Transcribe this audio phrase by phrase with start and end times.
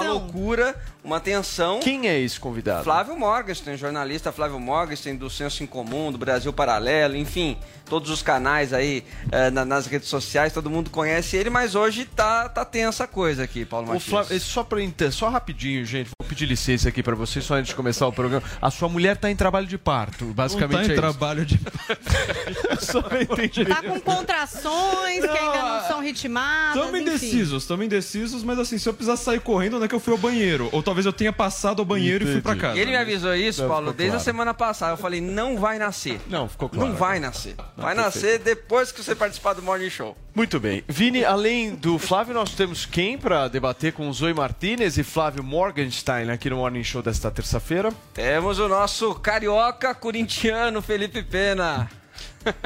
[0.00, 0.74] Uma loucura,
[1.04, 1.78] uma tensão.
[1.80, 2.82] Quem é esse convidado?
[2.82, 8.22] Flávio Morgenstern, jornalista Flávio Morgenstern do Senso em Comum, do Brasil Paralelo, enfim, todos os
[8.22, 12.64] canais aí eh, na- nas redes sociais, todo mundo conhece ele, mas hoje tá, tá
[12.64, 14.08] tensa a coisa aqui, Paulo O Matias.
[14.08, 17.68] Flávio, só, pra, inte- só rapidinho, gente, vou pedir licença aqui pra vocês, só antes
[17.68, 18.42] de começar o programa.
[18.62, 21.02] A sua mulher tá em trabalho de parto, basicamente Não tá em é isso.
[21.02, 21.60] trabalho de.
[22.80, 23.66] Só pra entender.
[23.66, 26.74] Tá com contrações que ainda não são ritmadas.
[26.76, 27.02] Estamos enfim.
[27.10, 30.12] indecisos, estamos indecisos, mas assim, se eu precisar sair correndo, onde é que eu fui
[30.12, 30.68] ao banheiro?
[30.72, 32.60] Ou talvez eu tenha passado ao banheiro e fui pra Entendi.
[32.66, 32.78] casa.
[32.78, 34.24] E ele me avisou isso, Não, Paulo, desde a claro.
[34.24, 34.92] semana passada.
[34.92, 36.20] Eu falei, não vai nascer.
[36.28, 36.88] Não, ficou claro.
[36.88, 37.54] Não vai nascer.
[37.76, 40.16] Vai nascer depois que você participar do Morning Show.
[40.34, 40.82] Muito bem.
[40.88, 46.30] Vini, além do Flávio, nós temos quem pra debater com Zoe Martinez e Flávio Morgenstein
[46.30, 47.92] aqui no Morning Show desta terça-feira?
[48.14, 51.90] Temos o nosso carioca corintiano, Felipe Pena.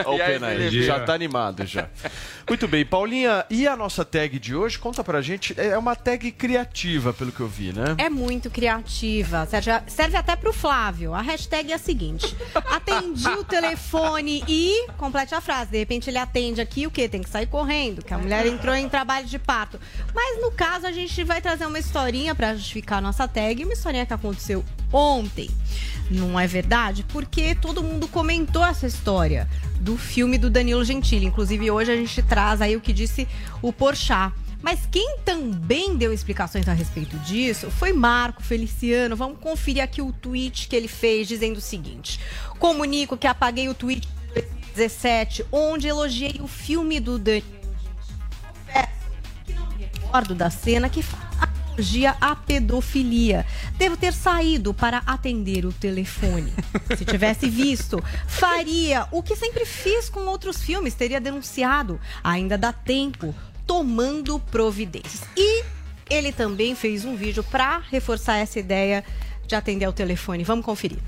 [0.04, 0.82] Olha o Pena aí, Felipe?
[0.84, 1.88] já tá animado já.
[2.48, 4.78] Muito bem, Paulinha, e a nossa tag de hoje?
[4.78, 7.96] Conta pra gente, é uma tag criativa, pelo que eu vi, né?
[7.98, 9.44] É muito criativa.
[9.46, 11.12] Serve, serve até pro Flávio.
[11.12, 12.36] A hashtag é a seguinte:
[12.70, 14.86] atendi o telefone e.
[14.96, 15.72] Complete a frase.
[15.72, 17.08] De repente ele atende aqui, o quê?
[17.08, 19.80] Tem que sair correndo, que a mulher entrou em trabalho de parto.
[20.14, 23.72] Mas no caso, a gente vai trazer uma historinha pra justificar a nossa tag, uma
[23.72, 25.50] historinha que aconteceu ontem.
[26.08, 27.04] Não é verdade?
[27.08, 29.48] Porque todo mundo comentou essa história
[29.80, 31.26] do filme do Danilo Gentili.
[31.26, 33.28] Inclusive, hoje a gente traz aí o que disse
[33.62, 34.32] o Porchat.
[34.62, 39.14] Mas quem também deu explicações a respeito disso foi Marco Feliciano.
[39.14, 42.18] Vamos conferir aqui o tweet que ele fez dizendo o seguinte:
[42.58, 44.42] Comunico que apaguei o tweet de
[44.74, 47.46] 2017, onde elogiei o filme do Danilo.
[48.42, 48.88] Confesso
[49.44, 51.25] que não me recordo da cena que faz
[51.76, 53.44] apologia à pedofilia.
[53.76, 56.52] Devo ter saído para atender o telefone.
[56.96, 62.00] Se tivesse visto, faria o que sempre fiz com outros filmes, teria denunciado.
[62.24, 63.34] Ainda dá tempo,
[63.66, 65.22] tomando providências.
[65.36, 65.64] E
[66.08, 69.04] ele também fez um vídeo para reforçar essa ideia
[69.46, 70.44] de atender ao telefone.
[70.44, 70.98] Vamos conferir.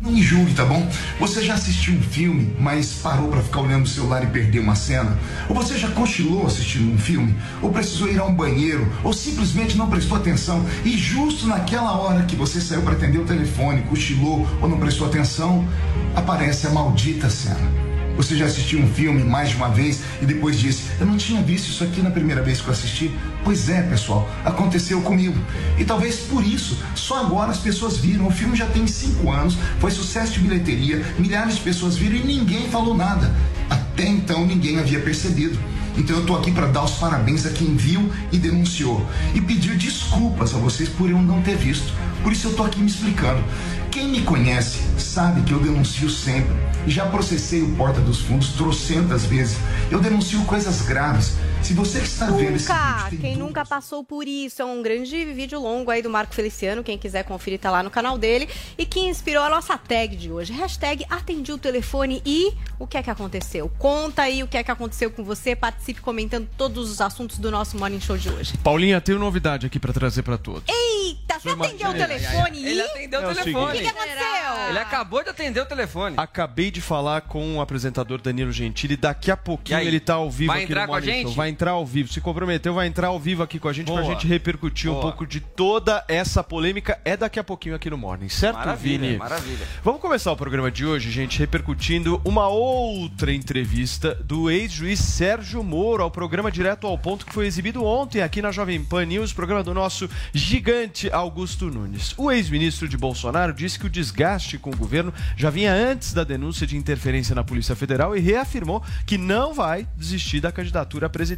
[0.00, 0.88] Não me julgue, tá bom?
[1.18, 4.76] Você já assistiu um filme, mas parou pra ficar olhando o celular e perdeu uma
[4.76, 5.18] cena?
[5.48, 7.34] Ou você já cochilou assistindo um filme?
[7.60, 8.86] Ou precisou ir a um banheiro?
[9.02, 13.24] Ou simplesmente não prestou atenção e justo naquela hora que você saiu para atender o
[13.24, 15.66] telefone, cochilou ou não prestou atenção,
[16.14, 17.87] aparece a maldita cena.
[18.18, 21.40] Você já assistiu um filme mais de uma vez e depois disse: Eu não tinha
[21.40, 23.16] visto isso aqui na primeira vez que eu assisti?
[23.44, 25.38] Pois é, pessoal, aconteceu comigo.
[25.78, 28.26] E talvez por isso, só agora as pessoas viram.
[28.26, 32.24] O filme já tem cinco anos, foi sucesso de bilheteria, milhares de pessoas viram e
[32.24, 33.32] ninguém falou nada.
[33.70, 35.56] Até então ninguém havia percebido.
[35.98, 39.04] Então eu tô aqui para dar os parabéns a quem viu e denunciou
[39.34, 41.92] e pedir desculpas a vocês por eu não ter visto.
[42.22, 43.42] Por isso eu tô aqui me explicando.
[43.90, 46.54] Quem me conhece sabe que eu denuncio sempre.
[46.86, 49.58] Já processei o Porta dos Fundos trocentas vezes.
[49.90, 51.32] Eu denuncio coisas graves.
[51.62, 52.94] Se você que está vendo esse Nunca!
[53.04, 54.62] vídeo Quem dúvidas- nunca passou por isso?
[54.62, 56.82] É um grande vídeo longo aí do Marco Feliciano.
[56.82, 58.48] Quem quiser conferir, tá lá no canal dele.
[58.78, 60.50] E que inspirou a nossa tag de hoje.
[60.54, 63.70] Hashtag atendi o telefone e o que é que aconteceu?
[63.78, 65.54] Conta aí o que é que aconteceu com você.
[65.54, 68.56] Participe comentando todos os assuntos do nosso Morning Show de hoje.
[68.64, 70.62] Paulinha, tenho novidade aqui pra trazer pra todos.
[70.66, 72.80] Eita, você atendeu o telefone Ele e...
[72.80, 73.64] atendeu É o o telefone.
[73.68, 74.68] O que, que aconteceu?
[74.70, 76.14] Ele acabou de atender o telefone.
[76.18, 78.96] Acabei de falar com o apresentador Danilo Gentili.
[78.96, 81.22] Daqui a pouquinho ele tá ao vivo Vai aqui no com a Morning gente?
[81.24, 81.32] Show.
[81.34, 82.12] Vai entrar ao vivo.
[82.12, 84.04] Se comprometeu, vai entrar ao vivo aqui com a gente pra Boa.
[84.14, 85.02] gente repercutir um Boa.
[85.02, 86.98] pouco de toda essa polêmica.
[87.04, 89.18] É daqui a pouquinho aqui no Morning, certo, Maravilha, Vini?
[89.18, 89.66] maravilha.
[89.82, 96.02] Vamos começar o programa de hoje, gente, repercutindo uma outra entrevista do ex-juiz Sérgio Moro
[96.02, 99.62] ao programa Direto ao Ponto que foi exibido ontem aqui na Jovem Pan News, programa
[99.62, 102.14] do nosso gigante Augusto Nunes.
[102.16, 106.24] O ex-ministro de Bolsonaro disse que o desgaste com o governo já vinha antes da
[106.24, 111.10] denúncia de interferência na Polícia Federal e reafirmou que não vai desistir da candidatura à
[111.10, 111.37] presidência.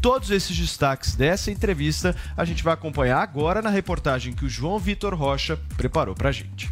[0.00, 4.78] Todos esses destaques dessa entrevista a gente vai acompanhar agora na reportagem que o João
[4.78, 6.70] Vitor Rocha preparou pra gente.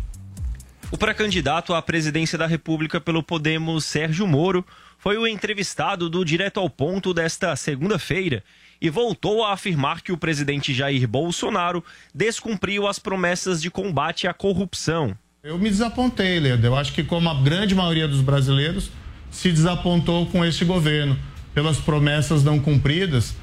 [0.90, 4.64] O pré-candidato à presidência da República pelo Podemos, Sérgio Moro,
[4.98, 8.44] foi o entrevistado do Direto ao Ponto desta segunda-feira
[8.80, 11.82] e voltou a afirmar que o presidente Jair Bolsonaro
[12.14, 15.16] descumpriu as promessas de combate à corrupção.
[15.42, 16.66] Eu me desapontei, Leda.
[16.66, 18.90] Eu acho que, como a grande maioria dos brasileiros,
[19.30, 21.18] se desapontou com este governo
[21.54, 23.34] pelas promessas não cumpridas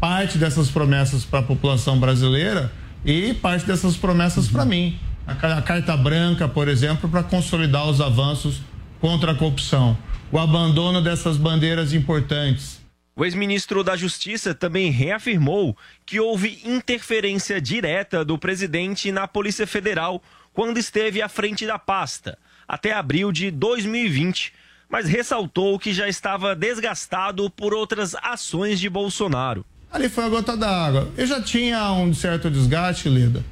[0.00, 2.72] parte dessas promessas para a população brasileira
[3.04, 4.98] e parte dessas promessas para mim.
[5.26, 8.62] A, a carta branca, por exemplo, para consolidar os avanços
[9.00, 9.96] contra a corrupção.
[10.30, 12.80] O abandono dessas bandeiras importantes.
[13.16, 15.76] O ex-ministro da Justiça também reafirmou
[16.06, 20.22] que houve interferência direta do presidente na Polícia Federal
[20.52, 24.52] quando esteve à frente da pasta, até abril de 2020,
[24.88, 29.64] mas ressaltou que já estava desgastado por outras ações de Bolsonaro.
[29.90, 31.10] Ali foi a gota d'água.
[31.16, 33.44] Eu já tinha um certo desgaste, Lida,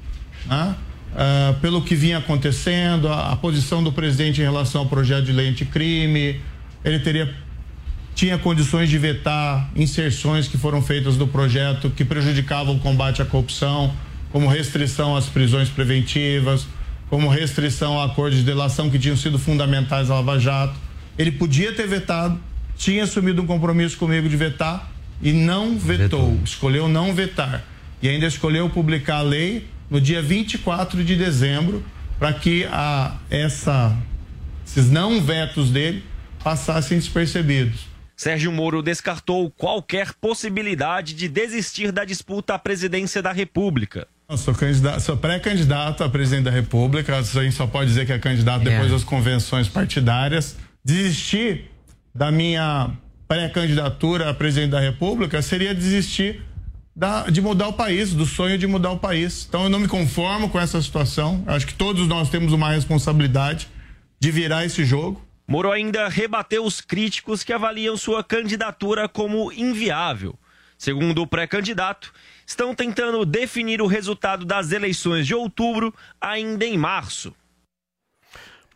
[0.47, 0.75] né?
[1.13, 5.33] Uh, pelo que vinha acontecendo, a, a, posição do presidente em relação ao projeto de
[5.33, 6.43] lei anticrime,
[6.85, 7.35] ele teria
[8.15, 13.27] tinha condições de vetar inserções que foram feitas do projeto que prejudicavam o combate à
[13.27, 13.95] corrupção,
[14.33, 16.67] como restrição às prisões preventivas,
[17.11, 20.86] como restrição a acordos de delação que tinham sido fundamentais à Lava Jato.
[21.19, 22.41] Ele podia ter vetado,
[22.77, 24.91] tinha assumido um compromisso comigo de vetar
[25.23, 26.41] e não vetou, vetou.
[26.45, 27.65] escolheu não vetar.
[28.03, 31.85] E ainda escolheu publicar a lei no dia 24 de dezembro,
[32.19, 33.97] para que a, essa,
[34.67, 36.05] esses não vetos dele
[36.43, 37.87] passassem despercebidos.
[38.17, 44.09] Sérgio Moro descartou qualquer possibilidade de desistir da disputa à presidência da República.
[44.29, 44.55] Eu sou,
[45.01, 48.89] sou pré-candidato a presidente da República, a gente só pode dizer que é candidato depois
[48.89, 48.95] é.
[48.95, 50.57] das convenções partidárias.
[50.87, 51.69] Desistir
[52.15, 52.93] da minha
[53.27, 56.45] pré-candidatura a presidente da República seria desistir
[56.95, 59.47] da, de mudar o país, do sonho de mudar o país.
[59.49, 61.43] Então eu não me conformo com essa situação.
[61.45, 63.67] Acho que todos nós temos uma responsabilidade
[64.21, 65.21] de virar esse jogo.
[65.49, 70.39] Moro ainda rebateu os críticos que avaliam sua candidatura como inviável.
[70.79, 72.13] Segundo o pré-candidato,
[72.47, 77.35] estão tentando definir o resultado das eleições de outubro ainda em março.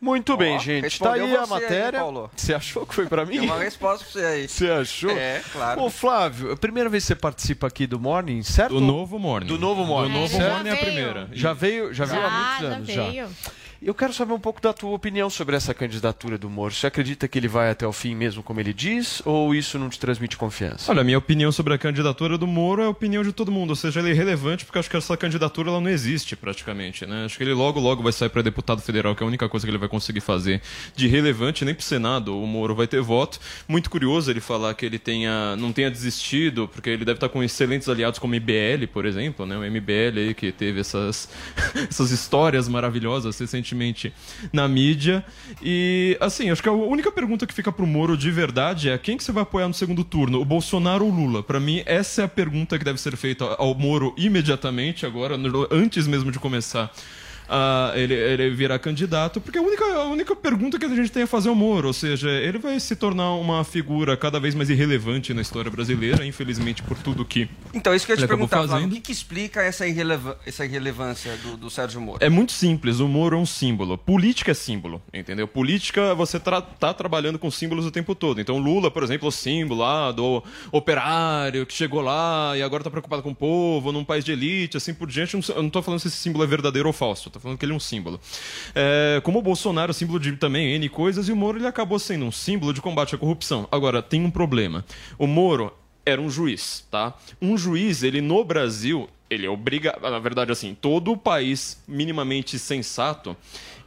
[0.01, 0.99] Muito bem, gente.
[0.99, 2.01] Tá aí a matéria.
[2.01, 3.37] Aí, você achou que foi para mim?
[3.37, 4.47] Tem uma resposta pra você aí.
[4.47, 5.11] Você achou?
[5.11, 5.83] É, claro.
[5.83, 8.73] Ô, Flávio, a primeira vez que você participa aqui do Morning, certo?
[8.73, 9.45] Do novo Morning.
[9.45, 10.11] Do novo Morning.
[10.11, 11.29] Do novo Morning é a primeira.
[11.31, 13.03] Já veio, já, já veio há muitos anos já.
[13.03, 13.27] Veio.
[13.27, 13.51] já.
[13.83, 16.71] Eu quero saber um pouco da tua opinião sobre essa candidatura do Moro.
[16.71, 19.89] Você acredita que ele vai até o fim mesmo, como ele diz, ou isso não
[19.89, 20.91] te transmite confiança?
[20.91, 23.71] Olha, a minha opinião sobre a candidatura do Moro é a opinião de todo mundo,
[23.71, 27.25] ou seja, ele é irrelevante porque acho que essa candidatura ela não existe praticamente, né?
[27.25, 29.65] Acho que ele logo, logo vai sair para deputado federal, que é a única coisa
[29.65, 30.61] que ele vai conseguir fazer
[30.95, 33.39] de relevante, nem pro Senado o Moro vai ter voto.
[33.67, 37.41] Muito curioso ele falar que ele tenha, não tenha desistido, porque ele deve estar com
[37.41, 39.57] excelentes aliados como o MBL, por exemplo, né?
[39.57, 41.27] O MBL aí que teve essas,
[41.89, 43.70] essas histórias maravilhosas recentemente
[44.51, 45.23] na mídia.
[45.61, 49.17] E, assim, acho que a única pergunta que fica pro Moro de verdade é quem
[49.17, 51.43] que você vai apoiar no segundo turno, o Bolsonaro ou o Lula?
[51.43, 55.35] Para mim, essa é a pergunta que deve ser feita ao Moro imediatamente, agora,
[55.71, 56.91] antes mesmo de começar
[57.95, 61.27] ele, ele virar candidato, porque a única, a única pergunta que a gente tem a
[61.27, 64.69] fazer é o Moro, ou seja, ele vai se tornar uma figura cada vez mais
[64.69, 67.49] irrelevante na história brasileira, infelizmente por tudo que.
[67.73, 70.65] Então, isso que eu ia te perguntar, Flávio, o que, que explica essa, irrelev essa
[70.65, 72.19] irrelevância do, do Sérgio Moro?
[72.21, 73.97] É muito simples, o Moro é um símbolo.
[73.97, 75.47] Política é símbolo, entendeu?
[75.47, 78.39] Política, você tra trabalhando com símbolos o tempo todo.
[78.39, 82.89] Então, Lula, por exemplo, o símbolo lá do operário que chegou lá e agora está
[82.89, 85.33] preocupado com o povo, num país de elite, assim por diante.
[85.33, 87.73] Eu não estou falando se esse símbolo é verdadeiro ou falso, estou falando que ele
[87.73, 88.19] é um símbolo.
[88.73, 92.25] É, como o Bolsonaro, símbolo de também N coisas, e o Moro ele acabou sendo
[92.25, 93.67] um símbolo de combate à corrupção.
[93.71, 94.85] Agora, tem um problema.
[95.17, 95.73] O Moro
[96.05, 97.13] era um juiz, tá?
[97.41, 103.35] Um juiz, ele no Brasil, ele obrigado, na verdade, assim, todo o país minimamente sensato,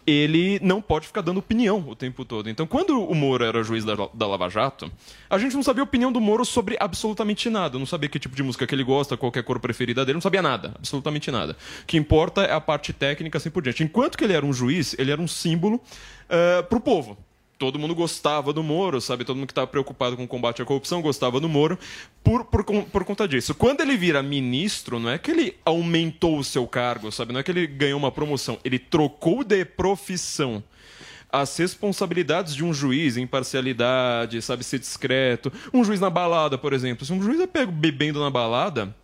[0.06, 2.50] ele não pode ficar dando opinião o tempo todo.
[2.50, 4.90] Então, quando o Moro era juiz da, da, Lava Jato,
[5.30, 7.78] a gente não sabia a opinião do Moro sobre absolutamente nada.
[7.78, 10.14] Não sabia que tipo de música que ele gosta, qual é a cor preferida dele,
[10.14, 11.56] não sabia nada, absolutamente nada.
[11.82, 13.82] O que importa é a parte técnica, assim por diante.
[13.82, 15.80] Enquanto que ele era um juiz, ele era um símbolo uh,
[16.28, 17.16] eh, para o povo
[17.58, 19.24] todo mundo gostava do Moro, sabe?
[19.24, 21.78] Todo mundo que estava preocupado com o combate à corrupção gostava do Moro
[22.22, 23.54] por, por, por conta disso.
[23.54, 27.32] Quando ele vira ministro, não é que ele aumentou o seu cargo, sabe?
[27.32, 30.62] Não é que ele ganhou uma promoção, ele trocou de profissão
[31.34, 35.52] as responsabilidades de um juiz, imparcialidade, sabe, ser discreto.
[35.72, 37.04] Um juiz na balada, por exemplo.
[37.04, 38.94] Se um juiz é pego bebendo na balada,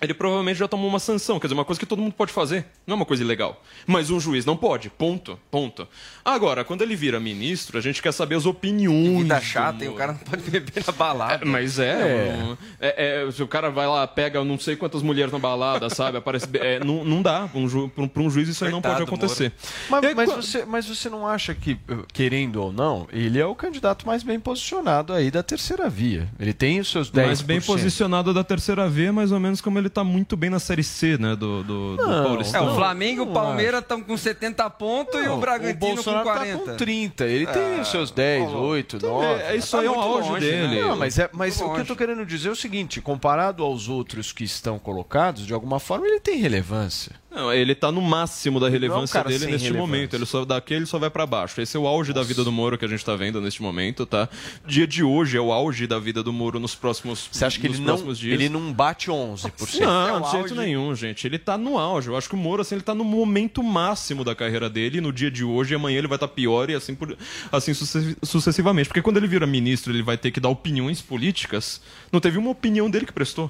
[0.00, 2.64] ele provavelmente já tomou uma sanção, quer dizer, uma coisa que todo mundo pode fazer,
[2.86, 3.62] não é uma coisa ilegal.
[3.86, 5.86] Mas um juiz não pode, ponto, ponto.
[6.24, 9.22] Agora, quando ele vira ministro, a gente quer saber as opiniões.
[9.22, 11.44] Vida chata, e o cara não pode beber na balada.
[11.44, 12.56] É, mas é, é.
[12.80, 16.16] é, é, se o cara vai lá, pega não sei quantas mulheres na balada, sabe,
[16.16, 19.02] aparece, é, não, não dá, para um, ju, um, um juiz isso aí não pode
[19.02, 19.52] acontecer.
[19.90, 21.78] Mas, aí, mas, você, mas você não acha que,
[22.12, 26.26] querendo ou não, ele é o candidato mais bem posicionado aí da terceira via.
[26.38, 27.26] Ele tem os seus 10%.
[27.26, 30.58] Mais bem posicionado da terceira via, mais ou menos como ele tá muito bem na
[30.58, 32.72] Série C, né, do, do, do É, Paulistão.
[32.72, 35.94] o Flamengo e o não Palmeiras estão com 70 pontos e o O Bragantino com
[35.94, 36.58] Bolsonaro 40.
[36.64, 37.24] tá com 30.
[37.26, 39.26] Ele tem os seus 10, 8, 9.
[39.26, 40.80] É, isso aí é o muito auge longe, dele.
[40.80, 40.88] né?
[40.88, 43.88] Não, mas, é, mas o que eu tô querendo dizer é o seguinte: comparado aos
[43.88, 47.12] outros que estão colocados, de alguma forma ele tem relevância.
[47.30, 49.86] Não, ele tá no máximo da relevância cara dele sem neste relevância.
[49.86, 50.14] momento.
[50.14, 51.60] Ele só daqui ele só vai pra baixo.
[51.60, 54.04] Esse é o auge da vida do Moro que a gente tá vendo neste momento,
[54.04, 54.28] tá?
[54.66, 57.68] Dia de hoje é o auge da vida do Moro nos próximos Você acha que
[57.68, 58.34] nos ele não, próximos dias.
[58.34, 59.78] ele não bate 11%?
[59.80, 60.54] Não, É de jeito auge.
[60.54, 61.24] nenhum, gente.
[61.24, 62.08] Ele tá no auge.
[62.08, 65.00] Eu acho que o Moro, assim, ele tá no momento máximo da carreira dele.
[65.00, 67.16] No dia de hoje e amanhã ele vai estar pior e assim, por,
[67.52, 68.88] assim suce- sucessivamente.
[68.88, 71.80] Porque quando ele vira ministro, ele vai ter que dar opiniões políticas.
[72.10, 73.48] Não teve uma opinião dele que prestou.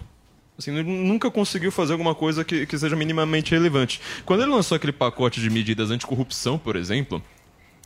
[0.60, 3.98] Assim, nunca conseguiu fazer alguma coisa que, que seja minimamente relevante.
[4.26, 7.22] Quando ele lançou aquele pacote de medidas anticorrupção, por exemplo,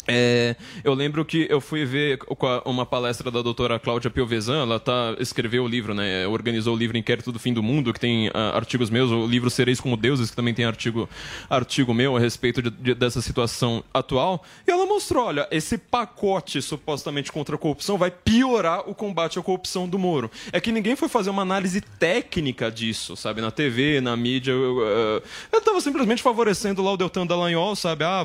[0.07, 2.19] é, eu lembro que eu fui ver
[2.65, 6.97] uma palestra da doutora Cláudia Piovesan, ela tá, escreveu o livro, né, organizou o livro
[6.97, 10.31] Inquérito do Fim do Mundo, que tem ah, artigos meus, o livro Sereis como Deuses,
[10.31, 11.09] que também tem artigo,
[11.49, 16.61] artigo meu a respeito de- de- dessa situação atual, e ela mostrou, olha, esse pacote
[16.61, 20.31] supostamente contra a corrupção vai piorar o combate à corrupção do Moro.
[20.53, 24.81] É que ninguém foi fazer uma análise técnica disso, sabe, na TV, na mídia, eu,
[24.81, 28.23] eu, eu tava simplesmente favorecendo lá o Deltan Dallagnol, sabe, ah,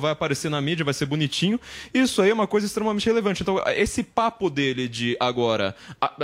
[0.00, 1.60] vai aparecer na mídia, vai ser bonitinho.
[1.94, 3.42] Isso aí é uma coisa extremamente relevante.
[3.42, 5.74] Então, esse papo dele de agora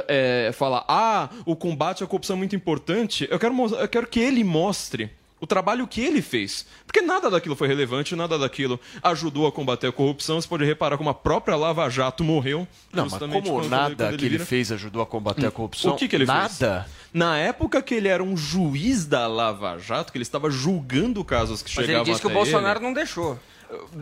[0.08, 4.20] é, falar, ah, o combate à corrupção é muito importante, eu quero, eu quero que
[4.20, 6.66] ele mostre o trabalho que ele fez.
[6.84, 10.40] Porque nada daquilo foi relevante, nada daquilo ajudou a combater a corrupção.
[10.40, 12.66] Você pode reparar como a própria Lava Jato morreu.
[12.92, 15.92] Não, mas como quando- nada quando que ele fez ajudou a combater a corrupção?
[15.92, 16.36] o que, que ele fez?
[16.60, 16.88] Nada.
[17.14, 21.62] Na época que ele era um juiz da Lava Jato, que ele estava julgando casos
[21.62, 23.38] que Mas chegavam ele disse que o até Bolsonaro ele, não deixou.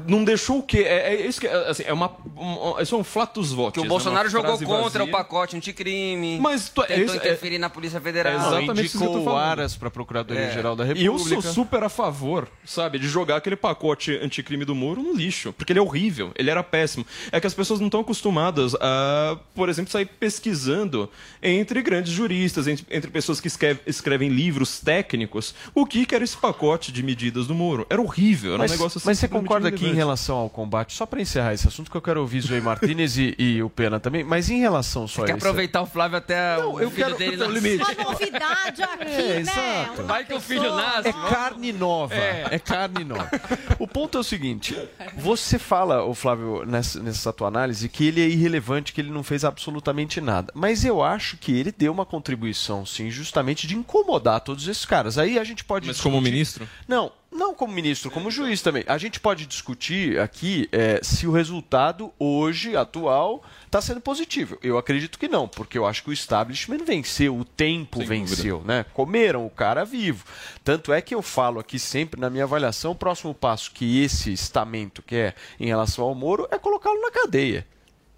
[0.07, 0.79] Não deixou o quê?
[0.87, 3.75] É, é isso que é, assim, é uma um, isso é um flatus votis.
[3.75, 5.05] Que o é Bolsonaro uma jogou contra vazia.
[5.05, 6.39] o pacote anticrime.
[6.41, 8.33] Mas tu- tentou isso é- interferir na Polícia Federal.
[8.33, 9.37] É exatamente isso que eu tô Indicou o.
[9.37, 11.35] Aras para Procuradoria-Geral da E República.
[11.35, 15.53] eu sou super a favor, sabe, de jogar aquele pacote anticrime do Moro no lixo.
[15.53, 17.07] Porque ele é horrível, ele era péssimo.
[17.33, 21.11] É que as pessoas não estão acostumadas a, por exemplo, sair pesquisando
[21.43, 26.23] entre grandes juristas, entre, entre pessoas que escreve- escrevem livros técnicos, o que que era
[26.25, 27.87] esse pacote de medidas do Moro.
[27.91, 29.07] Era horrível, era Mas, um negócio assim.
[29.09, 31.97] mas você simplesmente concorda que em relação ao combate, só para encerrar esse assunto, que
[31.97, 35.27] eu quero ouvir Zoe Martinez e, e o Pena também, mas em relação só a
[35.27, 35.39] Quer esse...
[35.47, 37.85] aproveitar o Flávio até o eu filho quero- dele não, no limite.
[37.93, 39.41] Uma novidade aqui, É, né?
[39.41, 40.03] exato.
[40.05, 41.09] Vai que o filho nasce.
[41.09, 42.15] É carne nova.
[42.15, 42.59] É.
[42.59, 43.31] carne nova.
[43.79, 44.77] O ponto é o seguinte:
[45.17, 49.23] você fala, o Flávio, nessa, nessa tua análise, que ele é irrelevante, que ele não
[49.23, 50.53] fez absolutamente nada.
[50.55, 55.19] Mas eu acho que ele deu uma contribuição, sim, justamente de incomodar todos esses caras.
[55.19, 55.87] Aí a gente pode.
[55.87, 56.69] Mas como discutir- ministro?
[56.89, 58.83] Não, não como ministro, como juiz também.
[58.87, 64.59] A gente pode discutir aqui é, se o resultado hoje, atual, está sendo positivo.
[64.63, 68.63] Eu acredito que não, porque eu acho que o establishment venceu, o tempo Sem venceu,
[68.65, 68.85] né?
[68.95, 70.25] Comeram o cara vivo.
[70.65, 74.33] Tanto é que eu falo aqui sempre na minha avaliação, o próximo passo que esse
[74.33, 77.67] estamento quer em relação ao Moro é colocá-lo na cadeia.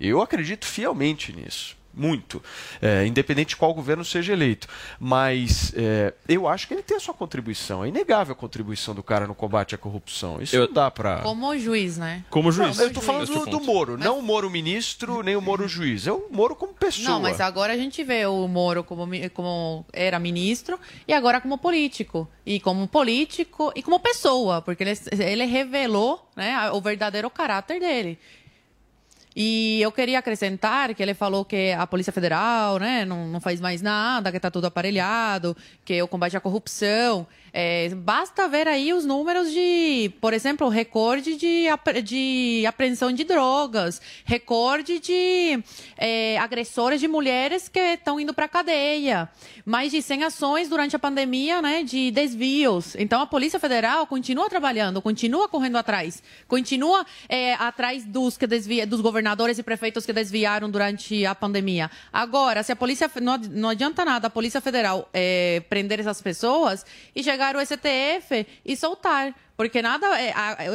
[0.01, 1.78] Eu acredito fielmente nisso.
[1.93, 2.43] Muito.
[2.81, 4.69] É, independente de qual governo seja eleito.
[5.01, 7.85] Mas é, eu acho que ele tem a sua contribuição.
[7.85, 10.41] É inegável a contribuição do cara no combate à corrupção.
[10.41, 11.19] Isso Eu- não dá pra.
[11.23, 12.25] Como juiz, né?
[12.31, 12.77] Como juiz.
[12.77, 13.61] Não, eu tô falando do, do.
[13.61, 16.07] Moro, não o Moro ministro, nem o Moro juiz.
[16.07, 17.09] É o Moro como pessoa.
[17.09, 21.59] Não, mas agora a gente vê o Moro como, como era ministro e agora como
[21.59, 22.29] político.
[22.47, 28.19] E como político e como pessoa, porque ele, ele revelou né, o verdadeiro caráter dele.
[29.41, 33.61] E eu queria acrescentar que ele falou que a Polícia Federal né, não, não faz
[33.61, 37.25] mais nada, que está tudo aparelhado, que o combate à corrupção.
[37.53, 41.67] É, basta ver aí os números de, por exemplo, recorde de,
[42.05, 45.63] de apreensão de drogas, recorde de
[45.97, 49.29] é, agressores de mulheres que estão indo para a cadeia,
[49.65, 52.95] mais de 100 ações durante a pandemia né, de desvios.
[52.97, 58.87] Então a Polícia Federal continua trabalhando, continua correndo atrás, continua é, atrás dos que desvia,
[58.87, 61.91] dos governadores e prefeitos que desviaram durante a pandemia.
[62.13, 66.85] Agora, se a polícia não, não adianta nada a Polícia Federal é, prender essas pessoas
[67.15, 69.35] e chegar o STF e soltar.
[69.59, 70.33] Porque nada é,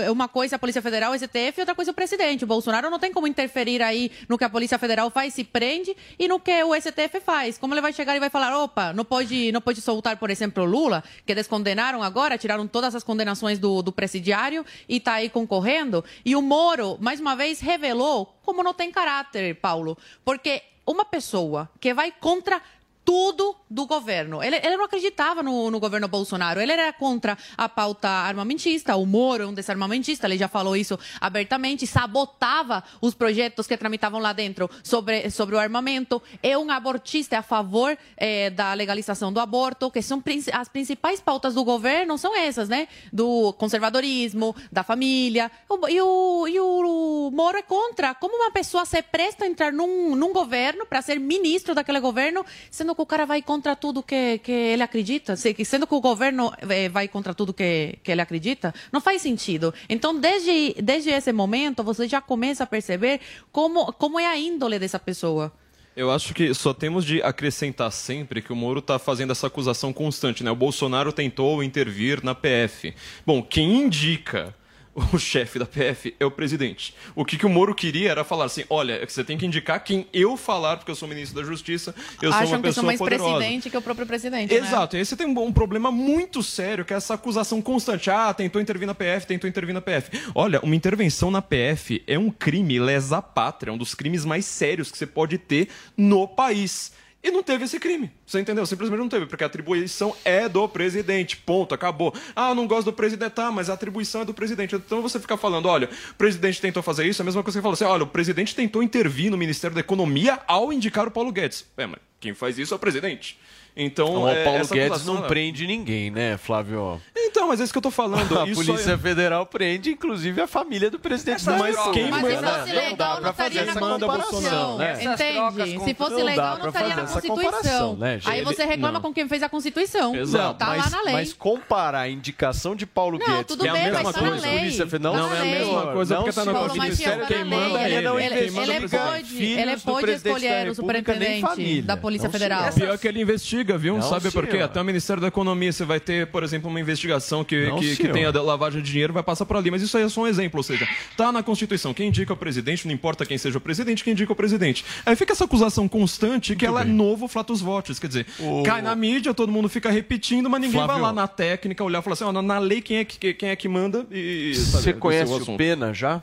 [0.08, 2.44] é uma coisa a Polícia Federal, o STF, e outra coisa o presidente.
[2.44, 5.96] O Bolsonaro não tem como interferir aí no que a Polícia Federal faz, se prende,
[6.20, 7.58] e no que o STF faz.
[7.58, 10.66] Como ele vai chegar e vai falar, opa, não pode, não pode soltar, por exemplo,
[10.66, 16.04] Lula, que descondenaram agora, tiraram todas as condenações do, do presidiário e está aí concorrendo.
[16.26, 19.98] E o Moro, mais uma vez, revelou como não tem caráter, Paulo.
[20.26, 22.62] Porque uma pessoa que vai contra
[23.06, 24.44] tudo do governo.
[24.44, 26.62] Ele, ele não acreditava no, no, governo Bolsonaro.
[26.62, 28.96] Ele era contra a pauta armamentista.
[28.96, 31.88] O Moro é um desarmamentista, ele já falou isso abertamente.
[31.88, 36.22] Sabotava os projetos que tramitavam lá dentro sobre, sobre o armamento.
[36.42, 40.22] É um abortista é a favor é, da legalização do aborto, que são
[40.54, 42.88] as principais pautas do governo são essas, né?
[43.12, 45.52] Do conservadorismo, da família.
[45.90, 48.14] E o, e o Moro é contra.
[48.14, 52.46] Como uma pessoa se presta a entrar num, num governo para ser ministro daquele governo,
[52.70, 56.54] sendo que o cara vai contra tudo que, que ele acredita, sendo que o governo
[56.70, 59.74] eh, vai contra tudo que, que ele acredita, não faz sentido.
[59.90, 63.20] Então, desde, desde esse momento, você já começa a perceber
[63.52, 65.52] como, como é a índole dessa pessoa.
[65.96, 69.94] Eu acho que só temos de acrescentar sempre que o Moro está fazendo essa acusação
[69.94, 70.44] constante.
[70.44, 70.50] Né?
[70.50, 72.96] O Bolsonaro tentou intervir na PF.
[73.26, 74.56] Bom, quem indica
[74.96, 76.94] o chefe da PF é o presidente.
[77.16, 80.08] O que, que o Moro queria era falar assim: olha, você tem que indicar quem
[80.14, 82.74] eu falar, porque eu sou ministro da Justiça, eu Acham sou uma pessoa que eu
[82.74, 83.38] sou mais poderosa.
[83.38, 84.54] presidente que o próprio presidente.
[84.54, 85.00] Exato, né?
[85.00, 88.10] e aí você tem um, um, problema muito sério, que é essa acusação constante.
[88.12, 90.12] Ah, tentou intervir na PF, tentou intervir na PF.
[90.36, 94.46] Olha, uma intervenção na PF é um crime lesa pátria, é um dos crimes mais
[94.46, 96.92] sérios que você pode ter no país.
[97.24, 98.12] E não teve esse crime.
[98.26, 98.66] Você entendeu?
[98.66, 101.38] Simplesmente não teve, porque a atribuição é do presidente.
[101.38, 102.14] Ponto, acabou.
[102.36, 104.76] Ah, não gosto do presidente, tá, mas a atribuição é do presidente.
[104.76, 107.62] Então você fica falando, olha, o presidente tentou fazer isso, é a mesma coisa que
[107.62, 111.12] você falou assim, olha, o presidente tentou intervir no Ministério da Economia ao indicar o
[111.12, 111.66] Paulo Guedes.
[111.78, 113.40] É, mas quem faz isso é o presidente.
[113.76, 117.02] Então, o é, Paulo Guedes não prende ninguém, né, Flávio?
[117.16, 118.38] Então, mas é isso que eu tô falando.
[118.38, 118.98] a Polícia é...
[118.98, 123.22] Federal prende, inclusive, a família do presidente Essa da mas quem Mas se fosse legal,
[123.22, 124.78] não estaria na Constituição.
[124.78, 125.04] Né?
[125.04, 125.84] Entende?
[125.84, 127.96] Se fosse legal, não estaria na Constituição.
[127.96, 130.16] Né, Aí você reclama com quem fez a Constituição.
[130.16, 130.60] Exato.
[130.60, 131.14] Tá lá na lei.
[131.14, 134.78] Mas comparar a indicação de Paulo não, Guedes bem, mas tá na lei.
[135.00, 137.26] Não, não é a mesma coisa, porque tá na Constituição.
[137.28, 139.64] Quem manda é ele.
[139.64, 142.72] Ele pode escolher o superintendente da Polícia Federal.
[142.74, 144.02] Pior que ele investiga, viu?
[144.02, 144.58] Sabe por quê?
[144.58, 147.96] Até o Ministério da Economia, você vai ter, por exemplo, uma investigação que, não, que,
[147.96, 149.72] que tenha lavagem de dinheiro, vai passar por ali.
[149.72, 151.94] Mas isso aí é só um exemplo, ou seja, tá na Constituição.
[151.94, 154.84] Quem indica o presidente, não importa quem seja o presidente, quem indica o presidente.
[155.06, 156.94] Aí fica essa acusação constante que Muito ela bem.
[156.94, 158.00] é novo flatus votos.
[158.00, 158.64] Quer dizer, o...
[158.64, 160.94] cai na mídia, todo mundo fica repetindo, mas ninguém Flávio...
[160.94, 163.50] vai lá na técnica olhar e falar assim, ó, na lei quem é que, quem
[163.50, 164.54] é que manda e.
[164.56, 166.22] Você conhece o, o Pena já?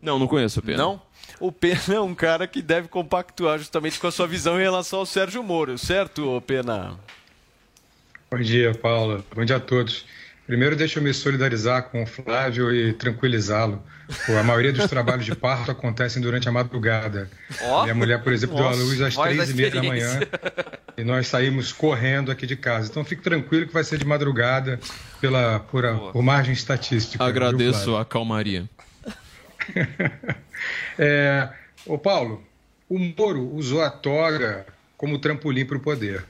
[0.00, 0.78] Não, não conheço o Pena.
[0.78, 1.07] Não?
[1.40, 5.00] O Pena é um cara que deve compactuar justamente com a sua visão em relação
[5.00, 6.98] ao Sérgio Moro, certo, Pena?
[8.30, 9.24] Bom dia, Paula.
[9.34, 10.04] Bom dia a todos.
[10.46, 13.82] Primeiro, deixa eu me solidarizar com o Flávio e tranquilizá-lo.
[14.38, 17.30] A maioria dos trabalhos de parto acontecem durante a madrugada.
[17.62, 20.20] Oh, Minha mulher, por exemplo, Nossa, deu a luz às três e meia da manhã
[20.96, 22.88] e nós saímos correndo aqui de casa.
[22.90, 24.80] Então, fique tranquilo que vai ser de madrugada
[25.20, 27.22] pela, por, a, por margem estatística.
[27.22, 28.66] Agradeço a calmaria.
[30.98, 31.48] é,
[31.86, 32.44] ô Paulo,
[32.88, 36.24] o Moro usou a toga como trampolim para o poder.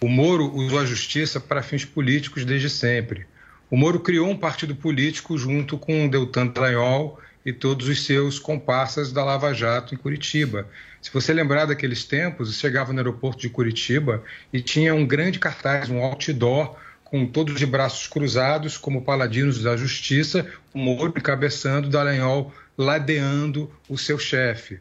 [0.00, 3.26] O Moro usou a justiça para fins políticos desde sempre.
[3.70, 9.12] O Moro criou um partido político junto com Deltan Dallagnol e todos os seus comparsas
[9.12, 10.68] da Lava Jato em Curitiba.
[11.00, 15.88] Se você lembrar daqueles tempos, chegava no aeroporto de Curitiba e tinha um grande cartaz,
[15.88, 16.76] um outdoor,
[17.12, 23.98] com todos de braços cruzados, como paladinos da justiça, o Moro encabeçando, Dallagnol ladeando o
[23.98, 24.80] seu chefe.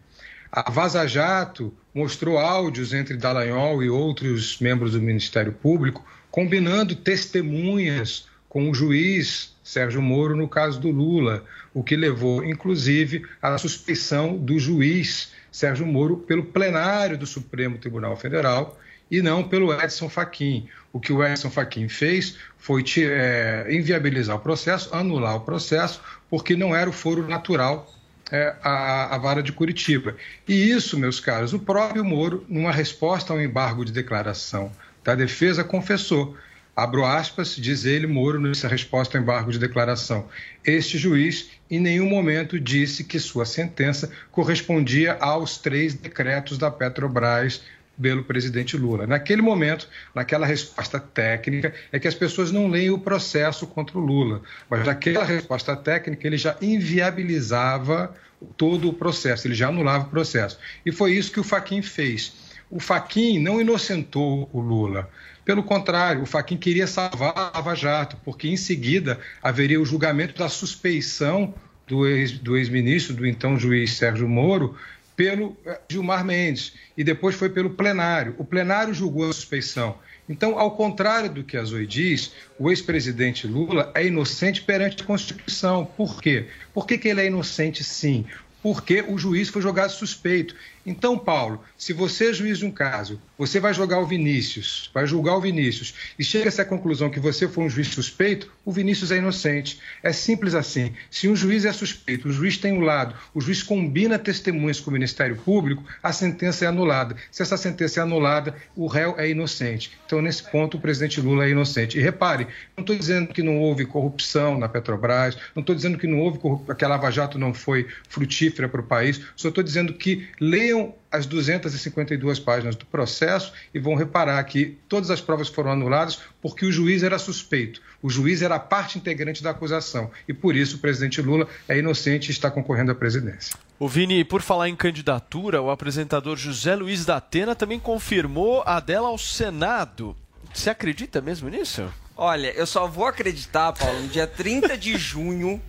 [0.49, 8.29] A Vaza Jato mostrou áudios entre Dallagnol e outros membros do Ministério Público, combinando testemunhas
[8.47, 14.37] com o juiz Sérgio Moro no caso do Lula, o que levou, inclusive, à suspeição
[14.37, 18.79] do juiz Sérgio Moro pelo plenário do Supremo Tribunal Federal
[19.11, 20.69] e não pelo Edson Fachin.
[20.93, 26.55] O que o Edson Fachin fez foi é, inviabilizar o processo, anular o processo, porque
[26.55, 27.93] não era o foro natural
[28.31, 30.15] é, a, a, vara de Curitiba.
[30.47, 34.71] E isso, meus caros, o próprio Moro, numa resposta ao embargo de declaração
[35.03, 36.37] da defesa, confessou.
[36.73, 40.29] Abro aspas, diz ele, Moro, nessa resposta ao embargo de declaração.
[40.63, 47.61] Este juiz, em nenhum momento, disse que sua sentença correspondia aos três decretos da Petrobras
[47.99, 49.05] pelo presidente Lula.
[49.05, 54.01] Naquele momento, naquela resposta técnica, é que as pessoas não leem o processo contra o
[54.01, 58.15] Lula, mas naquela resposta técnica ele já inviabilizava
[58.57, 60.57] todo o processo, ele já anulava o processo.
[60.85, 62.33] E foi isso que o Faquin fez.
[62.69, 65.09] O Faquin não inocentou o Lula.
[65.43, 70.37] Pelo contrário, o Faquin queria salvar a Lava Jato, porque em seguida haveria o julgamento
[70.37, 71.53] da suspeição
[71.87, 74.77] do ex-ministro, do, ex do então juiz Sérgio Moro,
[75.15, 78.35] pelo eh, Gilmar Mendes e depois foi pelo plenário.
[78.37, 79.97] O plenário julgou a suspeição.
[80.27, 85.05] Então, ao contrário do que a Zoe diz, o ex-presidente Lula é inocente perante a
[85.05, 85.85] Constituição.
[85.85, 86.47] Por quê?
[86.73, 88.25] Por que, que ele é inocente, sim?
[88.63, 90.55] Porque o juiz foi jogado suspeito.
[90.85, 95.05] Então, Paulo, se você é juiz de um caso, você vai jogar o Vinícius, vai
[95.05, 98.71] julgar o Vinícius, e chega a essa conclusão que você foi um juiz suspeito, o
[98.71, 99.79] Vinícius é inocente.
[100.03, 100.93] É simples assim.
[101.09, 104.89] Se um juiz é suspeito, o juiz tem um lado, o juiz combina testemunhas com
[104.89, 107.15] o Ministério Público, a sentença é anulada.
[107.31, 109.91] Se essa sentença é anulada, o réu é inocente.
[110.05, 111.97] Então, nesse ponto, o presidente Lula é inocente.
[111.97, 116.07] E repare, não estou dizendo que não houve corrupção na Petrobras, não estou dizendo que
[116.07, 116.39] não houve
[116.77, 120.27] que a Lava Jato não foi frutífera para o país, só estou dizendo que
[120.71, 126.19] leiam as 252 páginas do processo e vão reparar que todas as provas foram anuladas
[126.41, 127.81] porque o juiz era suspeito.
[128.01, 132.29] O juiz era parte integrante da acusação e por isso o presidente Lula é inocente
[132.29, 133.55] e está concorrendo à presidência.
[133.77, 138.79] O Vini, por falar em candidatura, o apresentador José Luiz da Atena também confirmou a
[138.79, 140.15] dela ao Senado.
[140.53, 141.91] Você acredita mesmo nisso?
[142.23, 145.59] Olha, eu só vou acreditar, Paulo, no dia 30 de junho,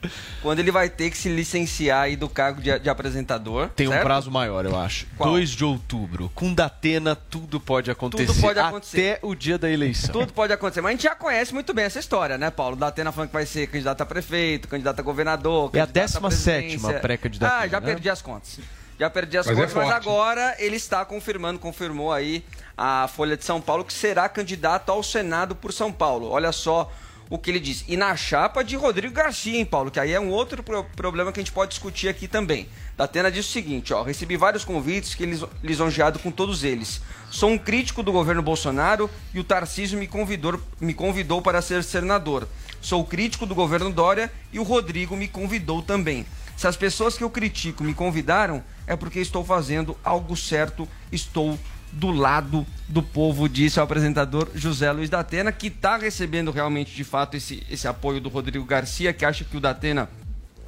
[0.43, 3.71] quando ele vai ter que se licenciar aí do cargo de, de apresentador.
[3.71, 4.05] Tem um certo?
[4.05, 5.07] prazo maior, eu acho.
[5.17, 5.31] Qual?
[5.31, 6.31] 2 de outubro.
[6.35, 8.27] Com Datena, tudo pode acontecer.
[8.27, 9.13] Tudo pode acontecer.
[9.13, 10.13] Até o dia da eleição.
[10.13, 12.77] Tudo pode acontecer, mas a gente já conhece muito bem essa história, né, Paulo?
[12.77, 15.71] Da Atena falando que vai ser candidato a prefeito, candidato a governador.
[15.73, 17.01] É a candidato 17ª presidência.
[17.01, 17.87] pré-candidatura, Ah, já né?
[17.87, 18.61] perdi as contas.
[19.03, 19.97] Já perdi as Mas é contas, mas forte.
[20.09, 22.45] agora ele está confirmando, confirmou aí
[22.79, 26.29] a Folha de São Paulo que será candidato ao Senado por São Paulo.
[26.31, 26.89] Olha só
[27.29, 27.85] o que ele diz.
[27.89, 29.91] E na chapa de Rodrigo Garcia, hein, Paulo?
[29.91, 32.69] Que aí é um outro pro- problema que a gente pode discutir aqui também.
[32.97, 37.01] Datena diz o seguinte, ó, recebi vários convites que lis- lisonjeado com todos eles.
[37.29, 41.83] Sou um crítico do governo Bolsonaro e o Tarcísio me convidou, me convidou para ser
[41.83, 42.47] senador.
[42.81, 46.25] Sou crítico do governo Dória e o Rodrigo me convidou também.
[46.63, 51.59] Se as pessoas que eu critico me convidaram, é porque estou fazendo algo certo, estou
[51.91, 57.03] do lado do povo, disse o apresentador José Luiz Datena, que está recebendo realmente, de
[57.03, 60.09] fato, esse, esse apoio do Rodrigo Garcia, que acha que o Datena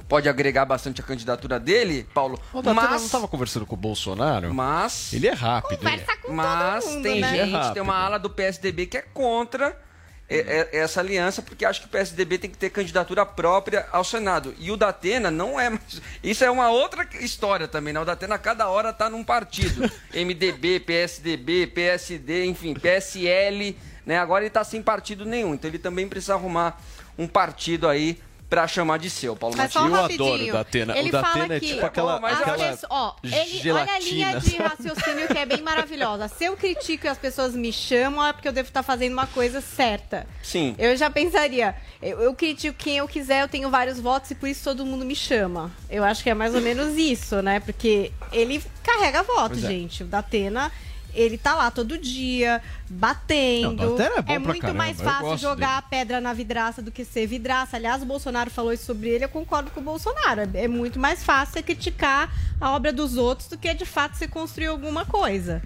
[0.05, 2.37] pode agregar bastante a candidatura dele, Paulo.
[2.51, 4.53] O Datena mas, não estava conversando com o Bolsonaro?
[4.53, 5.77] mas, Ele é rápido.
[5.77, 7.45] Conversa com mas todo mundo, tem né?
[7.45, 9.79] gente, É tem uma ala do PSDB que é contra
[10.27, 14.03] é, é, essa aliança, porque acha que o PSDB tem que ter candidatura própria ao
[14.03, 14.55] Senado.
[14.57, 16.01] E o Datena não é mais.
[16.23, 17.99] Isso é uma outra história também, né?
[17.99, 19.89] O Datena cada hora tá num partido.
[20.13, 24.17] MDB, PSDB, PSD, enfim, PSL, né?
[24.17, 25.53] Agora ele tá sem partido nenhum.
[25.53, 26.81] Então ele também precisa arrumar
[27.17, 28.19] um partido aí
[28.55, 29.91] pra chamar de seu, Paulo Mas só Matias.
[29.93, 30.33] um Eu rapidinho.
[30.33, 30.97] adoro o Datena.
[30.97, 33.93] Ele O Datena fala é que tipo aquela- mas as aquela pessoas- ó, ele, olha
[33.93, 36.27] a linha de raciocínio que é bem maravilhosa.
[36.29, 39.27] Se eu critico e as pessoas me chamam, é porque eu devo estar fazendo uma
[39.27, 40.25] coisa certa.
[40.41, 40.73] Sim.
[40.77, 44.47] Eu já pensaria, eu, eu critico quem eu quiser, eu tenho vários votos e por
[44.47, 45.69] isso todo mundo me chama.
[45.89, 47.59] Eu acho que é mais ou menos isso, né?
[47.59, 49.67] Porque ele carrega votos, Pois é.
[49.67, 50.03] gente.
[50.03, 50.71] O Datena,
[51.15, 53.83] ele tá lá todo dia, batendo.
[53.97, 57.25] Não, é pra muito caramba, mais fácil jogar a pedra na vidraça do que ser
[57.27, 57.77] vidraça.
[57.77, 60.41] Aliás, o Bolsonaro falou isso sobre ele, eu concordo com o Bolsonaro.
[60.53, 64.15] É- É muito mais fácil você criticar a obra dos outros do que de fato
[64.17, 65.61] você construir alguma coisa.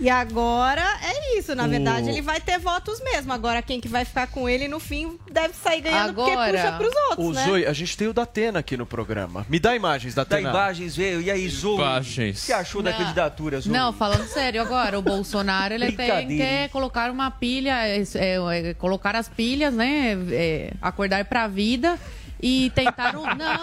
[0.00, 3.32] E agora é isso, na O- verdade, ele vai ter votos mesmo.
[3.32, 6.72] Agora quem que vai ficar com ele no fim deve sair ganhando porque Agora, puxa
[6.72, 7.44] pros outros, Ô, né?
[7.44, 9.46] Zoe, a gente tem o Datena aqui no programa.
[9.48, 10.50] Me dá imagens, Da Datena.
[10.50, 11.20] Imagens veio.
[11.20, 11.76] E aí, Zoe?
[11.76, 12.36] Imagens.
[12.38, 13.72] O que você achou da candidatura, Zoe?
[13.72, 18.74] Não, falando sério agora, o Bolsonaro ele tem que colocar uma pilha, é, é, é,
[18.74, 20.16] colocar as pilhas, né?
[20.30, 21.98] é, acordar pra vida
[22.44, 23.22] e tentar um.
[23.22, 23.62] Não,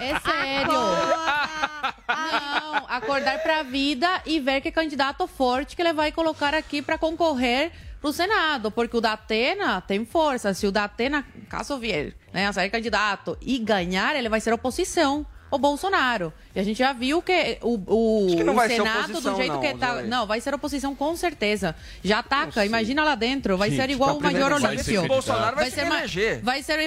[0.00, 0.72] é sério.
[2.08, 6.98] Não, acordar pra vida e ver que candidato forte que ele vai colocar aqui pra
[6.98, 10.52] concorrer pro Senado, porque o Datena tem força.
[10.52, 15.24] Se o Datena, caso vier, né, a sair candidato e ganhar, ele vai ser oposição.
[15.54, 16.32] O Bolsonaro.
[16.54, 19.32] E a gente já viu que o, o, que não o vai ser Senado, oposição,
[19.32, 19.94] do jeito não, que tá.
[19.94, 20.06] Zoe.
[20.08, 21.74] Não, vai ser oposição com certeza.
[22.02, 23.56] Já ataca, imagina lá dentro.
[23.56, 25.04] Vai Gente, ser igual tá o Major vai ser Olímpio.
[25.04, 26.40] O Bolsonaro vai, se ma- eleger.
[26.42, 26.78] vai ser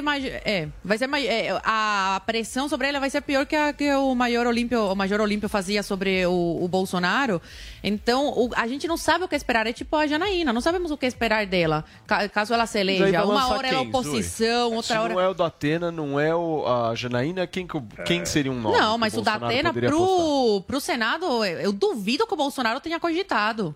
[0.45, 4.13] é, vai ser é, a pressão sobre ele vai ser pior que a que o
[4.15, 7.41] Major Olímpio, o Major Olímpio fazia sobre o, o Bolsonaro.
[7.83, 10.91] Então, o- a gente não sabe o que esperar, é tipo a Janaína, não sabemos
[10.91, 13.05] o que esperar dela, ca- caso ela se eleja.
[13.11, 16.33] vai Uma hora é quem, oposição, Se outra hora não é o Datena, não é
[16.35, 18.77] o, a Janaína, quem, que o- quem seria um nome?
[18.77, 19.89] Não, mas o Bolsonaro Datena apostar?
[19.91, 23.75] pro, pro Senado, eu, eu duvido que o Bolsonaro tenha cogitado.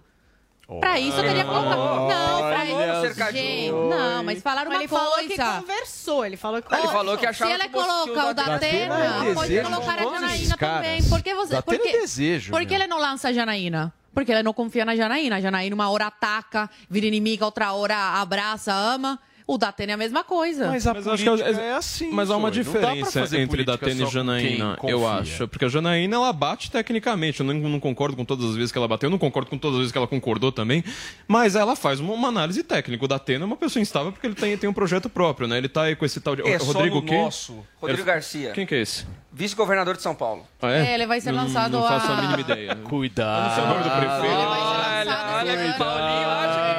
[0.79, 1.75] Pra isso eu teria colocado.
[1.77, 3.31] Não, pra isso.
[3.33, 5.59] Gente, não, mas falaram Mas uma ele falou que coisa.
[5.59, 8.99] conversou, ele falou que Ele falou que Se achava o Bolso- que coloca o Datena-
[9.29, 11.03] é pode desejo colocar a Janaína também.
[11.09, 11.61] Por que você.
[11.61, 13.93] Por que, desejo, por que ele não lança a Janaína?
[14.13, 15.37] Porque ele não confia na Janaína.
[15.37, 19.19] A Janaína uma hora ataca, vira inimiga, outra hora abraça, ama.
[19.47, 20.67] O Datena é a mesma coisa.
[20.67, 22.09] Mas a Mas acho que política é, é assim.
[22.11, 22.49] mas há uma.
[22.49, 25.47] Não pra diferença fazer entre Datena e Janaína, eu acho.
[25.47, 27.39] Porque a Janaína, ela bate tecnicamente.
[27.41, 29.57] Eu não, não concordo com todas as vezes que ela bateu, eu não concordo com
[29.57, 30.83] todas as vezes que ela concordou também.
[31.27, 33.03] Mas ela faz uma, uma análise técnica.
[33.03, 35.57] O Datena é uma pessoa instável porque ele tem, tem um projeto próprio, né?
[35.57, 36.41] Ele tá aí com esse tal de.
[36.47, 37.17] É o só Rodrigo no o quê?
[37.17, 37.53] nosso.
[37.79, 38.51] Rodrigo Ele- Garcia.
[38.51, 39.05] Quem que é esse?
[39.33, 40.45] Vice-governador de São Paulo.
[40.61, 42.75] Ah, É, ele vai ser Não- lançado Não faço a- a mínima ideia.
[42.75, 43.47] Cuidado.
[43.47, 44.25] Não sei o nome do prefeito.
[44.25, 45.77] Ele vai ser lançado Olha que ano.
[45.77, 46.70] Paulinho ganhar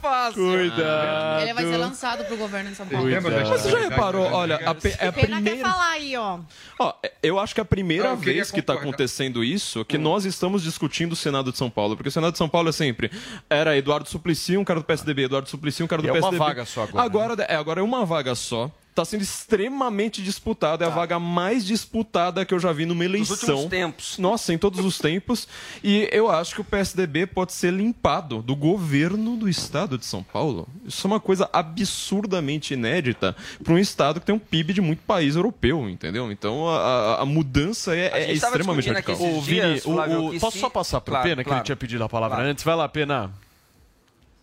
[0.00, 0.42] fácil.
[0.42, 1.42] Cuidado.
[1.42, 3.10] Ele vai ser lançado pro governo de São Paulo.
[3.10, 4.24] Da Mas você já reparou?
[4.32, 5.68] Olha, a, pe- é a Pena quer primeira.
[5.68, 6.38] falar aí, ó.
[6.78, 8.88] Ó, eu acho que é a primeira Não, eu queria vez que está concordar.
[8.94, 11.96] acontecendo isso que nós estamos discutindo o Senado de São Paulo.
[11.96, 13.10] Porque o Senado de São Paulo é sempre.
[13.50, 16.20] Era Eduardo Suplicy, um cara do PSDB, Eduardo Suplicy, um cara do E é uma
[16.20, 16.38] PSDB.
[16.44, 18.70] vaga só agora, Agora é, agora é uma vaga só.
[18.98, 20.82] Está sendo extremamente disputado.
[20.82, 23.36] É a vaga mais disputada que eu já vi numa eleição.
[23.36, 24.18] últimos tempos.
[24.18, 25.46] Nossa, em todos os tempos.
[25.84, 30.20] E eu acho que o PSDB pode ser limpado do governo do estado de São
[30.24, 30.66] Paulo.
[30.84, 35.02] Isso é uma coisa absurdamente inédita para um estado que tem um PIB de muito
[35.04, 36.32] país europeu, entendeu?
[36.32, 39.14] Então a, a- a mudança é, A é extremamente radical.
[39.14, 41.60] Ô, Vini, dias, o- o- que posso se- só passar pro Claro, Pena, que claro.
[41.60, 42.50] ele tinha pedido a palavra Claro.
[42.50, 42.64] antes?
[42.64, 43.30] Vai lá, Pena.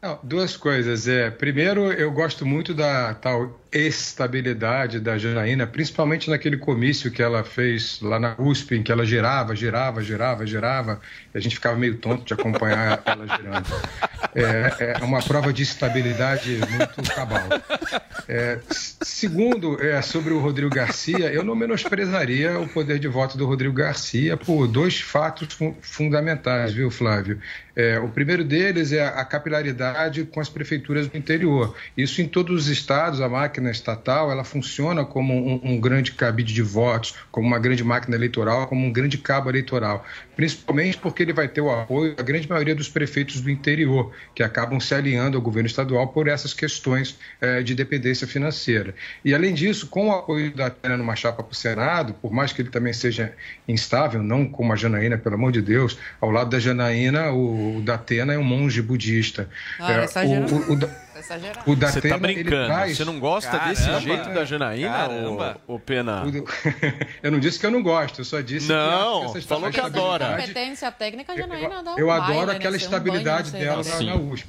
[0.02, 1.08] Não, duas coisas.
[1.08, 7.44] É, primeiro, eu gosto muito da tal estabilidade da Janaína, principalmente naquele comício que ela
[7.44, 11.02] fez lá na USP, em que ela girava, girava, girava, girava,
[11.34, 13.66] e a gente ficava meio tonto de acompanhar ela girando.
[14.34, 17.48] É, é uma prova de estabilidade muito cabal.
[18.28, 23.46] É, segundo, é, sobre o Rodrigo Garcia, eu não menosprezaria o poder de voto do
[23.46, 27.40] Rodrigo Garcia por dois fatos fu- fundamentais, viu, Flávio?
[27.76, 31.76] É, o primeiro deles é a capilaridade com as prefeituras do interior.
[31.96, 36.54] Isso em todos os estados, a máquina estatal, ela funciona como um, um grande cabide
[36.54, 40.06] de votos, como uma grande máquina eleitoral, como um grande cabo eleitoral.
[40.36, 44.44] Principalmente porque ele vai ter o apoio da grande maioria dos prefeitos do interior, que
[44.44, 48.94] acabam se alinhando ao governo estadual por essas questões eh, de dependência financeira.
[49.24, 52.52] E, além disso, com o apoio da Atena numa chapa para o Senado, por mais
[52.52, 53.34] que ele também seja
[53.68, 57.82] instável, não como a Janaína, pelo amor de Deus, ao lado da Janaína, o, o
[57.82, 59.50] Datena é um monge budista.
[59.80, 61.60] Ah, É, o, o, o, Exagerado.
[61.72, 62.66] o Você Datena, tá brincando.
[62.66, 66.24] traz- Você não gosta Caramba, desse jeito da Janaína, ô, Pena?
[67.24, 69.80] eu não disse que eu não gosto, eu só disse Não, que essa falou que
[69.80, 70.32] adora.
[70.38, 72.56] Competência técnica, a Janaína dá um Eu baile, adoro né?
[72.56, 74.48] aquela um estabilidade banho, dela na USP.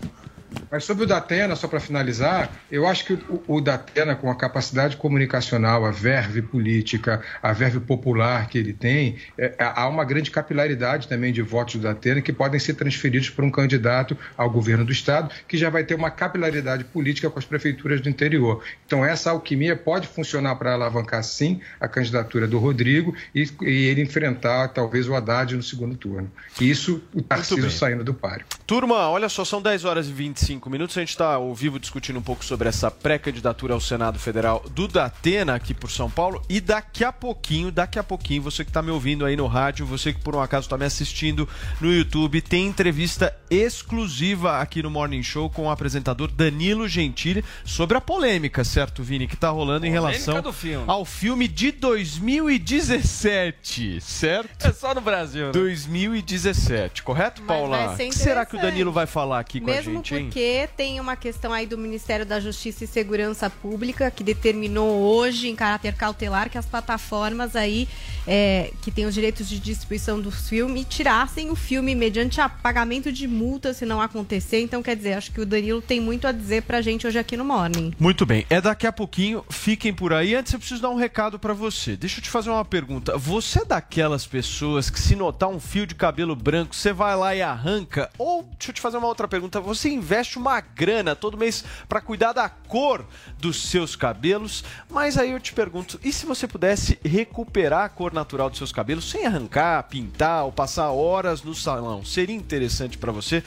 [0.71, 4.35] Mas sobre o Datena, só para finalizar, eu acho que o, o Datena, com a
[4.35, 10.31] capacidade comunicacional, a verve política, a verve popular que ele tem, é, há uma grande
[10.31, 14.85] capilaridade também de votos do Datena que podem ser transferidos para um candidato ao governo
[14.85, 18.63] do Estado, que já vai ter uma capilaridade política com as prefeituras do interior.
[18.87, 24.03] Então, essa alquimia pode funcionar para alavancar, sim, a candidatura do Rodrigo e, e ele
[24.03, 26.31] enfrentar, talvez, o Haddad no segundo turno.
[26.61, 28.47] Isso, o Tarcísio saindo do páreo.
[28.67, 30.97] Turma, olha só, são 10 horas e 25 minutos.
[30.97, 34.87] A gente está ao vivo discutindo um pouco sobre essa pré-candidatura ao Senado Federal do
[34.87, 36.41] Datena aqui por São Paulo.
[36.49, 39.85] E daqui a pouquinho, daqui a pouquinho, você que está me ouvindo aí no rádio,
[39.85, 41.49] você que por um acaso está me assistindo
[41.81, 47.97] no YouTube, tem entrevista exclusiva aqui no Morning Show com o apresentador Danilo Gentili sobre
[47.97, 50.85] a polêmica, certo, Vini, que está rolando em Polêmica relação do filme.
[50.87, 54.65] ao filme de 2017, certo?
[54.65, 55.53] É só no Brasil, né?
[55.53, 57.95] 2017, correto, Paula?
[57.95, 58.61] O que será que o.
[58.61, 60.31] Danilo vai falar aqui com Mesmo a gente, hein?
[60.37, 65.49] Porque tem uma questão aí do Ministério da Justiça e Segurança Pública que determinou hoje,
[65.49, 67.89] em caráter cautelar, que as plataformas aí
[68.27, 73.27] é, que têm os direitos de distribuição do filme tirassem o filme mediante pagamento de
[73.27, 74.61] multa se não acontecer.
[74.61, 77.35] Então, quer dizer, acho que o Danilo tem muito a dizer pra gente hoje aqui
[77.35, 77.95] no Morning.
[77.99, 80.35] Muito bem, é daqui a pouquinho, fiquem por aí.
[80.35, 81.97] Antes eu preciso dar um recado pra você.
[81.97, 83.17] Deixa eu te fazer uma pergunta.
[83.17, 87.35] Você é daquelas pessoas que se notar um fio de cabelo branco, você vai lá
[87.35, 88.11] e arranca?
[88.19, 92.01] Ou, deixa eu te fazer uma outra pergunta, você investe uma grana todo mês pra
[92.01, 93.05] cuidar da cor
[93.39, 94.65] dos seus cabelos?
[94.89, 98.73] Mas aí eu te pergunto, e se você pudesse recuperar a cor natural dos seus
[98.73, 102.05] cabelos sem arrancar, pintar ou passar horas no salão?
[102.05, 103.43] Seria interessante pra você?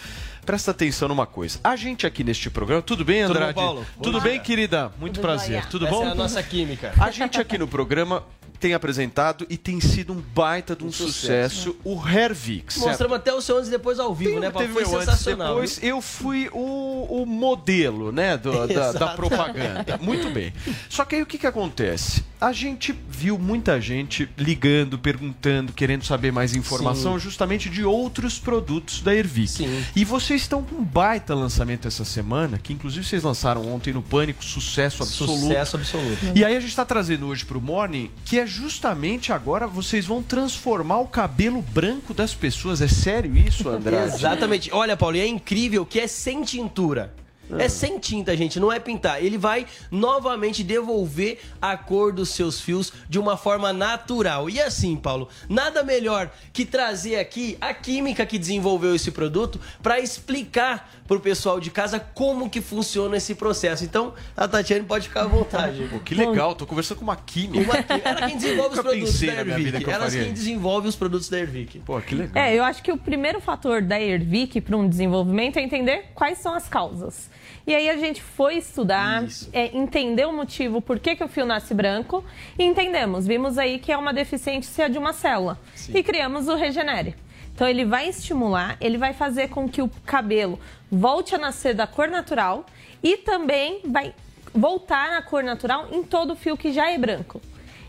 [0.46, 1.60] Presta atenção numa coisa.
[1.64, 3.54] A gente aqui neste programa, tudo bem, Tudo bom, Andrade?
[3.54, 3.86] Paulo?
[4.02, 4.92] Tudo bem, querida?
[5.00, 5.58] Muito Tudo prazer.
[5.58, 5.68] jóia.
[5.70, 6.04] Tudo Essa bom?
[6.06, 6.94] é a nossa química.
[7.00, 8.24] A gente aqui no programa
[8.60, 11.76] tem apresentado e tem sido um baita de um, Um sucesso, sucesso.
[11.84, 12.74] o Hervix.
[12.76, 12.88] certo?
[12.90, 14.68] Mostramos até o seu antes e depois ao vivo, né, Paulo?
[14.68, 15.48] Teve Foi sensacional.
[15.56, 19.98] depois eu fui o, o modelo, né, do- da, da propaganda.
[20.02, 20.54] Muito bem.
[20.90, 22.24] Só que aí o que, que acontece?
[22.40, 27.20] A gente viu muita gente ligando, perguntando, querendo saber mais informação Sim.
[27.20, 29.68] justamente de outros produtos da Ervic.
[29.94, 34.02] E vocês estão com um baita lançamento essa semana, que inclusive vocês lançaram ontem no
[34.02, 35.42] Pânico, sucesso absoluto.
[35.42, 36.32] Sucesso absoluto.
[36.34, 40.24] E aí a gente está trazendo hoje pro Morning que é justamente agora vocês vão
[40.24, 42.82] transformar o cabelo branco das pessoas.
[42.82, 44.16] É sério isso, Andrade?
[44.16, 44.70] Exatamente.
[44.72, 47.14] Olha, Paulo, e é incrível que é sem tintura.
[47.58, 49.24] É sem tinta, gente, não é pintar.
[49.24, 54.50] Ele vai novamente devolver a cor dos seus fios de uma forma natural.
[54.50, 60.00] E assim, Paulo, nada melhor que trazer aqui a química que desenvolveu esse produto para
[60.00, 63.84] explicar pro pessoal de casa como que funciona esse processo.
[63.84, 65.88] Então, a Tatiane pode ficar à vontade.
[65.90, 67.64] Pô, que legal, tô conversando com uma química.
[67.64, 68.10] Uma química.
[68.10, 69.72] Ela quem desenvolve os produtos da Ervic.
[69.72, 71.80] que eu Ela faria quem desenvolve os produtos da Ervic.
[71.80, 72.44] Pô, que legal.
[72.44, 76.38] É, eu acho que o primeiro fator da Ervic para um desenvolvimento é entender quais
[76.38, 77.30] são as causas.
[77.66, 81.46] E aí a gente foi estudar, é, entender o motivo por que, que o fio
[81.46, 82.24] nasce branco
[82.58, 83.28] e entendemos.
[83.28, 85.60] Vimos aí que é uma deficiência de uma célula.
[85.94, 87.16] E criamos o Regenere.
[87.54, 90.60] Então ele vai estimular, ele vai fazer com que o cabelo
[90.90, 92.66] volte a nascer da cor natural
[93.04, 94.14] e também vai
[94.54, 97.42] voltar à cor natural em todo o fio que já é branco.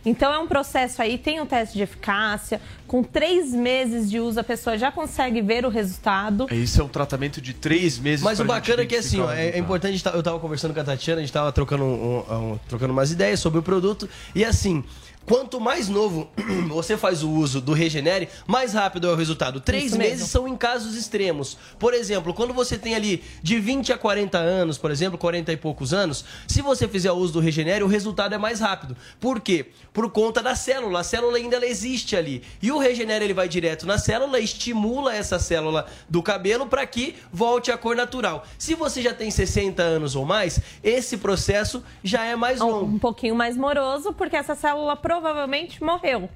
[0.04, 4.40] Então é um processo aí, tem um teste de eficácia, com três meses de uso
[4.40, 6.46] a pessoa já consegue ver o resultado.
[6.50, 8.24] Esse é um tratamento de três meses.
[8.24, 10.72] Mas o bacana é que assim, ó, o é, é importante, tá- eu tava conversando
[10.74, 12.18] com a Tatiana, a gente tava trocando, um-
[12.52, 14.08] um- trocando umas ideias sobre o produto.
[14.34, 14.82] E assim,
[15.26, 16.28] quanto mais novo
[16.68, 19.60] você faz o uso do Regenere, mais rápido é o resultado.
[19.60, 21.56] Três meses são em casos extremos.
[21.78, 25.56] Por exemplo, quando você tem ali de 20 a 40 anos, por exemplo, 40 e
[25.56, 28.96] poucos anos, se você fizer o uso do Regenere, o resultado é mais rápido.
[29.18, 29.66] Por quê?
[29.92, 31.00] Por conta da célula.
[31.00, 32.42] A célula ainda existe ali.
[32.60, 37.16] E o Regenere ele vai direto na célula, estimula essa célula do cabelo para que
[37.32, 38.44] volte à cor natural.
[38.58, 42.86] Se você já tem 60 anos ou mais, esse processo já é mais longo.
[42.86, 46.30] Um pouquinho mais moroso, porque essa célula provavelmente morreu.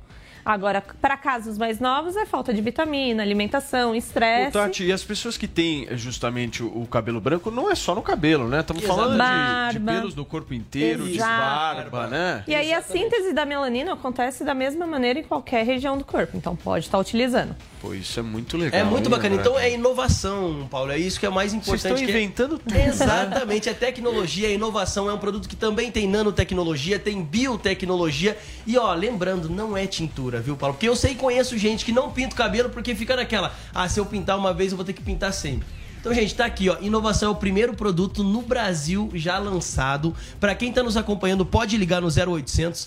[0.44, 4.52] Agora, para casos mais novos, é falta de vitamina, alimentação, estresse.
[4.52, 8.46] Tati, e as pessoas que têm justamente o, cabelo branco, não é só no cabelo,
[8.46, 8.60] né?
[8.60, 11.30] Estamos falando de, de pelos do corpo inteiro, de Exato.
[11.30, 12.44] barba, né?
[12.46, 16.36] E aí a síntese da melanina acontece da mesma maneira em qualquer região do corpo,
[16.36, 17.56] então pode estar utilizando.
[17.84, 18.80] Pô, isso é muito legal.
[18.80, 19.34] É muito hein, bacana.
[19.34, 19.42] André?
[19.42, 20.90] Então é inovação, Paulo.
[20.90, 21.82] É isso que é mais importante.
[21.82, 22.86] Vocês estão que é- inventando tudo, né?
[22.86, 23.68] Exatamente.
[23.68, 25.10] É tecnologia, é inovação.
[25.10, 28.38] É um produto que também tem nanotecnologia, tem biotecnologia.
[28.66, 30.74] E ó, lembrando, não é tintura, viu, Paulo?
[30.74, 33.54] Porque eu sei e conheço gente que não pinta o cabelo porque fica naquela.
[33.74, 35.66] Ah, se eu pintar uma vez, eu vou ter que pintar sempre.
[36.04, 36.76] Então, gente, tá aqui, ó.
[36.82, 40.14] Inovação é o primeiro produto no Brasil já lançado.
[40.38, 42.86] Pra quem tá nos acompanhando, pode ligar no 0800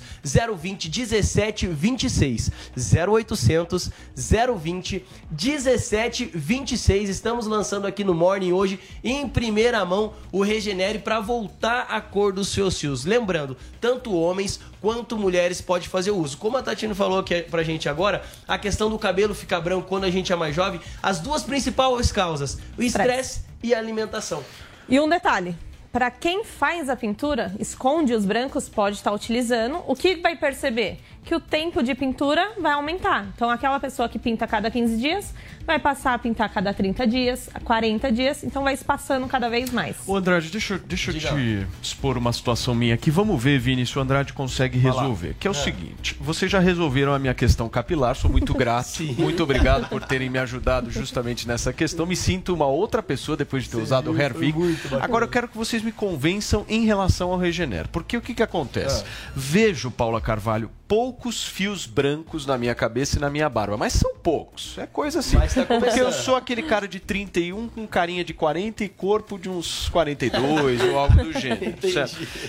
[0.56, 2.52] 020 1726.
[2.78, 7.10] 0800 020 1726.
[7.10, 12.32] Estamos lançando aqui no Morning hoje, em primeira mão, o Regenere para voltar à cor
[12.32, 13.04] dos seus fios.
[13.04, 16.38] Lembrando, tanto homens quanto mulheres podem fazer o uso.
[16.38, 20.06] Como a Tatiana falou aqui pra gente agora, a questão do cabelo ficar branco quando
[20.06, 24.44] a gente é mais jovem, as duas principais causas, o estresse e a alimentação.
[24.90, 25.56] E um detalhe:
[25.92, 29.82] para quem faz a pintura, esconde os brancos, pode estar utilizando.
[29.88, 31.00] O que vai perceber?
[31.24, 33.28] Que o tempo de pintura vai aumentar.
[33.36, 35.34] Então, aquela pessoa que pinta a cada 15 dias
[35.66, 38.46] vai passar a pintar a cada 30 dias, a 40 dias.
[38.46, 39.98] Então, vai espaçando cada vez mais.
[40.08, 43.12] Ô Andrade, deixa, eu- deixa eu te expor uma situação minha aqui.
[43.12, 45.36] Vamos ver, Vini, se o Andrade consegue resolver.
[45.38, 45.56] Que é o É.
[45.56, 49.04] seguinte: vocês já resolveram a minha questão capilar, sou muito grato.
[49.20, 52.06] muito obrigado por terem me ajudado justamente nessa questão.
[52.06, 54.58] Me sinto uma outra pessoa depois de ter usado o Hervik.
[55.02, 57.90] Agora eu quero que vocês me convençam em relação ao Regener.
[57.90, 59.04] Porque o que, que acontece?
[59.36, 63.76] Vejo, Paula Carvalho, poucos fios brancos na minha cabeça e na minha barba.
[63.76, 64.78] Mas são poucos.
[64.78, 65.38] É coisa assim.
[65.38, 69.38] Mas tá Porque eu sou aquele cara de 31 com carinha de 40 e corpo
[69.38, 71.78] de uns 42 ou algo do gênero.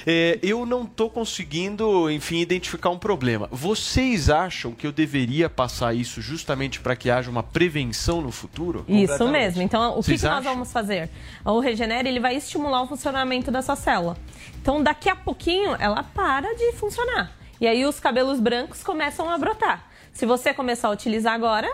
[0.07, 3.48] É, eu não tô conseguindo, enfim, identificar um problema.
[3.51, 8.85] Vocês acham que eu deveria passar isso justamente para que haja uma prevenção no futuro?
[8.88, 9.62] Isso mesmo.
[9.62, 10.53] Então, o que, que nós acham?
[10.55, 11.11] vamos fazer?
[11.44, 14.16] O Regenere ele vai estimular o funcionamento dessa célula.
[14.61, 17.38] Então, daqui a pouquinho, ela para de funcionar.
[17.61, 19.85] E aí, os cabelos brancos começam a brotar.
[20.12, 21.68] Se você começar a utilizar agora,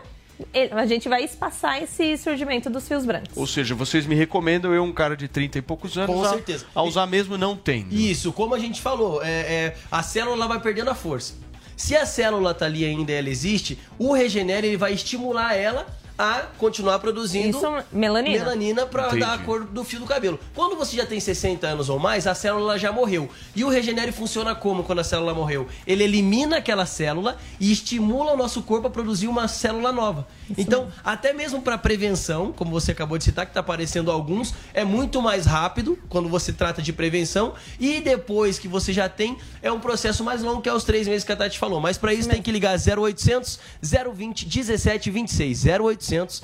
[0.73, 3.37] a gente vai espaçar esse surgimento dos fios brancos.
[3.37, 6.29] Ou seja, vocês me recomendam eu, um cara de 30 e poucos anos, Com a-
[6.31, 6.67] certeza.
[6.75, 7.87] a usar mesmo não tem.
[7.91, 11.35] Isso, como a gente falou, é, é, a célula vai perdendo a força.
[11.77, 16.47] Se a célula tá ali ainda ela existe, o Regenere ele vai estimular ela a
[16.59, 18.39] continuar produzindo Isso, melanina.
[18.39, 20.39] melanina para dar a cor do fio do cabelo.
[20.55, 23.29] Quando você já tem 60 anos ou mais, a célula já morreu.
[23.55, 25.67] E o Regenere funciona como quando a célula morreu?
[25.87, 30.27] Ele elimina aquela célula e estimula o nosso corpo a produzir uma célula nova.
[30.57, 34.85] então, até mesmo para prevenção, como você acabou de citar, que está aparecendo alguns, é
[34.85, 37.55] muito mais rápido quando você trata de prevenção.
[37.81, 41.09] E depois que você já tem, é um processo mais longo, que é os três
[41.09, 41.81] meses que a Tati falou.
[41.81, 45.65] Mas para isso tem que ligar 0800 020 1726.
[45.65, 46.43] 0800 0800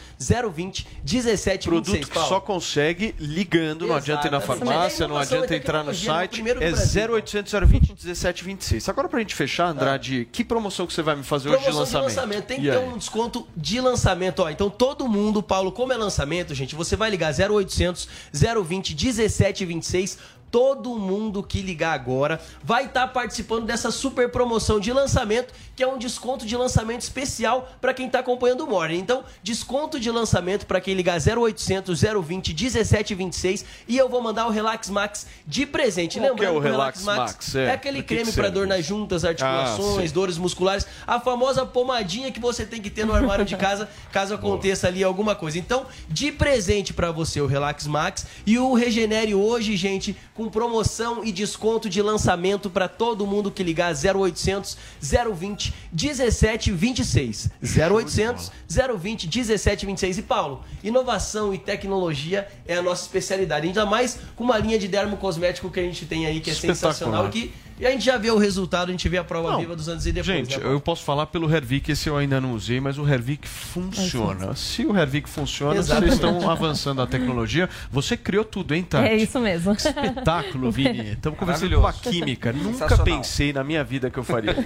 [0.55, 2.29] 020 1726, Produto que Paulo.
[2.29, 4.59] só consegue ligando, não adianta ir na Exato.
[4.59, 6.31] farmácia, não Inovação adianta entrar no no site.
[6.33, 7.13] primeiro É Brasil.
[7.15, 8.89] 0800 020 1726.
[8.89, 12.03] Agora pra gente fechar, Andrade, que promoção que você vai me fazer hoje de Promoção
[12.03, 12.45] lançamento?
[12.47, 14.41] Tem E que ter um desconto de lançamento.
[14.41, 20.19] Ó, então todo mundo, Paulo, como é lançamento, gente, você vai ligar 0800 020 1726.
[20.51, 25.87] Todo mundo que ligar agora vai estar participando dessa super promoção de lançamento, que é
[25.87, 28.99] um desconto de lançamento especial para quem está acompanhando o Morning.
[28.99, 34.51] Então, desconto de lançamento para quem ligar 0800 020 1726 e eu vou mandar o
[34.51, 36.19] Relax Max de presente.
[36.19, 37.55] Qual que é Lembrando o Relax Max?
[37.55, 40.15] é, É, aquele creme para dor nas juntas, Ah, articulações, sim.
[40.15, 44.35] dores musculares, a famosa pomadinha que você tem que ter no armário de casa caso
[44.35, 45.59] aconteça ali alguma coisa.
[45.59, 51.23] Então, de presente para você o Relax Max e o Regenere hoje, gente, com promoção
[51.23, 57.51] e desconto de lançamento para todo mundo que ligar 0800 020 1726.
[57.63, 58.51] 0800
[58.99, 60.17] 020 1726.
[60.17, 64.89] E Paulo, inovação e tecnologia é a nossa especialidade, ainda mais com uma linha de
[64.89, 68.31] dermocosmético que a gente tem aí que é sensacional que e a gente já vê
[68.31, 70.37] o resultado, a gente vê a prova Não, viva dos anos e depois.
[70.37, 73.49] Gente, né, eu posso falar pelo Hervik, esse eu ainda não usei, mas o Hervik
[73.49, 74.55] funciona.
[74.55, 76.19] Se o Hervik funciona, Exatamente.
[76.19, 77.71] vocês estão avançando a tecnologia.
[77.91, 79.09] Você criou tudo, hein, Tati?
[79.09, 79.73] É isso mesmo.
[79.73, 81.13] Espetáculo, Vini.
[81.13, 82.53] Estamos conversando com a química.
[82.53, 84.61] Nunca pensei na minha vida que eu faria isso.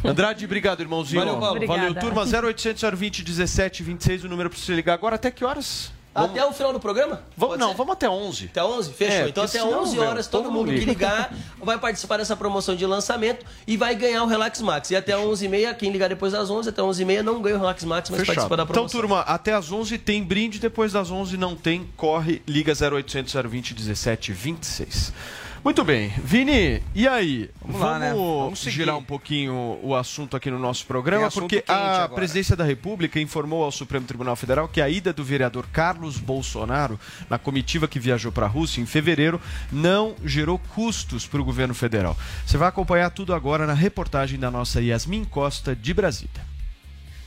[0.02, 1.20] Andrade, obrigado, irmãozinho.
[1.20, 1.66] Valeu, Paulo.
[1.66, 2.24] Valeu, turma.
[2.24, 5.16] 0800 020 1726, o número para você ligar agora.
[5.16, 5.92] Até que horas?
[6.14, 7.22] Até o final do programa?
[7.36, 8.46] Vamos, não, vamos até 11.
[8.46, 8.92] Até 11?
[8.92, 9.14] Fechou.
[9.16, 10.92] É, então até senão, 11 meu, horas todo, todo mundo mundo que liga.
[10.92, 14.90] ligar vai participar dessa promoção de lançamento e vai ganhar o Relax Max.
[14.90, 18.10] E até 11h30, quem ligar depois das 11, até 11h30 não ganha o Relax Max,
[18.10, 18.34] mas Fechado.
[18.36, 19.00] participa da Então, promoção.
[19.00, 23.74] turma, até às 11 tem brinde, depois das 11 não tem, corre, liga 0800 020
[23.74, 25.12] 1726.
[25.64, 26.12] Muito bem.
[26.22, 27.48] Vini, e aí?
[27.64, 28.12] Vamos lá, né?
[28.12, 32.14] Vamos girar um pouquinho o assunto aqui no nosso programa, porque a agora.
[32.14, 37.00] Presidência da República informou ao Supremo Tribunal Federal que a ida do vereador Carlos Bolsonaro
[37.30, 39.40] na comitiva que viajou para a Rússia em fevereiro
[39.72, 42.14] não gerou custos para o governo federal.
[42.44, 46.53] Você vai acompanhar tudo agora na reportagem da nossa Yasmin Costa de Brasília.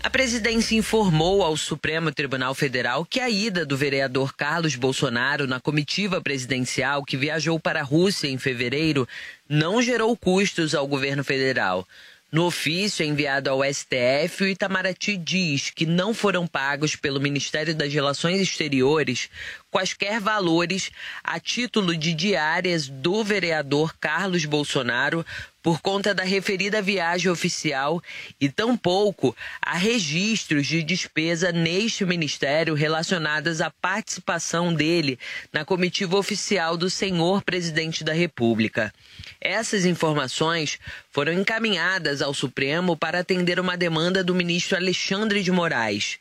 [0.04, 5.60] A presidência informou ao Supremo Tribunal Federal que a ida do vereador Carlos Bolsonaro na
[5.60, 9.08] comitiva presidencial que viajou para a Rússia em fevereiro
[9.50, 11.86] não gerou custos ao governo federal.
[12.30, 17.94] No ofício enviado ao STF, o Itamaraty diz que não foram pagos pelo Ministério das
[17.94, 19.30] Relações Exteriores
[19.72, 20.92] quaisquer valores
[21.24, 25.26] a título de diárias do vereador Carlos Bolsonaro
[25.68, 28.02] por conta da referida viagem oficial
[28.40, 35.20] e tampouco há registros de despesa neste ministério relacionadas à participação dele
[35.52, 38.94] na comitiva oficial do senhor presidente da República.
[39.42, 40.80] Essas informações
[41.12, 46.18] foram encaminhadas ao Supremo para atender uma demanda do ministro Alexandre de Moraes.